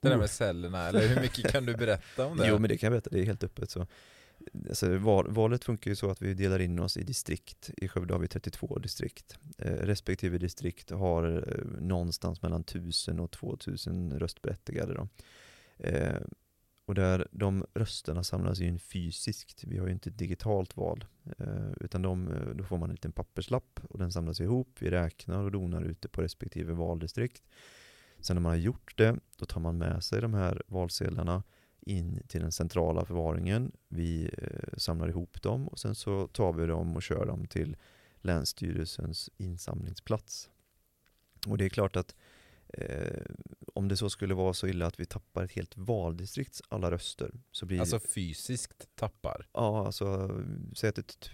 Det 0.01 0.09
där 0.09 0.17
med 0.17 0.29
cellerna, 0.29 0.87
eller 0.87 1.07
hur 1.07 1.21
mycket 1.21 1.51
kan 1.51 1.65
du 1.65 1.75
berätta 1.75 2.25
om 2.25 2.37
det? 2.37 2.47
Jo 2.47 2.59
men 2.59 2.69
det 2.69 2.77
kan 2.77 2.87
jag 2.87 2.91
berätta, 2.91 3.09
det 3.09 3.19
är 3.19 3.25
helt 3.25 3.43
öppet. 3.43 3.69
Så 3.69 3.87
alltså, 4.69 4.97
val, 4.97 5.31
valet 5.31 5.63
funkar 5.63 5.91
ju 5.91 5.95
så 5.95 6.09
att 6.09 6.21
vi 6.21 6.33
delar 6.33 6.59
in 6.59 6.79
oss 6.79 6.97
i 6.97 7.03
distrikt. 7.03 7.71
I 7.77 7.87
Skövde 7.87 8.13
har 8.13 8.19
vi 8.19 8.27
32 8.27 8.79
distrikt. 8.79 9.37
Eh, 9.57 9.73
respektive 9.73 10.37
distrikt 10.37 10.91
har 10.91 11.47
eh, 11.47 11.81
någonstans 11.81 12.41
mellan 12.41 12.61
1000 12.61 13.19
och 13.19 13.31
2000 13.31 14.19
röstberättigade. 14.19 14.93
Då. 14.93 15.07
Eh, 15.77 16.21
och 16.85 16.95
där 16.95 17.27
de 17.31 17.65
rösterna 17.73 18.23
samlas 18.23 18.59
in 18.59 18.79
fysiskt. 18.79 19.63
Vi 19.63 19.77
har 19.77 19.87
ju 19.87 19.93
inte 19.93 20.09
ett 20.09 20.17
digitalt 20.17 20.77
val. 20.77 21.05
Eh, 21.37 21.71
utan 21.79 22.01
de, 22.01 22.27
eh, 22.27 22.49
då 22.55 22.63
får 22.63 22.77
man 22.77 22.89
en 22.89 22.95
liten 22.95 23.11
papperslapp 23.11 23.79
och 23.89 23.99
den 23.99 24.11
samlas 24.11 24.39
ihop. 24.39 24.77
Vi 24.79 24.89
räknar 24.89 25.43
och 25.43 25.51
donar 25.51 25.81
ute 25.81 26.07
på 26.07 26.21
respektive 26.21 26.73
valdistrikt. 26.73 27.43
Sen 28.19 28.35
när 28.35 28.41
man 28.41 28.49
har 28.49 28.57
gjort 28.57 28.97
det, 28.97 29.19
Då 29.37 29.45
tar 29.45 29.61
man 29.61 29.77
med 29.77 30.03
sig 30.03 30.21
de 30.21 30.33
här 30.33 30.63
valsedlarna 30.67 31.43
in 31.81 32.23
till 32.27 32.41
den 32.41 32.51
centrala 32.51 33.05
förvaringen. 33.05 33.71
Vi 33.87 34.29
eh, 34.37 34.77
samlar 34.77 35.09
ihop 35.09 35.41
dem 35.41 35.67
och 35.67 35.79
sen 35.79 35.95
så 35.95 36.27
tar 36.27 36.53
vi 36.53 36.65
dem 36.65 36.95
och 36.95 37.03
kör 37.03 37.25
dem 37.25 37.47
till 37.47 37.77
Länsstyrelsens 38.21 39.29
insamlingsplats. 39.37 40.49
Och 41.47 41.57
det 41.57 41.65
är 41.65 41.69
klart 41.69 41.95
att 41.95 42.15
eh, 42.67 43.21
om 43.73 43.87
det 43.87 43.97
så 43.97 44.09
skulle 44.09 44.33
vara 44.33 44.53
så 44.53 44.67
illa 44.67 44.85
att 44.87 44.99
vi 44.99 45.05
tappar 45.05 45.43
ett 45.43 45.51
helt 45.51 45.77
valdistrikts 45.77 46.61
alla 46.69 46.91
röster 46.91 47.31
så 47.51 47.65
blir 47.65 47.79
Alltså 47.79 47.99
fysiskt 47.99 48.89
tappar. 48.95 49.47
Ja, 49.53 49.85
alltså 49.85 50.29
säg 50.75 50.89
att 50.89 50.95
det, 50.95 51.31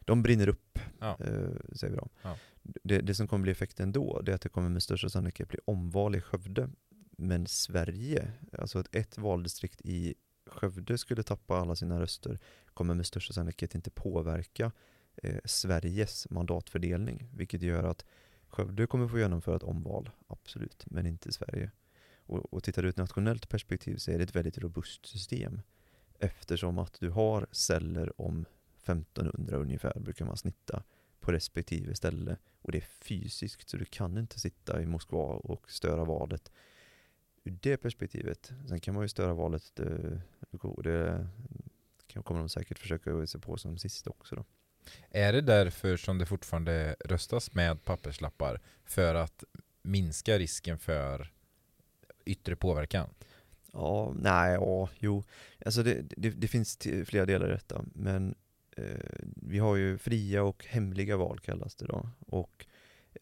de 0.00 0.22
brinner 0.22 0.48
upp, 0.48 0.78
Ja. 1.00 1.10
eh, 1.20 1.50
säger 1.72 1.90
vi 1.90 1.96
då. 1.96 2.08
Ja. 2.22 2.36
Det, 2.62 2.98
det 3.00 3.14
som 3.14 3.28
kommer 3.28 3.42
bli 3.42 3.52
effekten 3.52 3.92
då, 3.92 4.20
det 4.22 4.32
är 4.32 4.34
att 4.34 4.42
det 4.42 4.48
kommer 4.48 4.68
med 4.68 4.82
största 4.82 5.08
sannolikhet 5.08 5.48
bli 5.48 5.58
omval 5.64 6.14
i 6.16 6.20
Skövde. 6.20 6.70
Men 7.20 7.46
Sverige, 7.46 8.32
alltså 8.58 8.80
ett, 8.80 8.94
ett 8.94 9.18
valdistrikt 9.18 9.80
i 9.84 10.14
Skövde 10.46 10.98
skulle 10.98 11.22
tappa 11.22 11.56
alla 11.56 11.76
sina 11.76 12.00
röster, 12.00 12.38
kommer 12.74 12.94
med 12.94 13.06
största 13.06 13.32
sannolikhet 13.32 13.74
inte 13.74 13.90
påverka 13.90 14.72
eh, 15.22 15.38
Sveriges 15.44 16.30
mandatfördelning, 16.30 17.28
vilket 17.34 17.62
gör 17.62 17.84
att 17.84 18.04
Skövde 18.48 18.86
kommer 18.86 19.08
få 19.08 19.18
genomföra 19.18 19.56
ett 19.56 19.62
omval, 19.62 20.10
absolut, 20.26 20.84
men 20.86 21.06
inte 21.06 21.32
Sverige. 21.32 21.70
Och, 22.16 22.54
och 22.54 22.62
tittar 22.62 22.82
du 22.82 22.88
ur 22.88 22.90
ett 22.90 22.96
nationellt 22.96 23.48
perspektiv 23.48 23.96
så 23.96 24.10
är 24.10 24.18
det 24.18 24.24
ett 24.24 24.36
väldigt 24.36 24.58
robust 24.58 25.06
system 25.06 25.62
eftersom 26.18 26.78
att 26.78 27.00
du 27.00 27.10
har 27.10 27.46
celler 27.52 28.20
om 28.20 28.44
1500 28.82 29.56
ungefär 29.56 30.00
brukar 30.00 30.24
man 30.24 30.36
snitta 30.36 30.82
på 31.20 31.32
respektive 31.32 31.94
ställe 31.94 32.36
och 32.62 32.72
det 32.72 32.78
är 32.78 32.88
fysiskt 33.00 33.68
så 33.68 33.76
du 33.76 33.84
kan 33.84 34.18
inte 34.18 34.40
sitta 34.40 34.82
i 34.82 34.86
Moskva 34.86 35.34
och 35.34 35.70
störa 35.70 36.04
valet 36.04 36.52
ur 37.48 37.58
det 37.62 37.76
perspektivet. 37.76 38.52
Sen 38.68 38.80
kan 38.80 38.94
man 38.94 39.04
ju 39.04 39.08
störa 39.08 39.34
valet 39.34 39.80
eh, 39.80 39.86
det 40.82 41.26
kan- 42.06 42.22
kommer 42.22 42.40
de 42.40 42.48
säkert 42.48 42.78
försöka 42.78 43.10
sig 43.26 43.40
på 43.40 43.56
som 43.56 43.78
sist 43.78 44.06
också 44.06 44.36
då. 44.36 44.44
Är 45.10 45.32
det 45.32 45.40
därför 45.40 45.96
som 45.96 46.18
det 46.18 46.26
fortfarande 46.26 46.96
röstas 47.04 47.54
med 47.54 47.84
papperslappar? 47.84 48.60
För 48.84 49.14
att 49.14 49.44
minska 49.82 50.38
risken 50.38 50.78
för 50.78 51.32
yttre 52.24 52.56
påverkan? 52.56 53.10
Ja, 53.72 54.12
nej, 54.16 54.52
ja, 54.54 54.88
jo. 54.98 55.24
Alltså 55.64 55.82
det, 55.82 56.02
det, 56.16 56.30
det 56.30 56.48
finns 56.48 56.78
flera 57.04 57.26
delar 57.26 57.48
i 57.48 57.52
detta, 57.52 57.84
men 57.94 58.34
eh, 58.76 58.84
vi 59.36 59.58
har 59.58 59.76
ju 59.76 59.98
fria 59.98 60.42
och 60.42 60.64
hemliga 60.66 61.16
val 61.16 61.38
kallas 61.40 61.74
det 61.74 61.86
då. 61.86 62.08
Och 62.26 62.66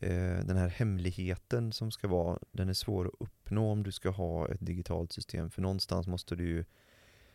Eh, 0.00 0.44
den 0.44 0.56
här 0.56 0.68
hemligheten 0.68 1.72
som 1.72 1.90
ska 1.90 2.08
vara, 2.08 2.38
den 2.52 2.68
är 2.68 2.72
svår 2.72 3.06
att 3.06 3.14
uppnå 3.18 3.70
om 3.70 3.82
du 3.82 3.92
ska 3.92 4.10
ha 4.10 4.48
ett 4.48 4.66
digitalt 4.66 5.12
system. 5.12 5.50
För 5.50 5.62
någonstans 5.62 6.06
måste 6.06 6.36
du 6.36 6.44
ju, 6.44 6.64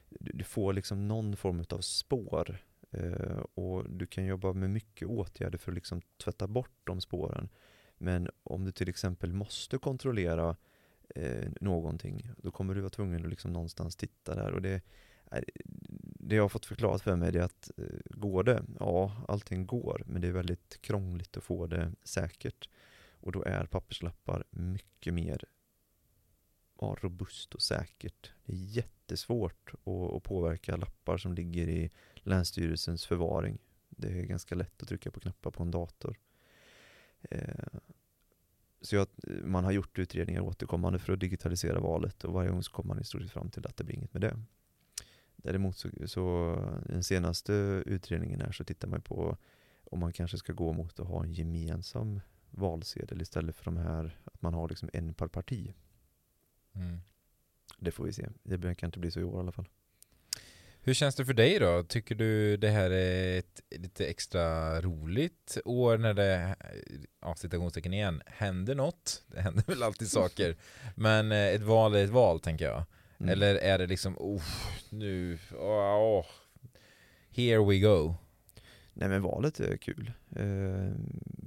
du 0.09 0.43
får 0.43 0.73
liksom 0.73 1.07
någon 1.07 1.37
form 1.37 1.63
av 1.69 1.81
spår. 1.81 2.57
Eh, 2.91 3.39
och 3.53 3.89
du 3.89 4.07
kan 4.07 4.25
jobba 4.25 4.53
med 4.53 4.69
mycket 4.69 5.07
åtgärder 5.07 5.57
för 5.57 5.71
att 5.71 5.75
liksom 5.75 6.01
tvätta 6.23 6.47
bort 6.47 6.79
de 6.83 7.01
spåren. 7.01 7.49
Men 7.97 8.29
om 8.43 8.65
du 8.65 8.71
till 8.71 8.89
exempel 8.89 9.33
måste 9.33 9.77
kontrollera 9.77 10.55
eh, 11.15 11.49
någonting, 11.61 12.29
då 12.37 12.51
kommer 12.51 12.75
du 12.75 12.81
vara 12.81 12.89
tvungen 12.89 13.23
att 13.23 13.29
liksom 13.29 13.53
någonstans 13.53 13.95
titta 13.95 14.35
där. 14.35 14.51
Och 14.51 14.61
det, 14.61 14.81
det 16.31 16.35
jag 16.35 16.43
har 16.43 16.49
fått 16.49 16.65
förklarat 16.65 17.01
för 17.01 17.15
mig 17.15 17.37
är 17.37 17.41
att 17.41 17.71
eh, 17.77 17.85
går 18.05 18.43
det? 18.43 18.63
Ja, 18.79 19.25
allting 19.27 19.65
går, 19.65 20.03
men 20.05 20.21
det 20.21 20.27
är 20.27 20.31
väldigt 20.31 20.81
krångligt 20.81 21.37
att 21.37 21.43
få 21.43 21.67
det 21.67 21.91
säkert. 22.03 22.69
Och 23.19 23.31
då 23.31 23.43
är 23.43 23.65
papperslappar 23.65 24.43
mycket 24.49 25.13
mer 25.13 25.43
ja, 26.79 26.95
robust 27.01 27.55
och 27.55 27.61
säkert. 27.61 28.31
Det 28.45 28.53
är 28.53 28.57
jättesvårt 28.57 29.73
att, 29.73 29.87
att 29.87 30.23
påverka 30.23 30.75
lappar 30.75 31.17
som 31.17 31.33
ligger 31.33 31.67
i 31.67 31.91
Länsstyrelsens 32.15 33.05
förvaring. 33.05 33.57
Det 33.89 34.07
är 34.07 34.23
ganska 34.23 34.55
lätt 34.55 34.81
att 34.81 34.87
trycka 34.87 35.11
på 35.11 35.19
knappar 35.19 35.51
på 35.51 35.63
en 35.63 35.71
dator. 35.71 36.19
Eh, 37.21 37.79
så 38.81 38.95
jag, 38.95 39.07
man 39.43 39.63
har 39.63 39.71
gjort 39.71 39.99
utredningar 39.99 40.41
återkommande 40.41 40.99
för 40.99 41.13
att 41.13 41.19
digitalisera 41.19 41.79
valet 41.79 42.23
och 42.23 42.33
varje 42.33 42.49
gång 42.49 42.63
så 42.63 42.71
kommer 42.71 42.87
man 42.87 43.01
i 43.01 43.05
stort 43.05 43.21
sett 43.21 43.31
fram 43.31 43.49
till 43.49 43.67
att 43.67 43.77
det 43.77 43.83
blir 43.83 43.95
inget 43.95 44.13
med 44.13 44.21
det. 44.21 44.39
Däremot 45.41 45.77
så, 45.77 45.89
så 46.05 46.55
den 46.85 47.03
senaste 47.03 47.53
utredningen 47.85 48.41
här 48.41 48.51
så 48.51 48.63
tittar 48.63 48.87
man 48.87 49.01
på 49.01 49.37
om 49.83 49.99
man 49.99 50.13
kanske 50.13 50.37
ska 50.37 50.53
gå 50.53 50.73
mot 50.73 50.99
att 50.99 51.07
ha 51.07 51.23
en 51.23 51.31
gemensam 51.31 52.21
valsedel 52.49 53.21
istället 53.21 53.55
för 53.55 53.65
de 53.65 53.77
här 53.77 54.19
att 54.23 54.41
man 54.41 54.53
har 54.53 54.69
liksom 54.69 54.89
en 54.93 55.13
per 55.13 55.27
parti. 55.27 55.73
Mm. 56.75 56.99
Det 57.77 57.91
får 57.91 58.03
vi 58.03 58.13
se. 58.13 58.27
Det 58.43 58.75
kan 58.75 58.87
inte 58.87 58.99
bli 58.99 59.11
så 59.11 59.19
i 59.19 59.23
år 59.23 59.37
i 59.37 59.39
alla 59.39 59.51
fall. 59.51 59.67
Hur 60.83 60.93
känns 60.93 61.15
det 61.15 61.25
för 61.25 61.33
dig 61.33 61.59
då? 61.59 61.83
Tycker 61.83 62.15
du 62.15 62.57
det 62.57 62.69
här 62.69 62.91
är 62.91 63.39
ett 63.39 63.61
lite 63.69 64.05
extra 64.05 64.81
roligt 64.81 65.57
år 65.65 65.97
när 65.97 66.13
det, 66.13 66.55
ja 67.21 67.35
citationstecken 67.35 67.93
igen, 67.93 68.21
händer 68.25 68.75
något? 68.75 69.23
Det 69.27 69.41
händer 69.41 69.63
väl 69.67 69.83
alltid 69.83 70.07
saker. 70.07 70.55
Men 70.95 71.31
eh, 71.31 71.47
ett 71.47 71.61
val 71.61 71.95
är 71.95 72.03
ett 72.03 72.09
val 72.09 72.39
tänker 72.39 72.65
jag. 72.65 72.85
Mm. 73.21 73.29
Eller 73.29 73.55
är 73.55 73.77
det 73.77 73.87
liksom, 73.87 74.17
oh, 74.17 74.43
nu, 74.89 75.37
åh, 75.51 75.95
åh, 75.95 76.25
here 77.29 77.65
we 77.65 77.79
go. 77.79 78.15
Nej 78.93 79.09
men 79.09 79.21
valet 79.21 79.59
är 79.59 79.77
kul. 79.77 80.11
Eh, 80.35 80.91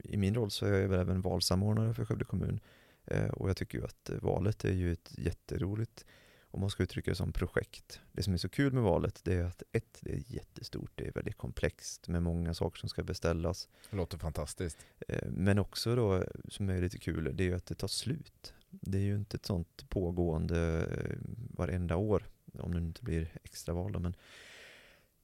I 0.04 0.16
min 0.16 0.34
roll 0.34 0.50
så 0.50 0.66
är 0.66 0.72
jag 0.72 0.88
väl 0.88 1.00
även 1.00 1.20
valsamordnare 1.20 1.94
för 1.94 2.04
Skövde 2.04 2.24
kommun. 2.24 2.60
Eh, 3.06 3.28
och 3.28 3.48
jag 3.48 3.56
tycker 3.56 3.78
ju 3.78 3.84
att 3.84 4.10
valet 4.22 4.64
är 4.64 4.72
ju 4.72 4.92
ett 4.92 5.10
jätteroligt, 5.18 6.04
om 6.50 6.60
man 6.60 6.70
ska 6.70 6.82
uttrycka 6.82 7.10
det 7.10 7.14
som 7.14 7.32
projekt. 7.32 8.00
Det 8.12 8.22
som 8.22 8.32
är 8.32 8.38
så 8.38 8.48
kul 8.48 8.72
med 8.72 8.82
valet 8.82 9.20
det 9.24 9.34
är 9.34 9.44
att 9.44 9.62
ett, 9.72 9.98
det 10.00 10.12
är 10.12 10.22
jättestort, 10.26 10.90
det 10.94 11.06
är 11.06 11.12
väldigt 11.12 11.36
komplext 11.36 12.08
med 12.08 12.22
många 12.22 12.54
saker 12.54 12.78
som 12.78 12.88
ska 12.88 13.02
beställas. 13.02 13.68
Det 13.90 13.96
låter 13.96 14.18
fantastiskt. 14.18 14.78
Eh, 15.08 15.28
Men 15.28 15.58
också 15.58 15.96
då, 15.96 16.24
som 16.48 16.70
är 16.70 16.80
lite 16.80 16.98
kul, 16.98 17.36
det 17.36 17.44
är 17.44 17.48
ju 17.48 17.54
att 17.54 17.66
det 17.66 17.74
tar 17.74 17.88
slut. 17.88 18.54
Det 18.80 18.98
är 18.98 19.02
ju 19.02 19.14
inte 19.14 19.36
ett 19.36 19.46
sånt 19.46 19.88
pågående 19.88 20.86
eh, 20.98 21.16
varenda 21.56 21.96
år, 21.96 22.26
om 22.58 22.74
det 22.74 22.78
inte 22.78 23.04
blir 23.04 23.30
extraval 23.44 23.92
då, 23.92 23.98
men 23.98 24.16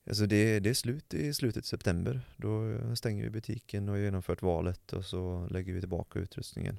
Alltså 0.07 0.27
det, 0.27 0.61
det 0.61 0.71
är 0.71 0.75
slut 0.75 1.15
i 1.15 1.35
slutet 1.35 1.63
av 1.63 1.67
september. 1.67 2.21
Då 2.37 2.79
stänger 2.97 3.25
vi 3.25 3.31
butiken 3.31 3.89
och 3.89 3.95
har 3.95 4.01
genomfört 4.01 4.43
valet 4.43 4.93
och 4.93 5.05
så 5.05 5.49
lägger 5.51 5.73
vi 5.73 5.81
tillbaka 5.81 6.19
utrustningen. 6.19 6.79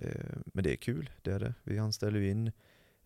Eh, 0.00 0.36
Men 0.44 0.64
det 0.64 0.72
är 0.72 0.76
kul, 0.76 1.10
det 1.22 1.32
är 1.32 1.40
det. 1.40 1.54
Vi 1.62 1.78
anställer 1.78 2.20
in, 2.20 2.52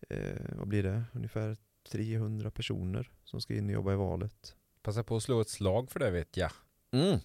eh, 0.09 0.55
vad 0.57 0.67
blir 0.67 0.83
det, 0.83 1.03
ungefär 1.13 1.57
300 1.91 2.51
personer 2.51 3.11
som 3.23 3.41
ska 3.41 3.55
in 3.55 3.65
och 3.65 3.71
jobba 3.73 3.93
i 3.93 3.95
valet. 3.95 4.55
Passa 4.81 5.03
på 5.03 5.15
att 5.15 5.23
slå 5.23 5.41
ett 5.41 5.49
slag 5.49 5.91
för 5.91 5.99
det 5.99 6.11
vet 6.11 6.37
jag. 6.37 6.51
Mm. 6.91 7.19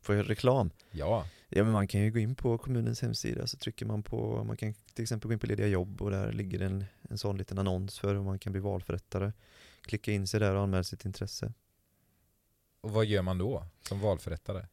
Får 0.00 0.14
jag 0.14 0.30
reklam? 0.30 0.70
Ja, 0.90 1.26
Ja 1.52 1.64
men 1.64 1.72
man 1.72 1.88
kan 1.88 2.00
ju 2.00 2.10
gå 2.10 2.18
in 2.18 2.34
på 2.34 2.58
kommunens 2.58 3.02
hemsida 3.02 3.46
så 3.46 3.56
trycker 3.56 3.86
man 3.86 4.02
på, 4.02 4.44
man 4.44 4.56
kan 4.56 4.74
till 4.94 5.02
exempel 5.02 5.28
gå 5.28 5.32
in 5.32 5.38
på 5.38 5.46
lediga 5.46 5.66
jobb 5.66 6.02
och 6.02 6.10
där 6.10 6.32
ligger 6.32 6.60
en, 6.60 6.84
en 7.02 7.18
sån 7.18 7.36
liten 7.36 7.58
annons 7.58 7.98
för 7.98 8.14
hur 8.14 8.22
man 8.22 8.38
kan 8.38 8.52
bli 8.52 8.60
valförrättare. 8.60 9.32
Klicka 9.82 10.12
in 10.12 10.26
sig 10.26 10.40
där 10.40 10.54
och 10.54 10.62
anmäla 10.62 10.84
sitt 10.84 11.04
intresse. 11.04 11.52
och 12.80 12.90
vad 12.90 13.04
gör 13.06 13.22
man 13.22 13.38
då 13.38 13.64
som 13.88 14.00
valförrättare? 14.00 14.66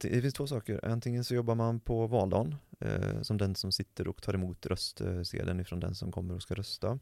Det, 0.00 0.20
finns 0.20 0.34
två 0.34 0.46
saker. 0.46 0.84
Antingen 0.84 1.24
så 1.24 1.34
jobbar 1.34 1.54
man 1.54 1.80
på 1.80 2.06
valdagen 2.06 2.56
eh, 2.80 3.22
som 3.22 3.38
den 3.38 3.54
som 3.54 3.72
sitter 3.72 4.08
och 4.08 4.22
tar 4.22 4.34
emot 4.34 4.66
röstsedeln 4.66 5.60
ifrån 5.60 5.80
den 5.80 5.94
som 5.94 6.12
kommer 6.12 6.34
och 6.34 6.42
ska 6.42 6.54
rösta. 6.54 6.98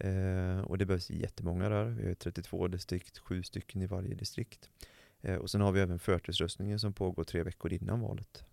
Eh, 0.00 0.60
och 0.60 0.78
det 0.78 0.86
behövs 0.86 1.10
jättemånga 1.10 1.68
där. 1.68 1.84
Vi 1.84 2.02
har 2.02 2.08
ju 2.08 2.14
32 2.14 2.68
distrikt, 2.68 3.18
sju 3.18 3.42
stycken 3.42 3.82
i 3.82 3.86
varje 3.86 4.14
distrikt. 4.14 4.70
Eh, 5.22 5.36
och 5.36 5.50
sen 5.50 5.60
har 5.60 5.72
vi 5.72 5.80
även 5.80 5.98
förtidsröstningen 5.98 6.80
som 6.80 6.92
pågår 6.92 7.24
tre 7.24 7.42
veckor 7.42 7.72
innan 7.72 8.00
valet. 8.00 8.44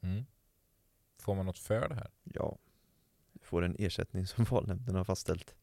Mm. 0.00 0.26
Får 1.18 1.34
man 1.34 1.46
något 1.46 1.58
för 1.58 1.88
det 1.88 1.94
här? 1.94 2.10
Ja, 2.24 2.58
du 3.32 3.44
får 3.44 3.62
en 3.62 3.76
ersättning 3.78 4.26
som 4.26 4.44
valnämnden 4.50 4.94
har 4.94 5.04
fastställt. 5.04 5.54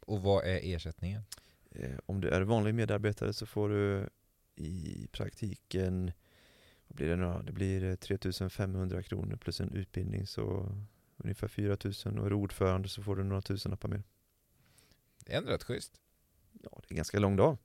Och 0.00 0.22
vad 0.22 0.44
är 0.44 0.60
ersättningen? 0.62 1.22
Eh, 1.70 1.98
om 2.06 2.20
du 2.20 2.28
är 2.28 2.42
vanlig 2.42 2.74
medarbetare 2.74 3.32
så 3.32 3.46
får 3.46 3.68
du 3.68 4.08
i 4.54 5.08
praktiken, 5.12 6.12
vad 6.86 6.96
blir 6.96 7.08
det 7.08 7.16
nu? 7.16 7.42
Det 7.44 7.52
blir 7.52 7.84
eh, 7.84 7.94
3500 7.94 9.02
kronor 9.02 9.36
plus 9.36 9.60
en 9.60 9.70
utbildning 9.70 10.26
så 10.26 10.72
ungefär 11.16 11.48
4000 11.48 12.18
och 12.18 12.26
är 12.26 12.30
du 12.30 12.36
ordförande 12.36 12.88
så 12.88 13.02
får 13.02 13.16
du 13.16 13.24
några 13.24 13.42
tusenlappar 13.42 13.88
mer. 13.88 14.02
Det 15.18 15.32
är 15.32 15.38
ändå 15.38 15.50
rätt 15.50 15.64
schysst. 15.64 16.00
Ja, 16.52 16.70
det 16.72 16.86
är 16.86 16.92
en 16.92 16.96
ganska 16.96 17.18
lång 17.18 17.36
dag. 17.36 17.58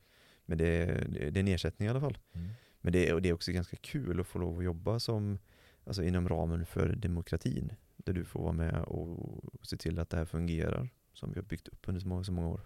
Men 0.52 0.58
det 0.58 0.68
är, 0.68 1.08
det 1.32 1.40
är 1.40 1.44
en 1.44 1.48
ersättning 1.48 1.88
i 1.88 1.90
alla 1.90 2.00
fall. 2.00 2.18
Mm. 2.34 2.50
Men 2.82 2.94
det 2.94 3.10
är, 3.10 3.14
och 3.14 3.22
det 3.22 3.30
är 3.30 3.34
också 3.34 3.52
ganska 3.52 3.78
kul 3.78 4.20
att 4.20 4.28
få 4.28 4.40
lov 4.40 4.58
att 4.58 4.64
jobba 4.64 5.00
som, 5.00 5.40
alltså 5.84 6.04
inom 6.04 6.30
ramen 6.30 6.66
för 6.66 6.96
demokratin. 6.96 7.74
Där 7.98 8.14
du 8.14 8.26
får 8.26 8.42
vara 8.42 8.54
med 8.54 8.84
och 8.84 9.44
se 9.62 9.78
till 9.78 10.00
att 10.00 10.10
det 10.10 10.18
här 10.18 10.26
fungerar. 10.26 10.90
Som 11.14 11.32
vi 11.32 11.36
har 11.36 11.44
byggt 11.44 11.68
upp 11.68 11.88
under 11.88 12.02
så 12.02 12.08
många, 12.08 12.24
så 12.24 12.32
många 12.32 12.48
år. 12.48 12.62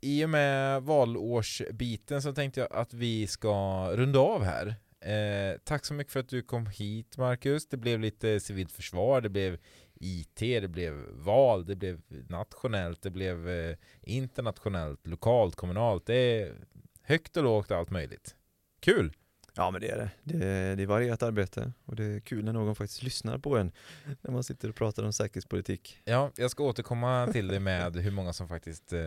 I 0.00 0.24
och 0.24 0.30
med 0.30 0.82
valårsbiten 0.82 2.22
så 2.22 2.32
tänkte 2.32 2.60
jag 2.60 2.72
att 2.72 2.94
vi 2.94 3.26
ska 3.26 3.86
runda 3.96 4.18
av 4.18 4.44
här. 4.44 4.74
Eh, 5.00 5.58
tack 5.64 5.84
så 5.84 5.94
mycket 5.94 6.12
för 6.12 6.20
att 6.20 6.28
du 6.28 6.42
kom 6.42 6.66
hit 6.66 7.16
Marcus. 7.16 7.68
Det 7.68 7.76
blev 7.76 8.00
lite 8.00 8.40
civilt 8.40 8.72
försvar, 8.72 9.20
det 9.20 9.28
blev 9.28 9.58
IT, 10.02 10.38
det 10.38 10.68
blev 10.68 10.94
val, 11.12 11.66
det 11.66 11.76
blev 11.76 12.00
nationellt, 12.28 13.02
det 13.02 13.10
blev 13.10 13.48
eh, 13.48 13.76
internationellt, 14.02 15.06
lokalt, 15.06 15.56
kommunalt. 15.56 16.06
Det 16.06 16.14
är 16.14 16.54
högt 17.02 17.36
och 17.36 17.42
lågt 17.42 17.70
allt 17.70 17.90
möjligt. 17.90 18.36
Kul! 18.80 19.12
Ja 19.54 19.70
men 19.70 19.80
det 19.80 19.88
är 19.88 19.96
det. 19.96 20.10
Det 20.22 20.46
är, 20.46 20.76
det 20.76 20.82
är 20.82 20.86
varierat 20.86 21.22
arbete 21.22 21.72
och 21.84 21.96
det 21.96 22.04
är 22.04 22.20
kul 22.20 22.44
när 22.44 22.52
någon 22.52 22.74
faktiskt 22.74 23.02
lyssnar 23.02 23.38
på 23.38 23.56
en 23.56 23.72
när 24.20 24.30
man 24.30 24.44
sitter 24.44 24.68
och 24.68 24.74
pratar 24.74 25.04
om 25.04 25.12
säkerhetspolitik. 25.12 25.98
Ja, 26.04 26.30
jag 26.36 26.50
ska 26.50 26.64
återkomma 26.64 27.28
till 27.32 27.48
det 27.48 27.60
med 27.60 27.96
hur 27.96 28.10
många 28.10 28.32
som 28.32 28.48
faktiskt 28.48 28.92
eh, 28.92 29.00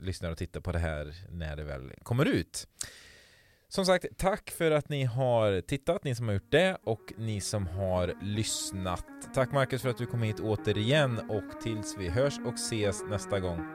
lyssnar 0.00 0.30
och 0.30 0.38
tittar 0.38 0.60
på 0.60 0.72
det 0.72 0.78
här 0.78 1.14
när 1.30 1.56
det 1.56 1.64
väl 1.64 1.92
kommer 2.02 2.24
ut. 2.24 2.68
Som 3.74 3.86
sagt, 3.86 4.06
tack 4.16 4.50
för 4.50 4.70
att 4.70 4.88
ni 4.88 5.04
har 5.04 5.60
tittat, 5.60 6.04
ni 6.04 6.14
som 6.14 6.26
har 6.26 6.34
gjort 6.34 6.50
det 6.50 6.76
och 6.84 7.12
ni 7.16 7.40
som 7.40 7.66
har 7.66 8.14
lyssnat. 8.22 9.06
Tack 9.34 9.52
Marcus 9.52 9.82
för 9.82 9.88
att 9.88 9.98
du 9.98 10.06
kom 10.06 10.22
hit 10.22 10.40
återigen 10.40 11.18
och 11.30 11.60
tills 11.60 11.96
vi 11.98 12.08
hörs 12.08 12.38
och 12.46 12.54
ses 12.54 13.02
nästa 13.10 13.40
gång, 13.40 13.66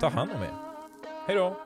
ta 0.00 0.08
hand 0.08 0.30
om 0.30 0.42
er. 0.42 0.54
Hej 1.26 1.36
då! 1.36 1.56